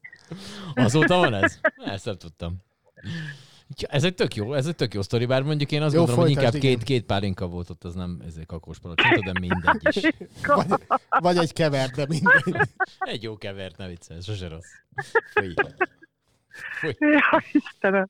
Azóta 0.74 1.16
van 1.16 1.34
ez? 1.34 1.58
Ezt 1.84 2.04
nem 2.04 2.16
tudtam. 2.16 2.56
Ja, 3.76 3.88
Ez 3.90 4.04
egy 4.04 4.14
tök 4.14 4.34
jó, 4.34 4.52
ez 4.54 4.66
egy 4.66 4.76
tök 4.76 4.94
jó 4.94 5.02
sztori, 5.02 5.26
bár 5.26 5.42
mondjuk 5.42 5.72
én 5.72 5.82
azt 5.82 5.92
Jó, 5.92 5.98
gondolom, 5.98 6.22
hogy 6.22 6.30
inkább 6.30 6.54
igen. 6.54 6.60
két, 6.60 6.82
két 6.82 7.04
pálinka 7.04 7.46
volt 7.46 7.70
ott, 7.70 7.84
az 7.84 7.94
nem 7.94 8.20
ezért 8.26 8.46
kakós 8.46 8.78
palacsinta, 8.78 9.32
de 9.32 9.40
mindegy 9.40 9.96
is. 9.96 10.10
Vagy, 10.46 10.66
vagy 11.20 11.36
egy 11.36 11.52
kever, 11.52 11.88
de 11.90 12.06
mindegy. 12.08 12.68
Egy 12.98 13.22
jó 13.22 13.36
kevert, 13.36 13.76
ne 13.76 13.88
viccelj, 13.88 14.20
sose 14.20 14.48
rossz. 14.48 14.70
Fúj. 15.34 15.54
Ja, 16.98 17.42
Istenem. 17.52 18.08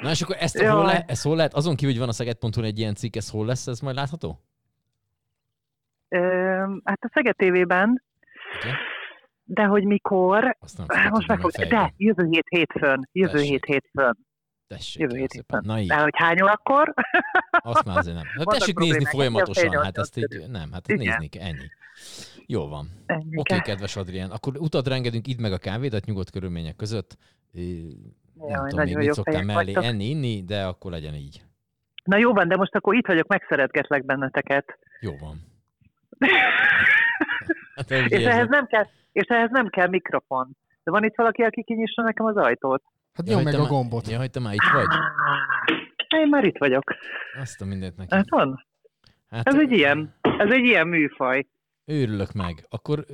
Na 0.00 0.10
és 0.10 0.22
akkor 0.22 0.36
ezt 0.38 0.58
hol, 0.58 0.84
le, 0.84 1.04
ez 1.06 1.22
hol 1.22 1.36
lehet? 1.36 1.54
Azon 1.54 1.74
kívül, 1.74 1.90
hogy 1.90 2.00
van 2.00 2.08
a 2.08 2.12
Szeged.hu 2.12 2.62
egy 2.62 2.78
ilyen 2.78 2.94
cikk, 2.94 3.16
ez 3.16 3.30
hol 3.30 3.46
lesz, 3.46 3.66
ez 3.66 3.80
majd 3.80 3.96
látható? 3.96 4.40
Ö, 6.08 6.18
hát 6.84 6.98
a 7.04 7.10
Szeged 7.12 7.36
TV-ben, 7.36 8.02
Igen? 8.62 8.74
de 9.44 9.64
hogy 9.64 9.84
mikor, 9.84 10.56
most 11.10 11.26
meg 11.26 11.40
fog, 11.40 11.50
de 11.50 11.92
jövő 11.96 12.26
hét 12.30 12.46
hétfőn, 12.48 13.08
jövő 13.12 13.32
Tessék. 13.32 13.48
hét 13.50 13.64
hétfőn. 13.64 14.16
Tessék, 14.66 15.00
Jövő 15.02 15.14
héten. 15.14 15.28
szépen. 15.28 15.62
Na 15.64 15.80
így, 15.80 15.88
De 15.88 15.96
hogy 16.00 16.12
hány 16.16 16.42
órakor? 16.42 16.94
azt 17.50 17.84
már 17.84 17.96
azért 17.96 18.16
nem. 18.16 18.24
Hát 18.36 18.46
tessék 18.46 18.78
nézni 18.78 19.04
folyamatosan, 19.04 19.82
hát 19.82 19.98
ezt 19.98 20.16
így, 20.16 20.44
nem, 20.48 20.72
hát 20.72 20.88
Igen. 20.88 21.06
nézni 21.06 21.28
kell, 21.28 21.42
ennyi. 21.42 21.68
Jó 22.46 22.68
van. 22.68 22.88
Oké, 23.06 23.42
kell. 23.42 23.60
kedves 23.60 23.96
Adrián, 23.96 24.30
akkor 24.30 24.56
utadra 24.56 24.94
engedünk, 24.94 25.26
idd 25.26 25.40
meg 25.40 25.52
a 25.52 25.58
kávédat 25.58 26.04
nyugodt 26.04 26.30
körülmények 26.30 26.76
között. 26.76 27.16
Nem 27.54 28.48
Jaj, 28.48 28.68
tudom 28.68 28.84
még 28.84 28.94
nagyon 28.94 29.14
mit 29.16 29.20
fejek 29.22 29.44
mellé 29.44 29.72
vagytok. 29.72 29.84
enni, 29.84 30.04
inni, 30.04 30.44
de 30.44 30.64
akkor 30.64 30.90
legyen 30.90 31.14
így. 31.14 31.42
Na 32.04 32.16
jó 32.16 32.32
van, 32.32 32.48
de 32.48 32.56
most 32.56 32.74
akkor 32.74 32.94
itt 32.94 33.06
vagyok, 33.06 33.26
megszeretgetlek 33.26 34.04
benneteket. 34.04 34.78
Jó 35.00 35.12
van. 35.20 35.36
Hát, 37.74 37.90
És 37.90 38.10
érzed. 38.10 38.26
ehhez, 38.32 38.48
nem 38.48 38.66
kell, 38.66 38.84
és 39.12 39.26
ehhez 39.26 39.50
nem 39.50 39.68
kell 39.68 39.88
mikrofon. 39.88 40.56
De 40.82 40.90
van 40.90 41.04
itt 41.04 41.14
valaki, 41.16 41.42
aki 41.42 41.62
kinyissa 41.62 42.02
nekem 42.02 42.26
az 42.26 42.36
ajtót? 42.36 42.82
Hát 43.14 43.26
nyom 43.26 43.42
meg 43.42 43.54
a 43.54 43.66
gombot. 43.66 44.08
Ja, 44.08 44.18
hogy 44.18 44.30
te 44.30 44.40
már 44.40 44.52
itt 44.54 44.70
vagy? 44.72 44.86
Én 46.20 46.28
már 46.28 46.44
itt 46.44 46.58
vagyok. 46.58 46.84
Azt 47.40 47.60
a 47.60 47.64
mindent 47.64 47.96
neki. 47.96 48.14
Hát 48.14 48.30
van. 48.30 48.66
Hát, 49.30 49.46
Ez 49.48 49.54
egy 49.58 49.72
ilyen, 49.72 50.14
ez 50.20 50.50
egy 50.50 50.64
ilyen 50.64 50.88
műfaj. 50.88 51.46
Őrülök 51.86 52.32
meg. 52.32 52.66
Akkor 52.68 53.06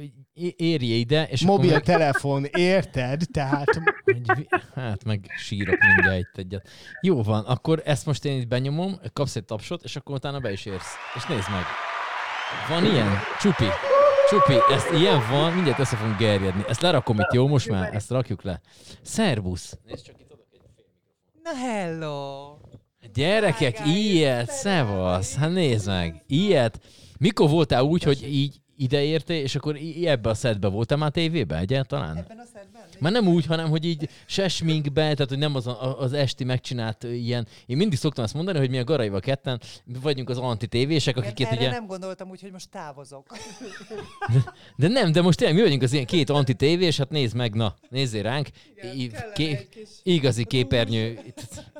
érje 0.56 0.94
ide, 0.94 1.26
és 1.28 1.42
akkor 1.42 1.58
meg, 1.58 1.66
Mobiltelefon, 1.66 2.44
érted? 2.44 3.22
Tehát 3.32 3.68
egy 4.04 4.48
hát 4.74 5.04
meg 5.04 5.26
sírok 5.38 5.78
mindjárt 5.94 6.38
egyet. 6.38 6.68
Jó 7.00 7.22
van, 7.22 7.44
akkor 7.44 7.82
ezt 7.84 8.06
most 8.06 8.24
én 8.24 8.40
itt 8.40 8.48
benyomom, 8.48 9.00
kapsz 9.12 9.36
egy 9.36 9.44
tapsot, 9.44 9.82
és 9.82 9.96
akkor 9.96 10.14
utána 10.14 10.38
be 10.38 10.52
is 10.52 10.64
érsz. 10.64 10.94
És 11.16 11.26
nézd 11.26 11.50
meg. 11.50 11.62
Van 12.68 12.84
ilyen? 12.84 13.18
Csupi. 13.40 13.66
Csupi, 14.28 14.74
ezt 14.74 14.90
ilyen 14.90 15.22
van, 15.30 15.52
mindjárt 15.52 15.78
össze 15.78 15.96
fogunk 15.96 16.18
gerjedni. 16.18 16.64
Ezt 16.68 16.80
lerakom 16.80 17.18
itt, 17.20 17.32
jó? 17.32 17.48
Most 17.48 17.68
már 17.68 17.94
ezt 17.94 18.10
rakjuk 18.10 18.42
le. 18.42 18.60
Szervusz. 19.02 19.78
Nézd 19.84 20.04
csak 20.04 20.20
itt 20.20 20.32
adok 20.32 20.46
egy 20.52 20.60
Na 21.42 21.54
hello! 21.54 22.56
Gyerekek, 23.14 23.86
ilyet, 23.86 24.50
szevasz, 24.50 25.34
hát 25.34 25.52
nézd 25.52 25.86
meg, 25.86 26.22
ilyet. 26.26 26.80
Mikor 27.18 27.50
voltál 27.50 27.82
úgy, 27.82 28.02
hogy 28.02 28.34
így 28.34 28.60
ideértél, 28.82 29.42
és 29.42 29.54
akkor 29.54 29.78
ebbe 30.04 30.28
a 30.28 30.34
szedbe 30.34 30.68
voltál 30.68 30.98
már 30.98 31.10
tévébe 31.10 31.58
egyáltalán? 31.58 32.16
Ebben 32.16 32.38
a 32.38 32.44
szedben? 32.52 32.82
Már 32.98 33.12
nem 33.12 33.28
úgy, 33.28 33.46
hanem 33.46 33.68
hogy 33.68 33.84
így 33.84 34.08
se 34.26 34.48
sminkbe, 34.48 35.02
tehát 35.02 35.28
hogy 35.28 35.38
nem 35.38 35.54
az, 35.54 35.66
a, 35.66 36.00
az 36.00 36.12
esti 36.12 36.44
megcsinált 36.44 37.02
ilyen. 37.04 37.46
Én 37.66 37.76
mindig 37.76 37.98
szoktam 37.98 38.24
azt 38.24 38.34
mondani, 38.34 38.58
hogy 38.58 38.70
mi 38.70 38.78
a 38.78 38.84
Garaival 38.84 39.20
ketten 39.20 39.60
vagyunk 40.02 40.30
az 40.30 40.38
antitévések, 40.38 41.16
akiket 41.16 41.50
erre 41.50 41.60
ugye... 41.60 41.70
nem 41.70 41.86
gondoltam 41.86 42.30
úgy, 42.30 42.40
hogy 42.40 42.52
most 42.52 42.68
távozok. 42.68 43.26
De 44.76 44.88
nem, 44.88 45.12
de 45.12 45.22
most 45.22 45.38
tényleg 45.38 45.56
mi 45.56 45.62
vagyunk 45.62 45.82
az 45.82 45.92
ilyen 45.92 46.06
két 46.06 46.30
antitévés, 46.30 46.96
hát 46.96 47.10
nézd 47.10 47.36
meg, 47.36 47.54
na, 47.54 47.74
nézzél 47.88 48.22
ránk. 48.22 48.48
Kellene 48.76 49.32
ké- 49.32 49.68
kis 49.68 49.88
igazi 50.02 50.44
képernyő, 50.44 51.18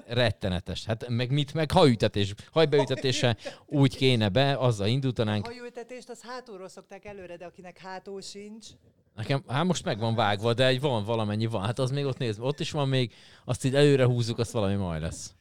rettenetes. 0.07 0.85
Hát 0.85 1.09
meg 1.09 1.31
mit, 1.31 1.55
meg 1.55 1.71
hajütetés, 1.71 2.35
hajbeütetése 2.53 3.37
úgy 3.67 3.97
kéne 3.97 4.29
be, 4.29 4.57
azzal 4.59 4.87
indítanánk. 4.87 5.47
Hajültetést 5.47 6.09
az 6.09 6.21
hátulról 6.23 6.69
szokták 6.91 7.13
előre, 7.13 7.37
de 7.37 7.45
akinek 7.45 7.79
hátul 7.79 8.21
sincs, 8.21 8.67
Nekem, 9.15 9.43
hát 9.47 9.65
most 9.65 9.85
meg 9.85 9.99
van 9.99 10.15
vágva, 10.15 10.55
de 10.55 10.67
egy 10.67 10.81
van 10.81 11.05
valamennyi 11.05 11.47
van. 11.47 11.65
Hát 11.65 11.79
az 11.79 11.91
még 11.91 12.05
ott 12.05 12.19
néz, 12.19 12.39
ott 12.39 12.61
is 12.61 12.71
van 12.71 12.89
még, 12.89 13.15
azt 13.45 13.65
így 13.65 13.75
előre 13.75 14.05
húzzuk, 14.05 14.39
azt 14.39 14.51
valami 14.51 14.75
majd 14.75 15.03
lesz. 15.03 15.35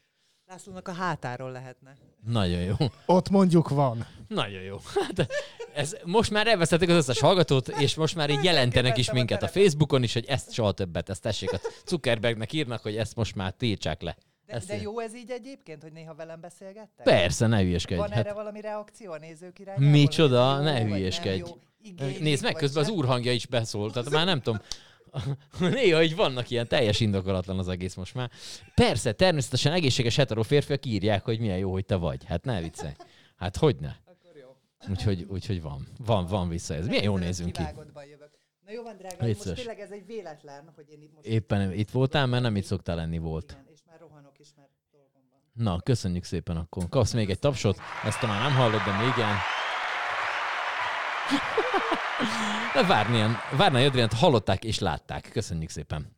Lászlónak 0.47 0.87
a 0.87 0.91
hátáról 0.91 1.51
lehetne. 1.51 1.95
Nagyon 2.25 2.61
jó. 2.61 2.75
ott 3.05 3.29
mondjuk 3.29 3.69
van. 3.69 4.07
Nagyon 4.27 4.61
jó. 4.61 4.77
Hát 4.95 5.27
ez, 5.73 5.97
most 6.03 6.31
már 6.31 6.47
elvesztették 6.47 6.89
az 6.89 6.95
összes 6.95 7.19
hallgatót, 7.19 7.67
és 7.67 7.95
most 7.95 8.15
már 8.15 8.29
így 8.29 8.43
jelentenek 8.43 8.97
is 8.97 9.11
minket 9.11 9.43
a. 9.43 9.47
Facebookon 9.47 10.03
is, 10.03 10.13
hogy 10.13 10.25
ezt 10.25 10.51
soha 10.51 10.71
többet, 10.71 11.09
ezt 11.09 11.21
tessék, 11.21 11.51
a 11.51 11.59
Zuckerbergnek 11.85 12.53
írnak, 12.53 12.81
hogy 12.81 12.95
ezt 12.97 13.15
most 13.15 13.35
már 13.35 13.51
tiltsák 13.51 14.01
le. 14.01 14.17
De, 14.49 14.55
Ezt 14.55 14.67
de 14.67 14.75
én- 14.75 14.81
jó 14.81 14.99
ez 14.99 15.15
így 15.15 15.31
egyébként, 15.31 15.81
hogy 15.81 15.91
néha 15.91 16.13
velem 16.15 16.39
beszélgettek? 16.41 17.03
Persze, 17.05 17.47
ne 17.47 17.61
hülyeskedj. 17.61 17.99
Van 17.99 18.11
erre 18.11 18.27
Hát, 18.29 18.33
valami 18.37 18.61
reakció 18.61 19.11
a 19.11 19.17
nézők 19.17 19.59
irányából? 19.59 19.89
Micsoda? 19.89 20.55
jó, 20.57 20.63
Ne 20.63 20.73
nem 20.79 20.87
hülyeskedj. 20.91 21.41
nézd 22.19 22.43
meg, 22.43 22.53
közben 22.53 22.81
az 22.83 22.89
sem? 22.89 22.97
úrhangja 22.97 23.31
is 23.31 23.45
beszól, 23.47 23.91
tehát 23.91 24.09
már 24.09 24.25
nem 24.25 24.41
tudom. 24.41 24.61
Néha 25.59 26.03
így 26.03 26.15
vannak 26.15 26.49
ilyen 26.49 26.67
teljes 26.67 26.99
indokolatlan 26.99 27.59
az 27.59 27.67
egész 27.67 27.95
most 27.95 28.13
már. 28.13 28.29
Persze, 28.75 29.11
természetesen 29.11 29.73
egészséges 29.73 30.15
hetero 30.15 30.43
férfiak 30.43 30.85
írják, 30.85 31.23
hogy 31.25 31.39
milyen 31.39 31.57
jó, 31.57 31.71
hogy 31.71 31.85
te 31.85 31.95
vagy. 31.95 32.23
Hát 32.25 32.43
ne 32.43 32.61
viccelj. 32.61 32.93
Hát 33.35 33.57
hogy 33.57 33.75
ne? 33.79 33.91
Úgyhogy, 34.89 35.25
úgyhogy 35.29 35.61
van. 35.61 35.87
Van, 36.05 36.25
van 36.25 36.49
vissza 36.49 36.73
ez. 36.73 36.87
Milyen 36.87 37.03
jó 37.03 37.17
nézünk 37.17 37.51
ki. 37.51 37.61
Na 38.65 38.71
jó 38.75 38.83
van, 38.83 38.97
drágám, 38.97 39.27
most 39.27 39.53
tényleg 39.53 39.79
ez 39.79 39.91
egy 39.91 40.05
véletlen, 40.05 40.71
hogy 40.75 40.85
én 40.89 41.01
itt 41.01 41.13
most... 41.15 41.27
Éppen 41.27 41.73
itt 41.73 41.89
voltál, 41.89 42.25
mert 42.25 42.43
nem 42.43 42.55
itt 42.55 42.63
szoktál 42.63 42.95
lenni 42.95 43.17
volt. 43.17 43.51
Igen, 43.51 43.63
is, 44.39 44.53
mert 44.55 44.69
dolgom 44.91 45.21
van. 45.31 45.39
Na, 45.65 45.81
köszönjük 45.81 46.23
szépen 46.23 46.57
akkor. 46.57 46.89
Kapsz 46.89 47.13
még 47.13 47.29
egy 47.29 47.39
tapsot, 47.39 47.77
ezt 48.03 48.19
te 48.19 48.27
már 48.27 48.41
nem 48.41 48.53
hallod, 48.53 48.81
de 48.83 48.97
még 48.97 49.07
igen. 49.07 49.35
De 52.73 52.83
várnál, 52.83 53.37
várnál 53.57 53.85
Adriánt, 53.85 54.13
hallották 54.13 54.63
és 54.63 54.79
látták. 54.79 55.29
Köszönjük 55.31 55.69
szépen. 55.69 56.15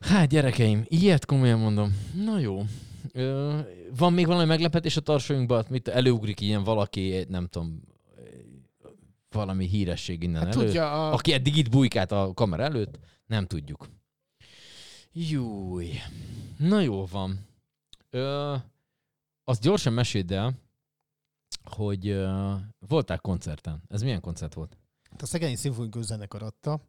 Hát 0.00 0.28
gyerekeim, 0.28 0.84
ilyet 0.88 1.26
komolyan 1.26 1.58
mondom. 1.58 1.96
Na 2.24 2.38
jó. 2.38 2.62
Ö, 3.12 3.58
van 3.96 4.12
még 4.12 4.26
valami 4.26 4.44
meglepetés 4.46 4.96
a 4.96 5.00
tarsolyunkban? 5.00 5.64
Mit 5.68 5.88
előugrik 5.88 6.40
ilyen 6.40 6.64
valaki, 6.64 7.26
nem 7.28 7.46
tudom, 7.46 7.82
valami 9.30 9.66
híresség 9.66 10.22
innen 10.22 10.44
Hát 10.44 10.54
elő? 10.54 10.64
tudja, 10.64 10.92
a, 11.08 11.12
Aki 11.12 11.32
eddig 11.32 11.56
itt 11.56 11.70
bujkált 11.70 12.12
a 12.12 12.30
kamera 12.34 12.62
előtt, 12.62 12.98
nem 13.26 13.46
tudjuk. 13.46 13.88
Júj. 15.16 15.90
Na 16.58 16.80
jó 16.80 17.06
van. 17.06 17.46
Ö, 18.10 18.54
azt 19.44 19.60
gyorsan 19.62 19.92
meséld 19.92 20.30
el, 20.30 20.52
hogy 21.64 22.08
ö, 22.08 22.54
voltál 22.78 23.18
koncerten. 23.18 23.82
Ez 23.88 24.02
milyen 24.02 24.20
koncert 24.20 24.54
volt? 24.54 24.76
a 25.18 25.26
Szegényi 25.26 25.56
Szimfonikus 25.56 26.04
Zenekar 26.04 26.42
adta. 26.42 26.80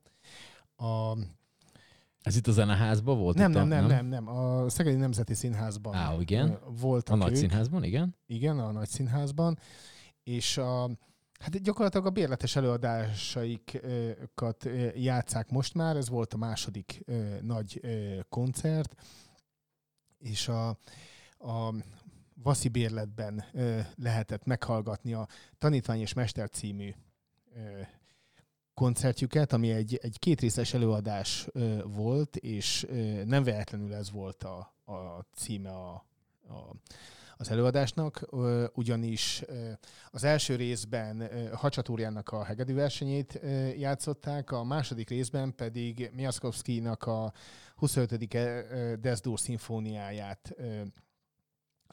A, 0.76 1.18
Ez 2.22 2.36
itt 2.36 2.48
a 2.48 2.52
zeneházban 2.52 3.18
volt? 3.18 3.38
nem, 3.38 3.52
nem, 3.52 3.68
nem, 3.68 3.86
nem, 3.86 4.06
nem. 4.06 4.28
A 4.28 4.70
Szegedi 4.70 4.96
Nemzeti 4.96 5.34
Színházban 5.34 5.94
Á, 5.96 6.16
igen. 6.20 6.50
ö, 6.50 6.56
voltak 6.80 7.14
A 7.14 7.18
nagy 7.18 7.32
ők. 7.32 7.38
színházban, 7.38 7.84
igen? 7.84 8.16
Igen, 8.26 8.60
a 8.60 8.72
nagy 8.72 8.90
színházban. 8.90 9.58
És 10.24 10.58
a, 10.58 10.90
hát 11.46 11.62
gyakorlatilag 11.62 12.06
a 12.06 12.10
bérletes 12.10 12.56
előadásaikat 12.56 14.70
játszák 14.96 15.50
most 15.50 15.74
már. 15.74 15.96
Ez 15.96 16.10
volt 16.10 16.34
a 16.34 16.38
második 16.38 17.04
nagy 17.42 17.82
koncert. 18.30 18.96
És 20.18 20.48
a, 20.48 20.70
a 21.38 21.74
Vaszi 22.44 22.70
bérletben 22.70 23.44
lehetett 23.96 24.46
meghallgatni 24.46 25.14
a 25.14 25.28
Tanítvány 25.58 26.00
és 26.00 26.14
Mester 26.14 26.50
című 26.50 26.94
koncertjüket, 28.74 29.54
ami 29.54 29.72
egy, 29.72 30.00
egy 30.02 30.20
kétrészes 30.20 30.74
előadás 30.74 31.48
volt, 31.84 32.36
és 32.36 32.86
nem 33.26 33.44
véletlenül 33.44 33.94
ez 33.94 34.12
volt 34.12 34.44
a, 34.44 34.74
a 34.86 35.26
címe 35.34 35.72
a, 35.72 36.06
a, 36.48 36.76
az 37.38 37.52
előadásnak, 37.52 38.26
ugyanis 38.74 39.44
az 40.12 40.24
első 40.24 40.56
részben 40.56 41.30
Hacsatúrjának 41.54 42.30
a 42.30 42.44
hegedű 42.44 42.74
versenyét 42.74 43.40
játszották, 43.78 44.52
a 44.52 44.64
második 44.64 45.10
részben 45.10 45.56
pedig 45.56 46.10
Miaszkowski-nak 46.14 47.04
a 47.04 47.34
25. 47.76 48.34
ö, 48.34 48.94
Desdur 49.00 49.40
szimfóniáját 49.40 50.56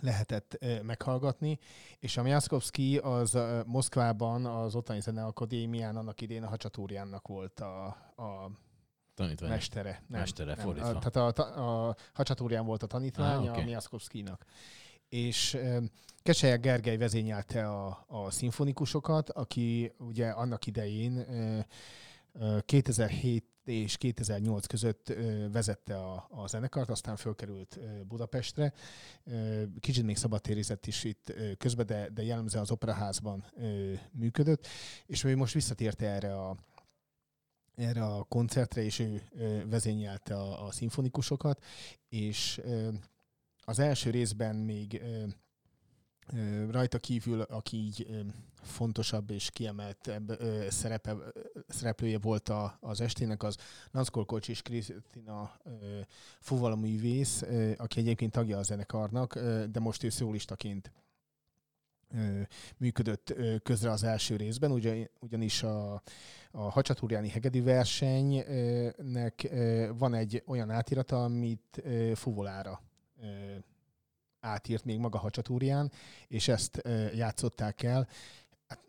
lehetett 0.00 0.58
meghallgatni, 0.82 1.58
és 1.98 2.16
a 2.16 2.22
Miaszkowski 2.22 2.98
az 2.98 3.38
Moszkvában 3.66 4.46
az 4.46 4.74
ottani 4.74 5.00
zeneakadémián 5.00 5.96
annak 5.96 6.20
idén 6.20 6.42
a 6.42 6.48
Hacsatúrjánnak 6.48 7.28
volt 7.28 7.60
a, 7.60 7.86
a 8.16 8.50
Tanítvány. 9.14 9.50
mestere. 9.50 10.02
Nem, 10.08 10.20
Mestere, 10.20 10.54
nem. 10.54 10.64
fordítva. 10.64 10.88
A, 10.88 11.10
tehát 11.10 11.38
a, 11.38 11.88
a 11.88 11.96
Hacsatúrján 12.12 12.64
volt 12.64 12.82
a 12.82 12.86
tanítványa 12.86 13.50
Ah, 13.50 13.52
oké. 13.52 13.60
a 13.60 13.64
Miaszkowskinak. 13.64 14.44
És 15.12 15.54
ö, 15.54 15.78
Keselyek 16.22 16.60
Gergely 16.60 16.96
vezényelte 16.96 17.68
a, 17.68 18.04
a 18.08 18.30
szimfonikusokat, 18.30 19.30
aki 19.30 19.92
ugye 19.98 20.28
annak 20.28 20.66
idején 20.66 21.16
ö, 21.16 21.58
ö, 22.32 22.58
2007 22.60 23.44
és 23.64 23.96
2008 23.96 24.66
között 24.66 25.14
vezette 25.52 25.96
a, 25.96 26.28
a 26.30 26.46
zenekart, 26.46 26.90
aztán 26.90 27.16
fölkerült 27.16 27.78
Budapestre. 28.08 28.72
Kicsit 29.80 30.04
még 30.04 30.16
szabadtérizett 30.16 30.86
is 30.86 31.04
itt 31.04 31.32
közben, 31.58 31.86
de, 31.86 32.08
de 32.08 32.22
jellemzően 32.22 32.62
az 32.62 32.70
operaházban 32.70 33.44
működött, 34.12 34.66
és 35.06 35.24
ő 35.24 35.36
most 35.36 35.54
visszatért 35.54 36.02
erre 36.02 36.38
a, 36.38 36.56
erre 37.74 38.04
a 38.04 38.22
koncertre, 38.22 38.82
és 38.82 38.98
ő 38.98 39.22
vezényelte 39.66 40.34
a, 40.34 40.66
a 40.66 40.72
szimfonikusokat, 40.72 41.64
és 42.08 42.60
az 43.72 43.78
első 43.78 44.10
részben 44.10 44.56
még 44.56 45.02
Rajta 46.70 46.98
kívül, 46.98 47.40
aki 47.40 47.76
így 47.76 48.24
fontosabb 48.62 49.30
és 49.30 49.50
kiemeltebb 49.50 50.40
ö, 50.40 50.66
szerepe, 50.70 51.16
szereplője 51.68 52.18
volt 52.18 52.48
a, 52.48 52.76
az 52.80 53.00
estének, 53.00 53.42
az 53.42 53.56
Nanszkol 53.90 54.24
Kocs 54.24 54.48
és 54.48 54.62
Krisztina 54.62 55.56
ö, 55.64 56.00
aki 57.76 58.00
egyébként 58.00 58.32
tagja 58.32 58.58
a 58.58 58.62
zenekarnak, 58.62 59.38
de 59.70 59.80
most 59.80 60.02
ő 60.02 60.08
szólistaként 60.08 60.92
működött 62.76 63.34
közre 63.62 63.90
az 63.90 64.02
első 64.02 64.36
részben, 64.36 64.70
ugyan, 64.70 65.10
ugyanis 65.20 65.62
a, 65.62 66.02
a 66.50 66.70
Hacsatúrjáni 66.70 67.28
hegedű 67.28 67.62
versenynek 67.62 69.48
van 69.98 70.14
egy 70.14 70.42
olyan 70.46 70.70
átirata, 70.70 71.24
amit 71.24 71.82
fuvolára 72.14 72.80
átírt 74.40 74.84
még 74.84 74.98
maga 74.98 75.18
Hacsatúrján, 75.18 75.92
és 76.28 76.48
ezt 76.48 76.82
játszották 77.14 77.82
el. 77.82 78.08
Hát, 78.66 78.84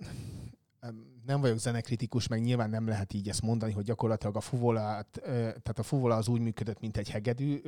em, 0.80 1.12
nem 1.26 1.42
vagyok 1.42 1.58
zenekritikus, 1.58 2.28
meg 2.28 2.42
nyilván 2.42 2.70
nem 2.70 2.88
lehet 2.88 3.14
így 3.14 3.30
ezt 3.30 3.42
mondani, 3.42 3.72
hogy 3.72 3.84
gyakorlatilag 3.84 4.36
a 4.36 4.42
fuvolát, 4.42 5.20
tehát 5.24 5.80
a 5.80 5.84
fuvola 5.84 6.16
az 6.16 6.28
úgy 6.28 6.42
működött, 6.42 6.80
mint 6.80 6.98
egy 6.98 7.10
hegedű, 7.10 7.62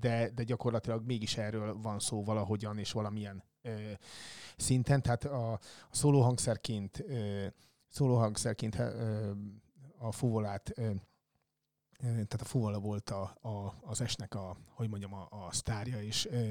de, 0.00 0.30
de 0.30 0.42
gyakorlatilag 0.42 1.06
mégis 1.06 1.36
erről 1.36 1.80
van 1.80 1.98
szó 1.98 2.24
valahogyan 2.24 2.78
és 2.78 2.92
valamilyen 2.92 3.42
szinten. 4.56 5.02
Tehát 5.02 5.24
a, 5.24 5.52
a 5.52 5.58
szólóhangszerként, 5.90 7.04
szólóhangszerként 7.88 8.74
a 9.98 10.12
fuvolát 10.12 10.74
tehát 12.00 12.40
a 12.40 12.44
fuvola 12.44 12.78
volt 12.78 13.10
a, 13.10 13.22
a, 13.42 13.74
az 13.80 14.00
esnek 14.00 14.34
a, 14.34 14.56
hogy 14.74 14.88
mondjam, 14.88 15.14
a, 15.14 15.28
a 15.30 15.48
sztárja, 15.50 16.02
és, 16.02 16.26
ö, 16.26 16.50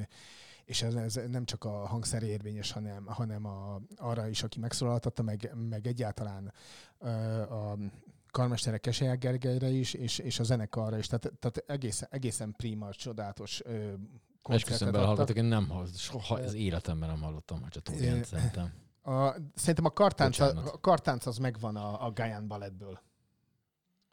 és 0.66 0.82
ez, 0.82 0.94
ez 0.94 1.20
nem 1.28 1.46
csak 1.46 1.64
a 1.64 1.88
hangszerre 1.88 2.26
érvényes, 2.26 2.72
hanem, 2.72 3.06
hanem 3.06 3.46
a, 3.46 3.82
arra 3.96 4.28
is, 4.28 4.44
aki 4.44 4.60
megszólaltatta, 4.60 5.24
meg, 5.24 5.52
meg 5.70 5.88
egyáltalán 5.88 6.54
a 7.50 7.78
karmestere 8.32 8.78
Keselyek 8.78 9.20
Gergelyre 9.20 9.70
is, 9.70 9.94
és, 9.94 10.18
és 10.18 10.40
a 10.40 10.44
zenekarra 10.44 10.98
is. 10.98 11.08
Tehát, 11.08 11.32
tehát 11.40 11.64
egészen, 11.68 12.08
egészen 12.12 12.54
prima, 12.58 12.94
csodálatos 12.94 13.62
koncertet 14.42 14.88
adtak. 14.88 15.06
hallgatok, 15.06 15.36
én 15.36 15.44
nem 15.44 15.70
hall, 15.70 15.88
soha 15.96 16.36
az 16.36 16.54
életemben 16.54 17.10
nem 17.10 17.22
hallottam, 17.22 17.62
hogy 17.62 17.78
a 17.78 17.80
Tóriánt 17.80 18.26
szerintem. 18.26 18.74
A, 19.04 19.36
szerintem 19.56 19.86
a 19.86 19.90
kartánc, 19.90 20.38
Bocsánat. 20.38 20.68
a 20.68 20.78
kartánc 20.78 21.26
az 21.26 21.38
megvan 21.38 21.76
a, 21.76 22.06
a 22.06 22.12
Guyane 22.12 22.48
Ballettből. 22.48 23.02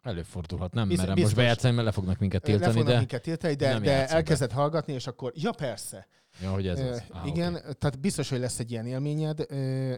Előfordulhat, 0.03 0.73
nem 0.73 0.87
Biz- 0.87 0.97
merem 0.97 1.11
most 1.13 1.23
biztos. 1.23 1.43
bejátszani, 1.43 1.73
mert 1.73 1.85
le 1.87 1.91
fognak 1.93 2.19
minket 2.19 2.41
Le 2.41 2.47
tiltani, 2.53 2.73
fognak 2.73 2.91
de... 2.91 2.97
minket 2.97 3.21
tiltani, 3.21 3.53
de, 3.53 3.79
de 3.79 3.91
játszom 3.91 4.47
be. 4.47 4.53
hallgatni, 4.53 4.93
és 4.93 5.07
akkor, 5.07 5.31
ja 5.35 5.51
persze. 5.51 6.07
Ja, 6.41 6.51
hogy 6.51 6.67
ez 6.67 6.79
az. 6.79 7.03
Á, 7.11 7.25
igen, 7.25 7.53
oké. 7.55 7.61
tehát 7.79 7.99
biztos, 7.99 8.29
hogy 8.29 8.39
lesz 8.39 8.59
egy 8.59 8.71
ilyen 8.71 8.85
élményed, 8.85 9.45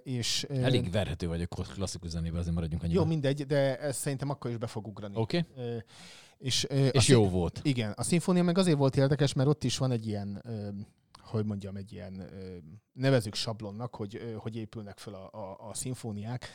és... 0.04 0.44
Elég 0.44 0.92
verhető 0.92 1.28
vagyok 1.28 1.50
klasszikus 1.74 2.10
zenében, 2.10 2.40
azért 2.40 2.56
maradjunk 2.56 2.84
annyiban. 2.84 3.04
Jó, 3.04 3.10
mindegy, 3.10 3.46
de 3.46 3.80
ez 3.80 3.96
szerintem 3.98 4.30
akkor 4.30 4.52
is 4.52 4.58
be 4.58 4.68
fog 4.68 4.88
ugrani. 4.88 5.14
Oké. 5.18 5.46
Ö, 5.56 5.78
És, 6.38 6.64
És 6.92 7.04
szín- 7.04 7.18
jó 7.18 7.30
volt. 7.30 7.60
Igen, 7.64 7.92
a 7.96 8.04
szimfónia 8.04 8.44
meg 8.44 8.58
azért 8.58 8.78
volt 8.78 8.98
érdekes, 8.98 9.34
mert 9.34 9.50
ott 9.50 9.64
is 9.64 9.78
van 9.78 9.92
egy 9.92 10.08
ilyen, 10.08 10.44
hogy 11.36 11.46
mondjam, 11.46 11.76
egy 11.76 11.94
ilyen, 11.94 12.30
nevezük 12.94 13.36
sablonnak, 13.36 13.96
hogy, 13.96 14.36
hogy 14.38 14.56
épülnek 14.56 14.98
fel 14.98 15.14
a, 15.14 15.30
a, 15.32 15.70
a 15.70 15.74
szimfóniák. 15.74 16.48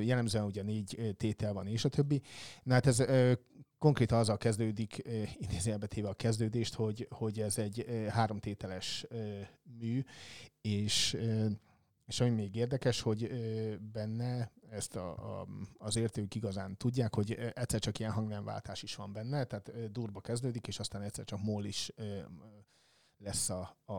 Jellemzően 0.00 0.44
ugye 0.44 0.62
négy 0.62 1.14
tétel 1.16 1.52
van, 1.52 1.66
és 1.66 1.84
a 1.84 1.88
többi. 1.88 2.22
Na 2.62 2.72
hát 2.72 2.86
ez 2.86 3.04
konkrétan 3.78 4.18
azzal 4.18 4.36
kezdődik, 4.36 5.02
idézőjelbe 5.38 5.86
téve 5.86 6.08
a 6.08 6.14
kezdődést, 6.14 6.74
hogy, 6.74 7.08
hogy 7.10 7.40
ez 7.40 7.58
egy 7.58 7.86
háromtételes 8.08 9.06
mű, 9.78 10.04
és 10.60 11.16
és 12.08 12.20
ami 12.20 12.30
még 12.30 12.54
érdekes, 12.54 13.00
hogy 13.00 13.30
benne 13.92 14.52
ezt 14.70 14.96
a, 14.96 15.40
a, 15.40 15.46
az 15.78 15.96
értők 15.96 16.34
igazán 16.34 16.76
tudják, 16.76 17.14
hogy 17.14 17.32
egyszer 17.54 17.80
csak 17.80 17.98
ilyen 17.98 18.12
hangnemváltás 18.12 18.82
is 18.82 18.94
van 18.94 19.12
benne, 19.12 19.44
tehát 19.44 19.92
durba 19.92 20.20
kezdődik, 20.20 20.66
és 20.66 20.78
aztán 20.78 21.02
egyszer 21.02 21.24
csak 21.24 21.42
mól 21.42 21.64
is 21.64 21.92
lesz 23.18 23.50
a, 23.50 23.76
a, 23.84 23.92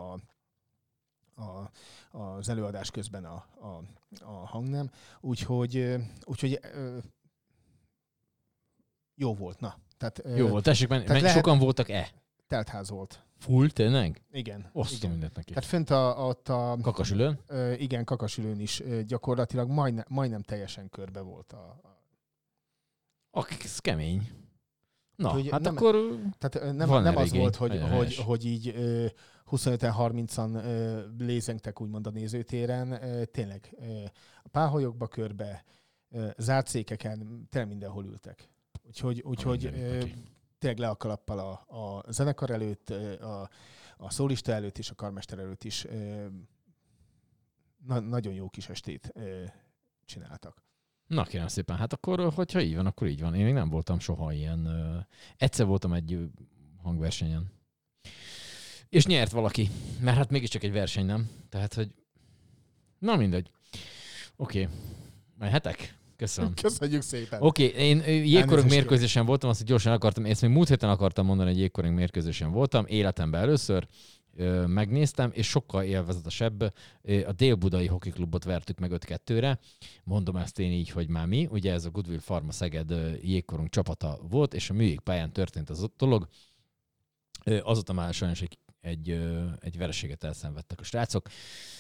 a, 1.42 1.72
az 2.18 2.50
előadás 2.50 2.92
közben 2.92 3.26
a, 3.26 3.46
a, 3.60 3.84
a 4.24 4.32
hangnem. 4.48 4.92
Úgyhogy, 5.22 5.96
úgyhogy 6.24 6.60
jó 9.16 9.36
volt, 9.36 9.60
na. 9.60 9.78
Tehát, 9.98 10.22
Jó 10.36 10.48
volt, 10.48 10.64
tessék 10.64 10.88
menni. 10.88 11.08
lehet- 11.08 11.32
sokan 11.32 11.58
voltak-e? 11.58 12.12
Teltház 12.48 12.90
volt. 12.90 13.24
Full, 13.38 13.70
tényleg? 13.70 14.22
Igen. 14.32 14.70
Osztom 14.74 15.10
mindent 15.12 15.36
neki. 15.36 15.54
Tehát 15.54 15.70
fönt 15.70 15.90
a, 15.90 16.16
ott 16.18 16.50
a... 16.50 16.78
Kakasülőn? 16.82 17.40
Ö, 17.48 17.74
igen, 17.74 18.04
kakasülőn 18.06 18.60
is 18.60 18.80
ö, 18.80 19.04
gyakorlatilag 19.04 19.70
majdnem, 19.70 20.06
majdnem 20.08 20.42
teljesen 20.42 20.90
körbe 20.90 21.22
volt 21.22 21.52
a, 21.54 21.80
a 21.84 21.98
Ak, 23.32 23.52
ez 23.64 23.80
kemény. 23.80 24.30
Na, 25.20 25.30
Hogy 25.30 25.50
hát 25.50 25.62
nem- 25.62 25.76
akkor 25.76 26.20
Tehát 26.38 26.76
nem, 26.76 26.88
van 26.88 27.04
nem 27.04 27.16
az 27.16 27.32
volt, 27.34 27.56
hogy, 27.56 27.70
hogy, 27.72 27.80
helyes. 27.80 28.20
hogy 28.20 28.46
így 28.46 28.68
ö, 28.68 29.06
25-30-an 29.52 30.64
ö, 30.64 31.02
lézengtek 31.18 31.82
úgymond 31.82 32.08
a 32.08 32.10
nézőtéren. 32.10 33.00
Tényleg 33.32 33.76
páholyokba 34.52 35.08
körbe, 35.08 35.64
zárt 36.38 36.68
székeken, 36.68 37.48
tényleg 37.50 37.70
mindenhol 37.70 38.06
ültek. 38.06 38.50
Úgyhogy, 38.88 39.22
úgyhogy 39.22 39.62
tényleg 40.60 40.80
le 40.80 40.88
a 40.90 40.96
kalappal 40.96 41.40
a, 41.40 41.52
a 41.78 42.12
zenekar 42.12 42.50
előtt, 42.50 42.90
a, 43.20 43.50
a 43.98 44.10
szólista 44.12 44.52
előtt 44.52 44.78
és 44.78 44.90
a 44.90 44.96
karmester 44.96 45.40
előtt 45.40 45.64
is 45.64 45.88
na, 47.86 48.00
nagyon 48.00 48.34
jó 48.34 48.50
kis 48.50 48.70
estét 48.70 49.14
csináltak. 50.06 50.64
Na 51.10 51.24
kérem 51.24 51.48
szépen, 51.48 51.78
hát 51.78 51.94
akkor, 51.94 52.34
hogyha 52.34 52.62
így 52.62 52.76
van, 52.76 52.86
akkor 52.86 53.08
így 53.08 53.22
van. 53.22 53.36
Én 53.36 53.44
még 53.44 53.54
nem 53.54 53.70
voltam 53.70 54.00
soha 54.00 54.34
ilyen. 54.34 54.66
ö, 54.66 54.98
Egyszer 55.38 55.66
voltam 55.66 55.94
egy 55.94 56.20
hangversenyen. 56.84 57.52
És 58.90 59.06
nyert 59.06 59.32
valaki. 59.32 59.70
Mert 60.00 60.18
hát 60.18 60.30
mégiscsak 60.30 60.64
egy 60.64 60.72
verseny, 60.72 61.06
nem? 61.06 61.30
Tehát, 61.50 61.74
hogy... 61.74 61.92
Na 63.00 63.16
mindegy. 63.16 63.52
Oké. 64.36 64.62
Okay. 64.62 64.76
Mehetek? 65.38 65.98
Köszönöm. 66.16 66.54
Köszönjük 66.54 67.02
szépen! 67.02 67.42
Oké, 67.42 67.68
okay, 67.68 67.82
én 67.86 68.04
jégkorong 68.26 68.70
mérkőzésen 68.70 69.26
voltam, 69.26 69.50
azt 69.50 69.64
gyorsan 69.64 69.94
akartam, 69.94 70.26
ezt 70.26 70.42
még 70.42 70.52
múlt 70.52 70.68
héten 70.68 70.90
akartam 70.90 71.26
mondani, 71.26 71.50
hogy 71.50 71.60
jégkorong 71.60 71.96
mérkőzésen 71.96 72.52
voltam, 72.52 72.86
életemben 72.88 73.42
először, 73.42 73.88
megnéztem, 74.68 75.32
és 75.34 75.48
sokkal 75.48 75.84
élvezetesebb. 75.84 76.62
A 77.26 77.32
Dél-Budai 77.36 77.88
Hockey 77.88 78.12
Klubot 78.12 78.44
vertük 78.44 78.80
meg 78.80 78.92
5-2-re. 78.94 79.60
Mondom 80.04 80.36
ezt 80.36 80.60
én 80.60 80.72
így, 80.72 80.90
hogy 80.90 81.08
már 81.10 81.26
mi. 81.26 81.48
Ugye 81.52 81.74
ez 81.74 81.86
a 81.86 81.90
Goodwill 81.90 82.20
Pharma 82.20 82.52
Szeged 82.52 82.92
ö, 82.92 83.12
jégkorong 83.22 83.70
csapata 83.70 84.20
volt, 84.30 84.54
és 84.54 84.70
a 84.70 84.74
műjégpályán 84.74 85.32
történt 85.32 85.70
az 85.70 85.90
dolog. 85.98 86.28
Ö, 87.44 87.60
Azóta 87.64 87.94
már 87.94 88.14
sajnos 88.14 88.42
egy, 88.42 88.58
egy, 88.82 89.10
egy 89.60 89.78
vereséget 89.78 90.24
elszenvedtek 90.24 90.80
a 90.80 90.84
srácok, 90.84 91.30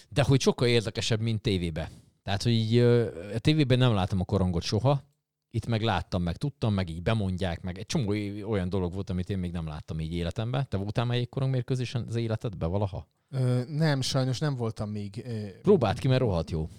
de 0.09 0.23
hogy 0.23 0.41
sokkal 0.41 0.67
érdekesebb, 0.67 1.19
mint 1.19 1.41
tévébe. 1.41 1.91
Tehát, 2.23 2.43
hogy 2.43 2.51
így 2.51 2.77
a 2.77 3.39
tévében 3.39 3.77
nem 3.77 3.93
látom 3.93 4.19
a 4.19 4.25
korongot 4.25 4.63
soha, 4.63 5.03
itt 5.51 5.65
meg 5.65 5.81
láttam, 5.81 6.23
meg 6.23 6.37
tudtam, 6.37 6.73
meg 6.73 6.89
így 6.89 7.01
bemondják, 7.01 7.61
meg 7.61 7.77
egy 7.77 7.85
csomó 7.85 8.09
olyan 8.49 8.69
dolog 8.69 8.93
volt, 8.93 9.09
amit 9.09 9.29
én 9.29 9.37
még 9.37 9.51
nem 9.51 9.67
láttam 9.67 9.99
így 9.99 10.13
életemben. 10.13 10.69
Te 10.69 10.77
voltál 10.77 11.05
már 11.05 11.17
jégkorong 11.17 11.51
mérkőzésen 11.51 12.05
az 12.07 12.15
életedben 12.15 12.69
valaha? 12.71 13.07
Ö, 13.29 13.61
nem, 13.67 14.01
sajnos 14.01 14.39
nem 14.39 14.55
voltam 14.55 14.89
még. 14.89 15.23
Ö, 15.25 15.59
Próbáld 15.61 15.99
ki, 15.99 16.07
mert 16.07 16.21
rohadt 16.21 16.51
jó. 16.51 16.69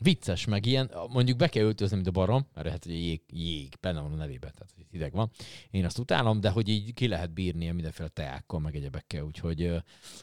Vicces, 0.00 0.44
meg 0.44 0.66
ilyen, 0.66 0.90
mondjuk 1.08 1.38
be 1.38 1.48
kell 1.48 1.64
öltözni, 1.64 1.96
mint 1.96 2.08
a 2.08 2.10
barom, 2.10 2.46
mert 2.54 2.66
lehet, 2.66 2.84
hogy 2.84 2.92
jég, 2.92 3.20
jég, 3.30 3.74
benne 3.80 4.00
van 4.00 4.12
a 4.12 4.16
nevében, 4.16 4.52
tehát 4.54 4.88
hideg 4.90 5.12
van. 5.12 5.30
Én 5.70 5.84
azt 5.84 5.98
utálom, 5.98 6.40
de 6.40 6.50
hogy 6.50 6.68
így 6.68 6.94
ki 6.94 7.08
lehet 7.08 7.32
bírni 7.32 7.70
mindenféle 7.70 8.08
teákkal, 8.08 8.60
meg 8.60 8.76
egyebekkel, 8.76 9.22
úgyhogy, 9.22 9.72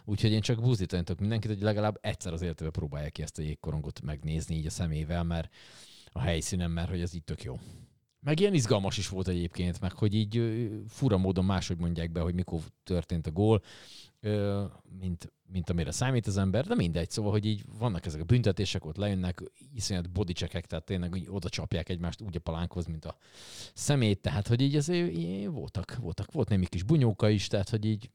úgyhogy 0.06 0.32
én 0.32 0.42
csak 0.42 0.62
búzítani 0.62 1.04
tudok 1.04 1.22
mindenkit, 1.22 1.50
hogy 1.50 1.62
legalább 1.62 1.98
egyszer 2.02 2.34
az 2.34 2.42
életében 2.42 2.72
próbálják 2.72 3.12
ki 3.12 3.22
ezt 3.22 3.38
a 3.38 3.42
jégkorongot 3.42 4.02
megnézni 4.02 4.56
így 4.56 4.66
a 4.66 4.70
szemével, 4.70 5.24
mert 5.24 5.54
a 6.14 6.20
helyszínen, 6.20 6.72
mert 6.72 6.90
hogy 6.90 7.02
ez 7.02 7.14
így 7.14 7.24
tök 7.24 7.44
jó. 7.44 7.60
Meg 8.20 8.40
ilyen 8.40 8.54
izgalmas 8.54 8.98
is 8.98 9.10
volt 9.10 9.28
egyébként, 9.28 9.80
meg 9.80 9.92
hogy 9.94 10.14
így 10.14 10.42
fura 10.88 11.18
módon 11.18 11.46
máshogy 11.46 11.78
mondják 11.78 12.12
be, 12.12 12.20
hogy 12.20 12.34
mikor 12.34 12.60
történt 12.84 13.28
a 13.28 13.32
gól, 13.32 13.62
mint, 15.00 15.34
mint 15.52 15.70
amire 15.70 15.92
számít 15.92 16.28
az 16.28 16.38
ember, 16.38 16.66
de 16.66 16.76
mindegy, 16.76 17.10
szóval, 17.10 17.32
hogy 17.32 17.46
így 17.46 17.64
vannak 17.78 18.06
ezek 18.06 18.22
a 18.22 18.24
büntetések, 18.24 18.86
ott 18.86 18.96
lejönnek 18.96 19.44
iszonyat 19.74 20.12
bodycheckek, 20.12 20.66
tehát 20.66 20.86
tényleg 20.86 21.16
így 21.16 21.28
oda 21.30 21.50
csapják 21.50 21.90
egymást 21.90 22.22
úgy 22.22 22.36
a 22.36 22.40
palánkhoz, 22.40 22.86
mint 22.86 23.06
a 23.06 23.18
szemét, 23.74 24.22
tehát 24.22 24.48
hogy 24.48 24.62
így 24.62 24.76
azért 24.76 25.12
így 25.12 25.50
voltak, 25.50 25.96
voltak, 26.02 26.32
volt 26.32 26.50
némi 26.50 26.66
kis 26.66 26.84
bunyóka 26.84 27.30
is, 27.30 27.48
tehát 27.48 27.70
hogy 27.70 27.86
így 27.86 28.10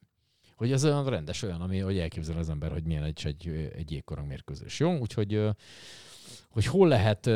hogy 0.56 0.72
ez 0.72 0.84
olyan 0.84 1.10
rendes 1.10 1.42
olyan, 1.42 1.60
ami 1.60 1.78
hogy 1.78 1.98
elképzel 1.98 2.38
az 2.38 2.48
ember, 2.48 2.72
hogy 2.72 2.84
milyen 2.84 3.02
egy, 3.02 3.26
egy, 3.26 3.70
egy 3.74 3.90
jégkorong 3.90 4.28
mérkőzés. 4.28 4.80
Jó? 4.80 4.96
Úgyhogy 4.96 5.40
hogy 6.50 6.64
hol 6.64 6.88
lehet 6.88 7.26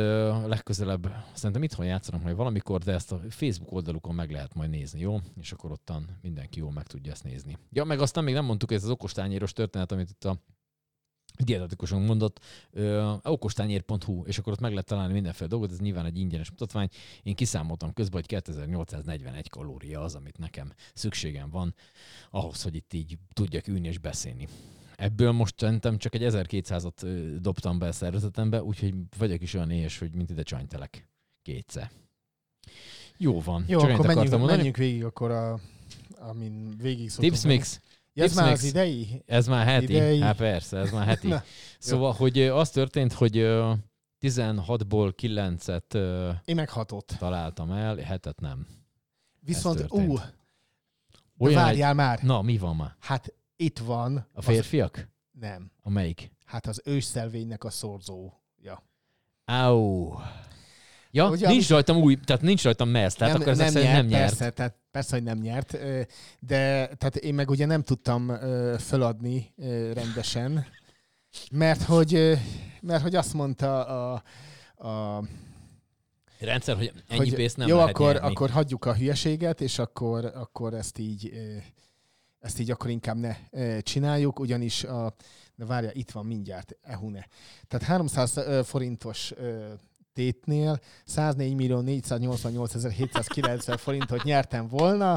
legközelebb, 0.46 1.12
szerintem 1.34 1.62
itthon 1.62 1.86
játszanak 1.86 2.22
majd 2.22 2.36
valamikor, 2.36 2.80
de 2.80 2.92
ezt 2.92 3.12
a 3.12 3.20
Facebook 3.28 3.72
oldalukon 3.72 4.14
meg 4.14 4.30
lehet 4.30 4.54
majd 4.54 4.70
nézni, 4.70 5.00
jó? 5.00 5.18
És 5.40 5.52
akkor 5.52 5.70
ottan 5.72 6.18
mindenki 6.22 6.58
jól 6.58 6.72
meg 6.72 6.86
tudja 6.86 7.12
ezt 7.12 7.24
nézni. 7.24 7.58
Ja, 7.70 7.84
meg 7.84 8.00
aztán 8.00 8.24
még 8.24 8.34
nem 8.34 8.44
mondtuk, 8.44 8.72
ez 8.72 8.84
az 8.84 8.90
okostányéros 8.90 9.52
történet, 9.52 9.92
amit 9.92 10.10
itt 10.10 10.24
a 10.24 10.38
dietetikusunk 11.38 12.06
mondott, 12.06 12.40
ö, 12.70 13.12
okostányér.hu, 13.22 14.22
és 14.24 14.38
akkor 14.38 14.52
ott 14.52 14.60
meg 14.60 14.70
lehet 14.70 14.86
találni 14.86 15.12
mindenféle 15.12 15.48
dolgot, 15.48 15.70
ez 15.70 15.78
nyilván 15.78 16.04
egy 16.04 16.18
ingyenes 16.18 16.50
mutatvány. 16.50 16.88
Én 17.22 17.34
kiszámoltam 17.34 17.92
közben, 17.92 18.20
hogy 18.20 18.26
2841 18.26 19.48
kalória 19.48 20.00
az, 20.00 20.14
amit 20.14 20.38
nekem 20.38 20.72
szükségem 20.94 21.50
van 21.50 21.74
ahhoz, 22.30 22.62
hogy 22.62 22.74
itt 22.74 22.92
így 22.92 23.18
tudjak 23.32 23.66
ülni 23.66 23.88
és 23.88 23.98
beszélni. 23.98 24.48
Ebből 25.02 25.32
most 25.32 25.58
szerintem 25.58 25.98
csak 25.98 26.14
egy 26.14 26.22
1200-at 26.24 27.02
ö, 27.02 27.36
dobtam 27.40 27.78
be 27.78 27.86
a 27.86 27.92
szervezetembe, 27.92 28.62
úgyhogy 28.62 28.94
vagyok 29.18 29.42
is 29.42 29.54
olyan 29.54 29.70
éhes, 29.70 29.98
hogy 29.98 30.14
mint 30.14 30.30
ide 30.30 30.42
csanytelek 30.42 31.08
kétszer. 31.42 31.90
Jó 33.16 33.40
van. 33.40 33.64
Jó, 33.66 33.80
csak 33.80 33.90
akkor 33.90 34.06
menjünk, 34.06 34.30
mondani. 34.30 34.56
menjünk 34.56 34.76
végig 34.76 35.04
akkor 35.04 35.30
a, 35.30 35.60
amin 36.18 36.74
végig 36.76 37.10
szoktunk 37.10 37.32
Tips 37.32 37.44
mix. 37.44 37.80
Ja, 38.12 38.24
ez 38.24 38.34
már 38.34 38.52
az 38.52 38.64
idei? 38.64 39.22
Ez 39.26 39.46
már 39.46 39.66
heti. 39.66 39.94
Idei. 39.94 40.20
Hát 40.20 40.36
persze, 40.36 40.78
ez 40.78 40.90
már 40.90 41.06
heti. 41.06 41.28
Na, 41.34 41.42
szóval, 41.78 42.12
hogy 42.12 42.38
ö, 42.38 42.54
az 42.54 42.70
történt, 42.70 43.12
hogy 43.12 43.36
ö, 43.36 43.72
16-ból 44.20 45.12
9-et 45.22 45.94
ö, 45.94 46.30
Én 46.44 46.54
meg 46.54 46.68
hatot. 46.68 47.14
találtam 47.18 47.70
el, 47.70 47.96
hetet 47.96 48.40
nem. 48.40 48.66
Viszont, 49.40 49.86
ú, 49.88 50.18
várjál 51.36 51.94
már. 51.94 52.22
Na, 52.22 52.42
mi 52.42 52.58
van 52.58 52.76
már? 52.76 52.96
Hát 52.98 53.32
itt 53.62 53.78
van. 53.78 54.16
A 54.16 54.24
az- 54.32 54.44
férfiak? 54.44 55.08
Nem. 55.40 55.70
A 55.82 55.90
melyik? 55.90 56.30
Hát 56.44 56.66
az 56.66 56.80
ősszelvénynek 56.84 57.64
a 57.64 57.70
szorzója. 57.70 58.82
Au. 59.44 60.12
Ja, 61.10 61.28
Ugye, 61.30 61.48
nincs 61.48 61.68
rajtam 61.68 61.96
új, 61.96 62.16
tehát 62.16 62.42
nincs 62.42 62.62
rajtam 62.62 62.88
mez, 62.88 63.14
tehát 63.14 63.34
akkor 63.34 63.48
ezek 63.48 63.68
szerint 63.68 63.92
nem 63.92 64.06
nyert. 64.06 64.28
Persze, 64.28 64.50
tehát 64.50 64.76
persze, 64.90 65.14
hogy 65.14 65.24
nem 65.24 65.38
nyert, 65.38 65.70
de 66.38 66.86
tehát 66.86 67.16
én 67.16 67.34
meg 67.34 67.50
ugye 67.50 67.66
nem 67.66 67.82
tudtam 67.82 68.32
föladni 68.78 69.52
rendesen, 69.92 70.66
mert 71.50 71.82
hogy, 71.82 72.38
mert 72.80 73.02
hogy 73.02 73.14
azt 73.14 73.34
mondta 73.34 73.84
a, 73.84 74.22
a 74.88 75.22
Rendszer, 76.38 76.76
hogy 76.76 76.92
ennyi 77.08 77.18
hogy 77.18 77.34
pénzt 77.34 77.56
nem 77.56 77.68
jó, 77.68 77.76
lehet 77.76 77.90
akkor, 77.90 78.12
nyerni. 78.12 78.28
akkor 78.28 78.50
hagyjuk 78.50 78.84
a 78.84 78.94
hülyeséget, 78.94 79.60
és 79.60 79.78
akkor, 79.78 80.24
akkor 80.24 80.74
ezt 80.74 80.98
így 80.98 81.32
ezt 82.42 82.58
így 82.58 82.70
akkor 82.70 82.90
inkább 82.90 83.16
ne 83.16 83.36
ö, 83.50 83.78
csináljuk, 83.82 84.38
ugyanis 84.38 84.84
a, 84.84 85.14
de 85.54 85.64
várja, 85.64 85.90
itt 85.92 86.10
van 86.10 86.26
mindjárt, 86.26 86.76
ehune. 86.82 87.26
Tehát 87.68 87.86
300 87.86 88.36
ö, 88.36 88.60
forintos 88.64 89.32
ö, 89.36 89.72
tétnél 90.12 90.80
104 91.04 91.54
millió 91.54 91.80
488 91.80 92.92
790 92.92 93.76
forintot 93.76 94.22
nyertem 94.22 94.68
volna 94.68 95.12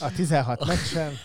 a 0.00 0.12
16 0.16 0.66
meccsen. 0.66 1.12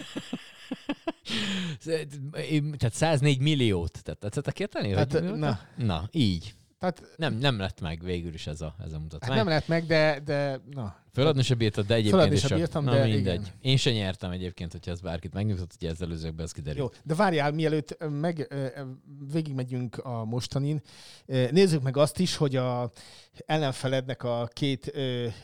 Tehát 2.78 2.93
104 2.93 3.39
milliót. 3.39 4.03
Tehát 4.03 4.20
tetszettek 4.20 4.60
érteni? 4.60 4.95
Hát, 4.95 5.12
hogy, 5.12 5.24
na. 5.24 5.60
na, 5.76 6.10
így. 6.12 6.56
Tehát 6.94 7.18
Nem, 7.18 7.34
nem 7.34 7.60
lett 7.60 7.82
meg 7.82 8.04
végül 8.04 8.34
is 8.34 8.48
ez 8.48 8.62
a, 8.62 8.76
ez 8.86 8.94
a 8.94 9.00
mutatvány. 9.00 9.30
hát 9.30 9.46
nem 9.46 9.54
lett 9.54 9.68
meg, 9.68 9.86
de, 9.86 10.20
de 10.26 10.62
na. 10.72 11.04
Föladni 11.14 11.42
se 11.42 11.56
bírtad, 11.56 11.86
de 11.86 11.94
egyébként 11.94 12.16
Föladni 12.22 12.36
is 12.36 12.48
bírtam, 12.48 12.84
Na 12.84 12.92
de 12.92 13.04
mindegy. 13.04 13.20
igen. 13.20 13.46
Én 13.62 13.78
se 13.78 13.92
nyertem 13.92 14.32
egyébként, 14.32 14.72
hogyha 14.72 14.92
ez 14.92 15.00
bárkit 15.00 15.34
megnyugtat, 15.34 15.76
hogy 15.80 15.88
ez 15.88 16.02
előzőkben 16.02 16.46
ez 16.46 16.52
kiderül. 16.52 16.80
Jó, 16.82 16.88
de 17.04 17.16
várjál, 17.16 17.52
mielőtt 17.52 17.98
meg 18.10 18.56
végigmegyünk 19.32 19.98
a 19.98 20.26
mostanin, 20.26 20.82
nézzük 21.26 21.82
meg 21.82 21.98
azt 21.98 22.20
is, 22.20 22.36
hogy 22.36 22.56
a 22.56 22.92
ellenfelednek 23.46 24.24
a 24.24 24.50
két 24.54 24.92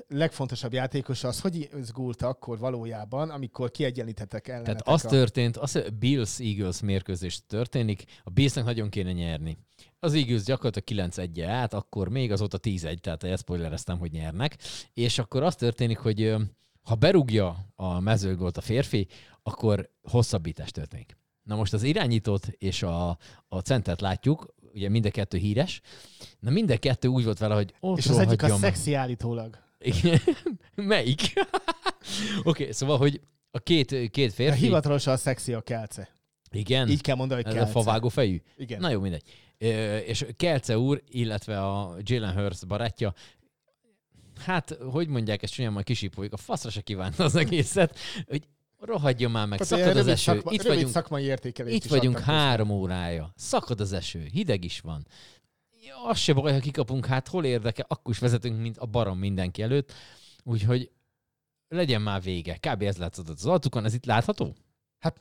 legfontosabb 0.07 0.73
játékosa 0.73 1.27
az 1.27 1.39
hogy 1.41 1.69
izgult 1.77 2.21
akkor 2.21 2.57
valójában, 2.57 3.29
amikor 3.29 3.71
kiegyenlítettek 3.71 4.47
ellenetek 4.47 4.81
Tehát 4.81 4.99
az 4.99 5.05
a... 5.05 5.09
történt, 5.09 5.57
az 5.57 5.83
Bills-Eagles 5.99 6.81
mérkőzés 6.81 7.45
történik, 7.47 8.03
a 8.23 8.29
Billsnek 8.29 8.63
nagyon 8.65 8.89
kéne 8.89 9.11
nyerni. 9.11 9.57
Az 10.03 10.13
Eagles 10.13 10.43
gyakorlatilag 10.43 11.11
9-1 11.11 11.45
át, 11.47 11.73
akkor 11.73 12.09
még 12.09 12.31
azóta 12.31 12.59
10-1, 12.61 12.97
tehát 12.97 13.23
elszpoilereztem, 13.23 13.99
hogy 13.99 14.11
nyernek. 14.11 14.57
És 14.93 15.19
akkor 15.19 15.43
az 15.43 15.55
történik, 15.55 15.97
hogy 15.97 16.35
ha 16.81 16.95
berúgja 16.95 17.67
a 17.75 17.99
mezőgolt 17.99 18.57
a 18.57 18.61
férfi, 18.61 19.07
akkor 19.43 19.89
hosszabbítás 20.03 20.71
történik. 20.71 21.17
Na 21.43 21.55
most 21.55 21.73
az 21.73 21.83
irányítót 21.83 22.47
és 22.47 22.83
a, 22.83 23.17
a 23.47 23.59
centert 23.59 24.01
látjuk, 24.01 24.55
ugye 24.73 24.89
mind 24.89 25.05
a 25.05 25.11
kettő 25.11 25.37
híres. 25.37 25.81
Na 26.39 26.49
mind 26.49 26.71
a 26.71 26.77
kettő 26.77 27.07
úgy 27.07 27.23
volt 27.23 27.39
vele, 27.39 27.55
hogy 27.55 27.73
ott 27.79 27.97
És 27.97 28.07
az 28.07 28.17
egyik 28.17 28.43
a 28.43 28.47
szexi 28.55 28.93
állítólag. 28.93 29.57
Igen. 29.79 30.19
Melyik? 30.75 31.21
Oké, 32.43 32.61
okay, 32.61 32.71
szóval, 32.71 32.97
hogy 32.97 33.21
a 33.51 33.59
két, 33.59 34.09
két 34.09 34.27
De 34.27 34.33
férfi... 34.33 34.59
hivatalosan 34.59 35.13
a 35.13 35.17
szexi 35.17 35.53
a 35.53 35.61
kelce. 35.61 36.15
Igen. 36.51 36.89
Így 36.89 37.01
kell 37.01 37.15
mondani, 37.15 37.41
hogy 37.41 37.51
Ez 37.51 37.57
a 37.57 37.63
kelce. 37.63 37.79
favágó 37.79 38.09
fejű? 38.09 38.41
Igen. 38.57 38.79
Na 38.79 38.89
jó, 38.89 38.99
mindegy. 38.99 39.23
És 40.05 40.25
Kelce 40.37 40.77
úr, 40.77 41.03
illetve 41.09 41.61
a 41.61 41.95
Jalen 42.03 42.33
Hurst 42.33 42.67
barátja, 42.67 43.13
hát, 44.45 44.77
hogy 44.91 45.07
mondják 45.07 45.43
ezt 45.43 45.53
csúnyán, 45.53 45.71
majd 45.71 45.85
kisípoljuk, 45.85 46.33
a 46.33 46.37
faszra 46.37 46.69
se 46.69 46.81
kívánta 46.81 47.23
az 47.23 47.35
egészet, 47.35 47.97
hogy 48.27 48.47
rohadjon 48.79 49.31
már 49.31 49.47
meg, 49.47 49.59
Tehát 49.59 49.83
szakad 49.83 49.97
az 49.97 50.07
eső, 50.07 50.31
szakma- 50.33 50.51
itt 50.51 50.61
vagyunk, 50.61 50.91
szakmai 50.91 51.23
értékelést 51.23 51.75
itt 51.75 51.91
vagyunk 51.91 52.19
három 52.19 52.69
órája, 52.69 53.33
szakad 53.35 53.79
az 53.79 53.93
eső, 53.93 54.27
hideg 54.31 54.63
is 54.63 54.79
van. 54.79 55.07
Ja, 55.85 56.03
az 56.09 56.17
se 56.17 56.33
baj, 56.33 56.53
ha 56.53 56.59
kikapunk, 56.59 57.05
hát 57.05 57.27
hol 57.27 57.45
érdekel, 57.45 57.85
akkor 57.89 58.13
is 58.13 58.19
vezetünk, 58.19 58.61
mint 58.61 58.77
a 58.77 58.85
barom 58.85 59.17
mindenki 59.19 59.61
előtt, 59.61 59.93
úgyhogy 60.43 60.91
legyen 61.67 62.01
már 62.01 62.21
vége. 62.21 62.57
Kb. 62.57 62.81
ez 62.81 62.97
látszott 62.97 63.29
az 63.29 63.45
arcukon, 63.45 63.85
ez 63.85 63.93
itt 63.93 64.05
látható? 64.05 64.55
Hát, 64.99 65.19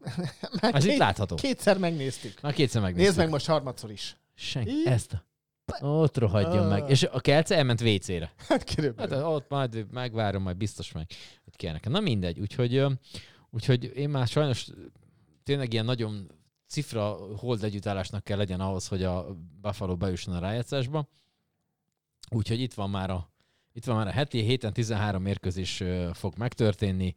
már 0.61 0.74
Ez 0.74 0.82
két, 0.84 0.93
itt 0.93 0.99
látható. 0.99 1.34
Kétszer 1.34 1.78
megnéztük. 1.78 2.41
Már 2.41 2.53
kétszer 2.53 2.82
megnéztük. 2.82 3.07
Nézd 3.07 3.18
meg 3.18 3.30
most 3.30 3.47
harmadszor 3.47 3.91
is. 3.91 4.16
Senki. 4.41 4.86
Ezt 4.86 5.12
a... 5.12 5.86
Ott 5.86 6.18
rohadjon 6.18 6.64
Ah. 6.64 6.68
meg. 6.68 6.91
És 6.91 7.03
a 7.03 7.20
kelce 7.20 7.57
elment 7.57 7.80
WC-re. 7.80 8.32
Hát 8.49 8.74
körülbelül. 8.74 9.16
Hát 9.16 9.24
ott 9.26 9.49
majd 9.49 9.86
megvárom, 9.93 10.43
majd 10.43 10.57
biztos 10.57 10.93
meg, 10.93 11.07
hogy 11.45 11.57
kell 11.57 11.72
nekem. 11.72 11.93
Na 11.93 12.01
mindegy, 12.01 12.41
úgyhogy, 12.41 12.84
úgyhogy 13.51 13.84
én 13.97 14.09
már 14.09 14.26
sajnos 14.26 14.66
tényleg 15.45 15.72
ilyen 15.72 15.84
nagyon 15.84 16.30
cifra 16.68 17.16
hold 17.36 17.64
együttállásnak 17.64 18.24
kell 18.24 18.36
legyen 18.36 18.61
ahhoz, 18.61 18.88
hogy 18.88 19.03
a 19.03 19.26
Buffalo 19.61 19.97
bejusson 19.97 20.34
a 20.34 20.38
rájátszásba. 20.38 21.09
Úgyhogy 22.30 22.61
itt 22.61 22.74
van 22.74 22.91
már 22.91 23.11
a 23.11 23.30
itt 23.72 23.84
van 23.84 23.97
már 23.97 24.07
a 24.07 24.11
heti, 24.11 24.41
héten 24.43 24.72
13 24.72 25.22
mérkőzés 25.22 25.82
fog 26.12 26.34
megtörténni. 26.36 27.14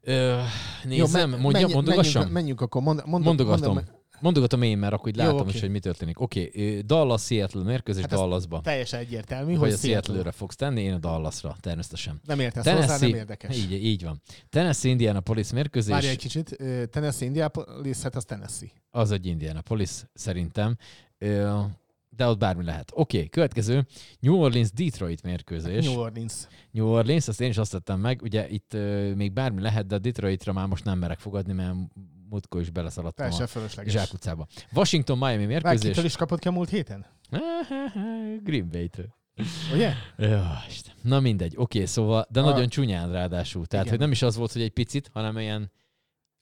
Ö, 0.00 0.42
nézem, 0.84 1.30
men- 1.30 1.40
mondja, 1.40 1.60
menj- 1.60 1.74
mondogassam? 1.74 2.12
Menjünk, 2.12 2.32
menjünk 2.32 2.60
akkor, 2.60 2.82
mond, 2.82 3.02
mond, 3.06 3.24
Mondogatom. 3.24 3.74
mondom- 3.74 3.94
Mondogatom 4.24 4.62
én, 4.62 4.78
mert 4.78 4.92
akkor 4.92 5.08
így 5.08 5.16
Jó, 5.16 5.22
látom 5.24 5.40
oké. 5.40 5.54
is, 5.54 5.60
hogy 5.60 5.70
mi 5.70 5.78
történik. 5.78 6.20
Oké, 6.20 6.46
okay, 6.48 6.80
Dallas-Seattle 6.80 7.62
mérkőzés 7.62 8.02
Hát 8.02 8.10
Dallasba. 8.10 8.60
Teljesen 8.60 9.00
egyértelmű, 9.00 9.50
Hogy 9.50 9.58
hogy 9.58 9.72
a 9.72 9.76
Seattle. 9.76 9.90
Seattle-re 9.90 10.30
fogsz 10.30 10.56
tenni, 10.56 10.82
én 10.82 10.92
a 10.92 10.98
Dallasra, 10.98 11.56
természetesen. 11.60 12.20
Nem 12.24 12.40
értesz 12.40 12.66
hozzá, 12.66 12.98
nem 12.98 13.14
érdekes. 13.14 13.56
Így, 13.56 13.72
így 13.72 14.04
van. 14.04 14.20
Tennessee 14.50 14.90
Indianapolis 14.90 15.52
mérkőzés, 15.52 15.92
Várj 15.92 16.06
egy 16.06 16.16
kicsit, 16.16 16.56
ö, 16.58 16.86
Tennessee, 16.86 17.26
Indianapolis, 17.26 18.02
hát 18.02 18.16
az 18.16 18.24
Tennessee. 18.24 18.68
az 18.90 19.10
egy 19.10 19.26
Indianapolis 19.26 19.90
szerintem. 20.14 20.76
De 22.08 22.26
ott 22.26 22.38
bármi 22.38 22.64
lehet. 22.64 22.90
Oké, 22.94 23.16
okay, 23.16 23.28
következő. 23.28 23.86
New 24.20 24.34
Orleans-Detroit 24.34 25.22
mérkőzés. 25.22 25.84
New 25.84 25.98
Orleans. 25.98 26.32
New 26.70 26.86
Orleans, 26.86 27.28
azt 27.28 27.40
én 27.40 27.48
is 27.48 27.58
azt 27.58 27.70
tettem 27.70 28.00
meg. 28.00 28.22
Ugye 28.22 28.48
itt 28.48 28.76
még 29.14 29.32
bármi 29.32 29.60
lehet, 29.60 29.86
de 29.86 29.94
a 29.94 29.98
Detroitra 29.98 30.52
már 30.52 30.66
most 30.66 30.84
nem 30.84 30.98
merek 30.98 31.18
fogadni, 31.18 31.52
mert 31.52 31.74
múltkor 32.28 32.60
is 32.60 32.70
beleszaladtam 32.70 33.30
Teljesen 33.30 33.62
a 33.86 33.88
zsákutcába. 33.90 34.46
Washington-Miami 34.72 35.36
Várj, 35.36 35.46
mérkőzés. 35.46 35.88
kitől 35.88 36.04
is 36.04 36.16
kapott 36.16 36.38
ki 36.38 36.48
a 36.48 36.50
múlt 36.50 36.68
héten? 36.68 37.06
Green 38.44 38.68
Bay-től. 38.70 39.14
Ugye? 39.72 39.92
Ja, 40.18 40.62
Isten. 40.68 40.94
Na 41.02 41.20
mindegy, 41.20 41.52
oké, 41.56 41.84
szóval, 41.84 42.26
de 42.30 42.40
A- 42.40 42.44
nagyon 42.44 42.68
csúnyán 42.68 43.12
ráadásul. 43.12 43.66
Tehát, 43.66 43.84
Igen. 43.86 43.96
hogy 43.98 44.06
nem 44.06 44.14
is 44.14 44.22
az 44.22 44.36
volt, 44.36 44.52
hogy 44.52 44.62
egy 44.62 44.70
picit, 44.72 45.10
hanem 45.12 45.38
ilyen 45.38 45.70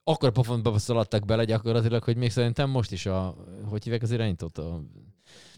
akkor 0.05 0.33
pofontba 0.33 0.79
szaladtak 0.79 1.25
bele 1.25 1.45
gyakorlatilag, 1.45 2.03
hogy 2.03 2.17
még 2.17 2.31
szerintem 2.31 2.71
most 2.71 2.93
is 2.93 3.07
a, 3.07 3.37
hogy 3.69 3.83
hívják 3.83 4.03
az 4.03 4.11
irányítót? 4.11 4.59
A 4.59 4.83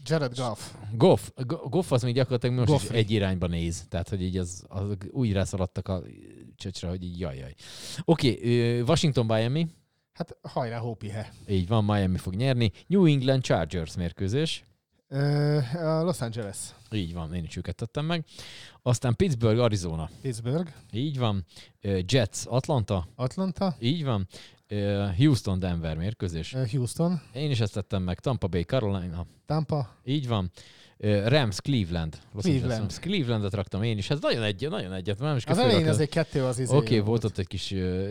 Jared 0.03 0.35
Goff. 0.37 0.59
Goff. 0.91 1.29
Go- 1.35 1.69
Goff 1.69 1.91
az 1.91 2.03
még 2.03 2.13
gyakorlatilag 2.13 2.55
most 2.55 2.69
Goffrey. 2.69 2.99
is 2.99 3.05
egy 3.05 3.11
irányba 3.11 3.47
néz. 3.47 3.85
Tehát, 3.89 4.09
hogy 4.09 4.21
így 4.21 4.37
az, 4.37 4.65
az 4.67 4.83
úgy 5.11 5.31
rászaladtak 5.33 5.87
a 5.87 6.01
csöcsre, 6.55 6.87
hogy 6.89 7.03
így 7.03 7.19
jaj, 7.19 7.37
jaj. 7.37 7.53
Oké, 8.03 8.39
ö, 8.79 8.81
Washington 8.83 9.25
Miami, 9.25 9.67
Hát 10.15 10.37
hajrá, 10.41 10.77
Hópihe. 10.77 11.31
így 11.47 11.67
van, 11.67 11.85
Miami 11.85 12.17
fog 12.17 12.33
nyerni. 12.35 12.71
New 12.87 13.05
England 13.05 13.43
Chargers 13.43 13.95
mérkőzés. 13.95 14.63
A 15.73 16.01
Los 16.03 16.21
Angeles. 16.21 16.57
Így 16.91 17.13
van, 17.13 17.33
én 17.33 17.43
is 17.43 17.55
őket 17.55 17.75
tettem 17.75 18.05
meg. 18.05 18.25
Aztán 18.81 19.15
Pittsburgh, 19.15 19.61
Arizona. 19.61 20.09
Pittsburgh. 20.21 20.71
Így 20.91 21.17
van. 21.17 21.45
Jets, 22.05 22.41
Atlanta. 22.45 23.07
Atlanta. 23.15 23.75
Így 23.79 24.03
van. 24.03 24.27
Houston, 25.17 25.59
Denver 25.59 25.97
mérkőzés. 25.97 26.55
Houston. 26.71 27.21
Én 27.33 27.51
is 27.51 27.59
ezt 27.59 27.73
tettem 27.73 28.03
meg. 28.03 28.19
Tampa 28.19 28.47
Bay, 28.47 28.63
Carolina. 28.63 29.25
Tampa. 29.45 29.89
Így 30.03 30.27
van. 30.27 30.51
Rams, 30.99 31.59
Cleveland. 31.59 32.17
Los 32.33 32.45
Angeles 32.45 32.61
Cleveland. 32.61 32.79
Rams. 32.79 32.99
Clevelandet 32.99 33.53
raktam 33.53 33.83
én 33.83 33.97
is. 33.97 34.09
Ez 34.09 34.19
nagyon 34.19 34.43
egy, 34.43 34.69
nagyon 34.69 34.93
egyet. 34.93 35.19
Nem 35.19 35.35
is 35.35 35.45
Az 35.45 35.57
elején 35.57 35.87
azért 35.87 36.09
kettő 36.09 36.43
az 36.43 36.59
izé. 36.59 36.75
Oké, 36.75 36.85
okay, 36.85 36.99
volt 36.99 37.23
ott 37.23 37.37
egy 37.37 37.47
kis 37.47 37.71
uh, 37.71 38.09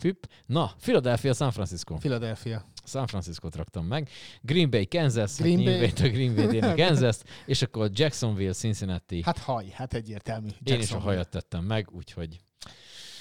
hüpp. 0.00 0.24
Na, 0.46 0.72
Philadelphia, 0.80 1.32
San 1.32 1.50
Francisco. 1.50 1.94
Philadelphia. 1.94 2.64
San 2.84 3.06
Francisco-t 3.06 3.56
raktam 3.56 3.86
meg. 3.86 4.08
Green 4.40 4.70
Bay, 4.70 4.86
Kansas, 4.86 5.36
Green 5.36 5.62
Green 5.62 5.78
Bay. 5.78 5.92
Bay, 5.98 6.10
Green 6.10 6.34
Bay, 6.34 6.60
Bay 6.60 6.74
Kansas, 6.86 7.16
és 7.46 7.62
akkor 7.62 7.90
Jacksonville, 7.92 8.52
Cincinnati. 8.52 9.22
Hát 9.22 9.38
haj, 9.38 9.66
hát 9.72 9.94
egyértelmű. 9.94 10.48
Én 10.64 10.80
is 10.80 10.92
a 10.92 10.98
hajat 10.98 11.28
tettem 11.28 11.64
meg, 11.64 11.88
úgyhogy 11.90 12.38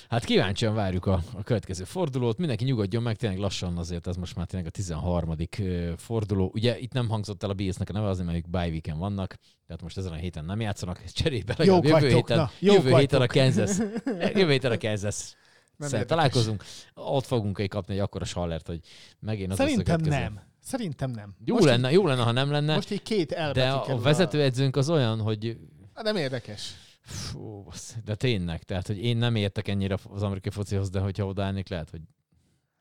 hát 0.09 0.25
kíváncsian 0.25 0.73
várjuk 0.73 1.05
a, 1.05 1.21
a 1.33 1.43
következő 1.43 1.83
fordulót. 1.83 2.37
Mindenki 2.37 2.63
nyugodjon 2.63 3.03
meg, 3.03 3.15
tényleg 3.15 3.39
lassan 3.39 3.77
azért 3.77 4.07
ez 4.07 4.15
most 4.15 4.35
már 4.35 4.45
tényleg 4.45 4.67
a 4.67 4.71
13. 4.71 5.35
ö, 5.59 5.91
forduló. 5.97 6.51
Ugye 6.53 6.79
itt 6.79 6.93
nem 6.93 7.09
hangzott 7.09 7.43
el 7.43 7.49
a 7.49 7.53
Bills-nek 7.53 7.89
a 7.89 7.93
neve, 7.93 8.07
azért 8.07 8.25
mert 8.25 8.37
ők 8.37 8.49
bye 8.49 8.67
weekend 8.67 8.99
vannak, 8.99 9.35
tehát 9.67 9.81
most 9.81 9.97
ezen 9.97 10.11
a 10.11 10.15
héten 10.15 10.45
nem 10.45 10.61
játszanak, 10.61 11.03
cserébe 11.13 11.55
legalább 11.57 11.83
jövő 11.83 11.99
vagytok, 11.99 12.19
héten, 12.19 12.37
na, 12.37 12.51
jövő 12.59 12.95
héten 12.95 13.21
a. 13.21 13.27
Kansas. 13.27 13.77
Jövő 14.39 14.51
héten 14.51 14.71
a 14.71 14.77
Kansas. 14.77 15.35
Nem 15.77 16.05
találkozunk, 16.05 16.63
ott 16.93 17.25
fogunk 17.25 17.59
egy 17.59 17.69
kapni 17.69 17.93
egy 17.93 17.99
akkora 17.99 18.25
sallert, 18.25 18.67
hogy 18.67 18.79
megint 19.19 19.51
az 19.51 19.57
Szerintem 19.57 19.85
lesz 19.85 19.97
a 19.97 20.03
következő. 20.03 20.23
nem. 20.23 20.43
Szerintem 20.59 21.11
nem. 21.11 21.35
Jó 21.45 21.53
most 21.53 21.65
lenne, 21.67 21.91
jó 21.91 22.07
lenne, 22.07 22.21
ha 22.21 22.31
nem 22.31 22.51
lenne, 22.51 22.69
Így, 22.69 22.75
most 22.75 22.91
így 22.91 23.01
két 23.01 23.31
elbetű 23.31 23.59
de 23.59 23.69
a, 23.69 23.93
a 23.93 23.99
vezetőedzőnk 23.99 24.75
az 24.75 24.89
olyan, 24.89 25.21
hogy 25.21 25.57
Hát 25.93 26.03
nem 26.03 26.15
érdekes. 26.15 26.73
Fú, 27.05 27.67
de 28.05 28.15
tényleg, 28.15 28.63
tehát, 28.63 28.87
hogy 28.87 29.03
én 29.03 29.17
nem 29.17 29.35
értek 29.35 29.67
ennyire 29.67 29.97
az 30.09 30.23
amerikai 30.23 30.51
focihoz, 30.51 30.89
de 30.89 30.99
hogyha 30.99 31.25
odaállnék, 31.25 31.69
lehet, 31.69 31.89
hogy 31.89 32.01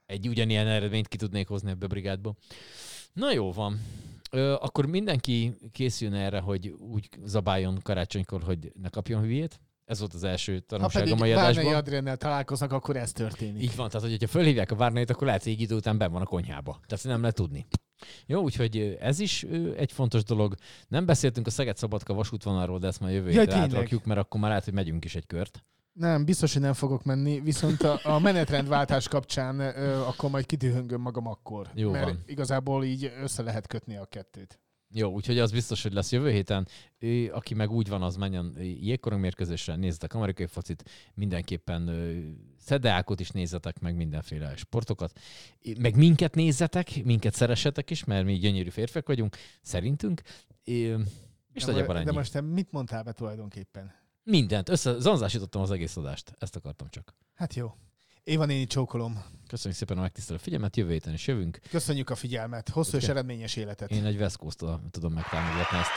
egy 0.06 0.28
ugyanilyen 0.28 0.66
eredményt 0.66 1.08
ki 1.08 1.16
tudnék 1.16 1.48
hozni 1.48 1.70
ebbe 1.70 1.84
a 1.84 1.88
brigádba. 1.88 2.34
Na 3.12 3.32
jó 3.32 3.52
van. 3.52 3.80
Ö, 4.30 4.52
akkor 4.52 4.86
mindenki 4.86 5.54
készüljön 5.72 6.16
erre, 6.16 6.40
hogy 6.40 6.68
úgy 6.68 7.08
zabáljon 7.24 7.78
karácsonykor, 7.82 8.42
hogy 8.42 8.72
ne 8.82 8.88
kapjon 8.88 9.22
hülyét. 9.22 9.60
Ez 9.84 9.98
volt 9.98 10.14
az 10.14 10.24
első 10.24 10.54
Ha 10.54 10.60
tanulság 10.66 11.02
pedig 11.02 11.12
a 11.14 11.16
mai 11.16 11.32
adásban. 11.32 11.74
Adriennel 11.74 12.16
találkoznak, 12.16 12.72
akkor 12.72 12.96
ez 12.96 13.12
történik. 13.12 13.62
Így 13.62 13.76
van, 13.76 13.88
tehát 13.88 14.08
hogyha 14.10 14.26
fölhívják 14.26 14.70
a 14.70 14.76
Várnait, 14.76 15.10
akkor 15.10 15.26
lehet, 15.26 15.42
hogy 15.42 15.52
egy 15.52 15.60
idő 15.60 15.74
után 15.74 15.98
benn 15.98 16.12
van 16.12 16.22
a 16.22 16.26
konyhába. 16.26 16.80
Tehát 16.86 17.04
nem 17.04 17.20
lehet 17.20 17.34
tudni. 17.34 17.66
Jó, 18.26 18.42
úgyhogy 18.42 18.96
ez 19.00 19.18
is 19.18 19.42
egy 19.76 19.92
fontos 19.92 20.22
dolog. 20.22 20.54
Nem 20.88 21.06
beszéltünk 21.06 21.46
a 21.46 21.50
Szeged-Szabadka 21.50 22.14
vasútvonalról, 22.14 22.78
de 22.78 22.86
ezt 22.86 23.00
már 23.00 23.10
jövő 23.12 23.28
hétre 23.28 23.44
tényleg. 23.44 23.62
átrakjuk, 23.62 24.04
mert 24.04 24.20
akkor 24.20 24.40
már 24.40 24.48
lehet, 24.48 24.64
hogy 24.64 24.74
megyünk 24.74 25.04
is 25.04 25.14
egy 25.14 25.26
kört. 25.26 25.64
Nem, 25.92 26.24
biztos, 26.24 26.52
hogy 26.52 26.62
nem 26.62 26.72
fogok 26.72 27.04
menni, 27.04 27.40
viszont 27.40 27.82
a, 27.82 28.00
a 28.02 28.18
menetrendváltás 28.18 29.08
kapcsán 29.08 29.60
ö, 29.60 30.00
akkor 30.00 30.30
majd 30.30 30.46
kitűhöngöm 30.46 31.00
magam 31.00 31.26
akkor. 31.26 31.70
Jó 31.74 31.90
mert 31.90 32.04
van. 32.04 32.22
igazából 32.26 32.84
így 32.84 33.12
össze 33.22 33.42
lehet 33.42 33.66
kötni 33.66 33.96
a 33.96 34.04
kettőt. 34.04 34.58
Jó, 34.96 35.10
úgyhogy 35.10 35.38
az 35.38 35.50
biztos, 35.50 35.82
hogy 35.82 35.92
lesz 35.92 36.12
jövő 36.12 36.30
héten. 36.30 36.68
Ő, 36.98 37.30
aki 37.32 37.54
meg 37.54 37.70
úgy 37.70 37.88
van, 37.88 38.02
az 38.02 38.16
menjen 38.16 38.54
jégkorong 38.58 39.22
mérkőzésre, 39.22 39.76
nézzetek 39.76 40.14
amerikai 40.14 40.46
focit, 40.46 40.90
mindenképpen 41.14 41.90
szedeákot 42.64 43.20
is 43.20 43.30
nézzetek, 43.30 43.78
meg 43.80 43.96
mindenféle 43.96 44.56
sportokat. 44.56 45.20
Meg 45.78 45.96
minket 45.96 46.34
nézzetek, 46.34 47.04
minket 47.04 47.34
szeressetek 47.34 47.90
is, 47.90 48.04
mert 48.04 48.24
mi 48.24 48.38
gyönyörű 48.38 48.68
férfiak 48.68 49.06
vagyunk, 49.06 49.36
szerintünk. 49.62 50.22
És 50.64 50.84
de, 51.64 51.66
nagyjából 51.66 51.86
mo- 51.86 51.96
ennyi. 51.96 52.04
de 52.04 52.12
most 52.12 52.32
te 52.32 52.40
mit 52.40 52.72
mondtál 52.72 53.02
be 53.02 53.12
tulajdonképpen? 53.12 53.94
Mindent, 54.22 54.68
össze, 54.68 54.98
zanzásítottam 54.98 55.62
az 55.62 55.70
egész 55.70 55.96
adást. 55.96 56.34
Ezt 56.38 56.56
akartam 56.56 56.88
csak. 56.90 57.14
Hát 57.34 57.54
jó. 57.54 57.74
Éva 58.24 58.44
néni 58.44 58.66
csókolom. 58.66 59.24
Köszönjük 59.46 59.78
szépen 59.78 59.98
a 59.98 60.00
megtisztelő 60.00 60.38
figyelmet, 60.38 60.76
jövő 60.76 60.90
héten 60.92 61.12
is 61.12 61.26
jövünk. 61.26 61.58
Köszönjük 61.70 62.10
a 62.10 62.14
figyelmet. 62.14 62.68
Hosszú 62.68 62.96
és 62.96 63.02
Oké. 63.02 63.12
eredményes 63.12 63.56
életet. 63.56 63.90
Én 63.90 64.04
egy 64.04 64.16
West 64.16 64.38
tudom 64.90 65.12
megtámogatni 65.12 65.78
ezt. 65.78 65.90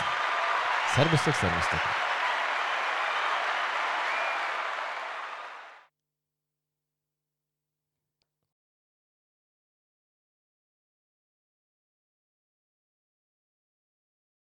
Szervusztok, 0.96 1.34
szervusztok! 1.34 2.07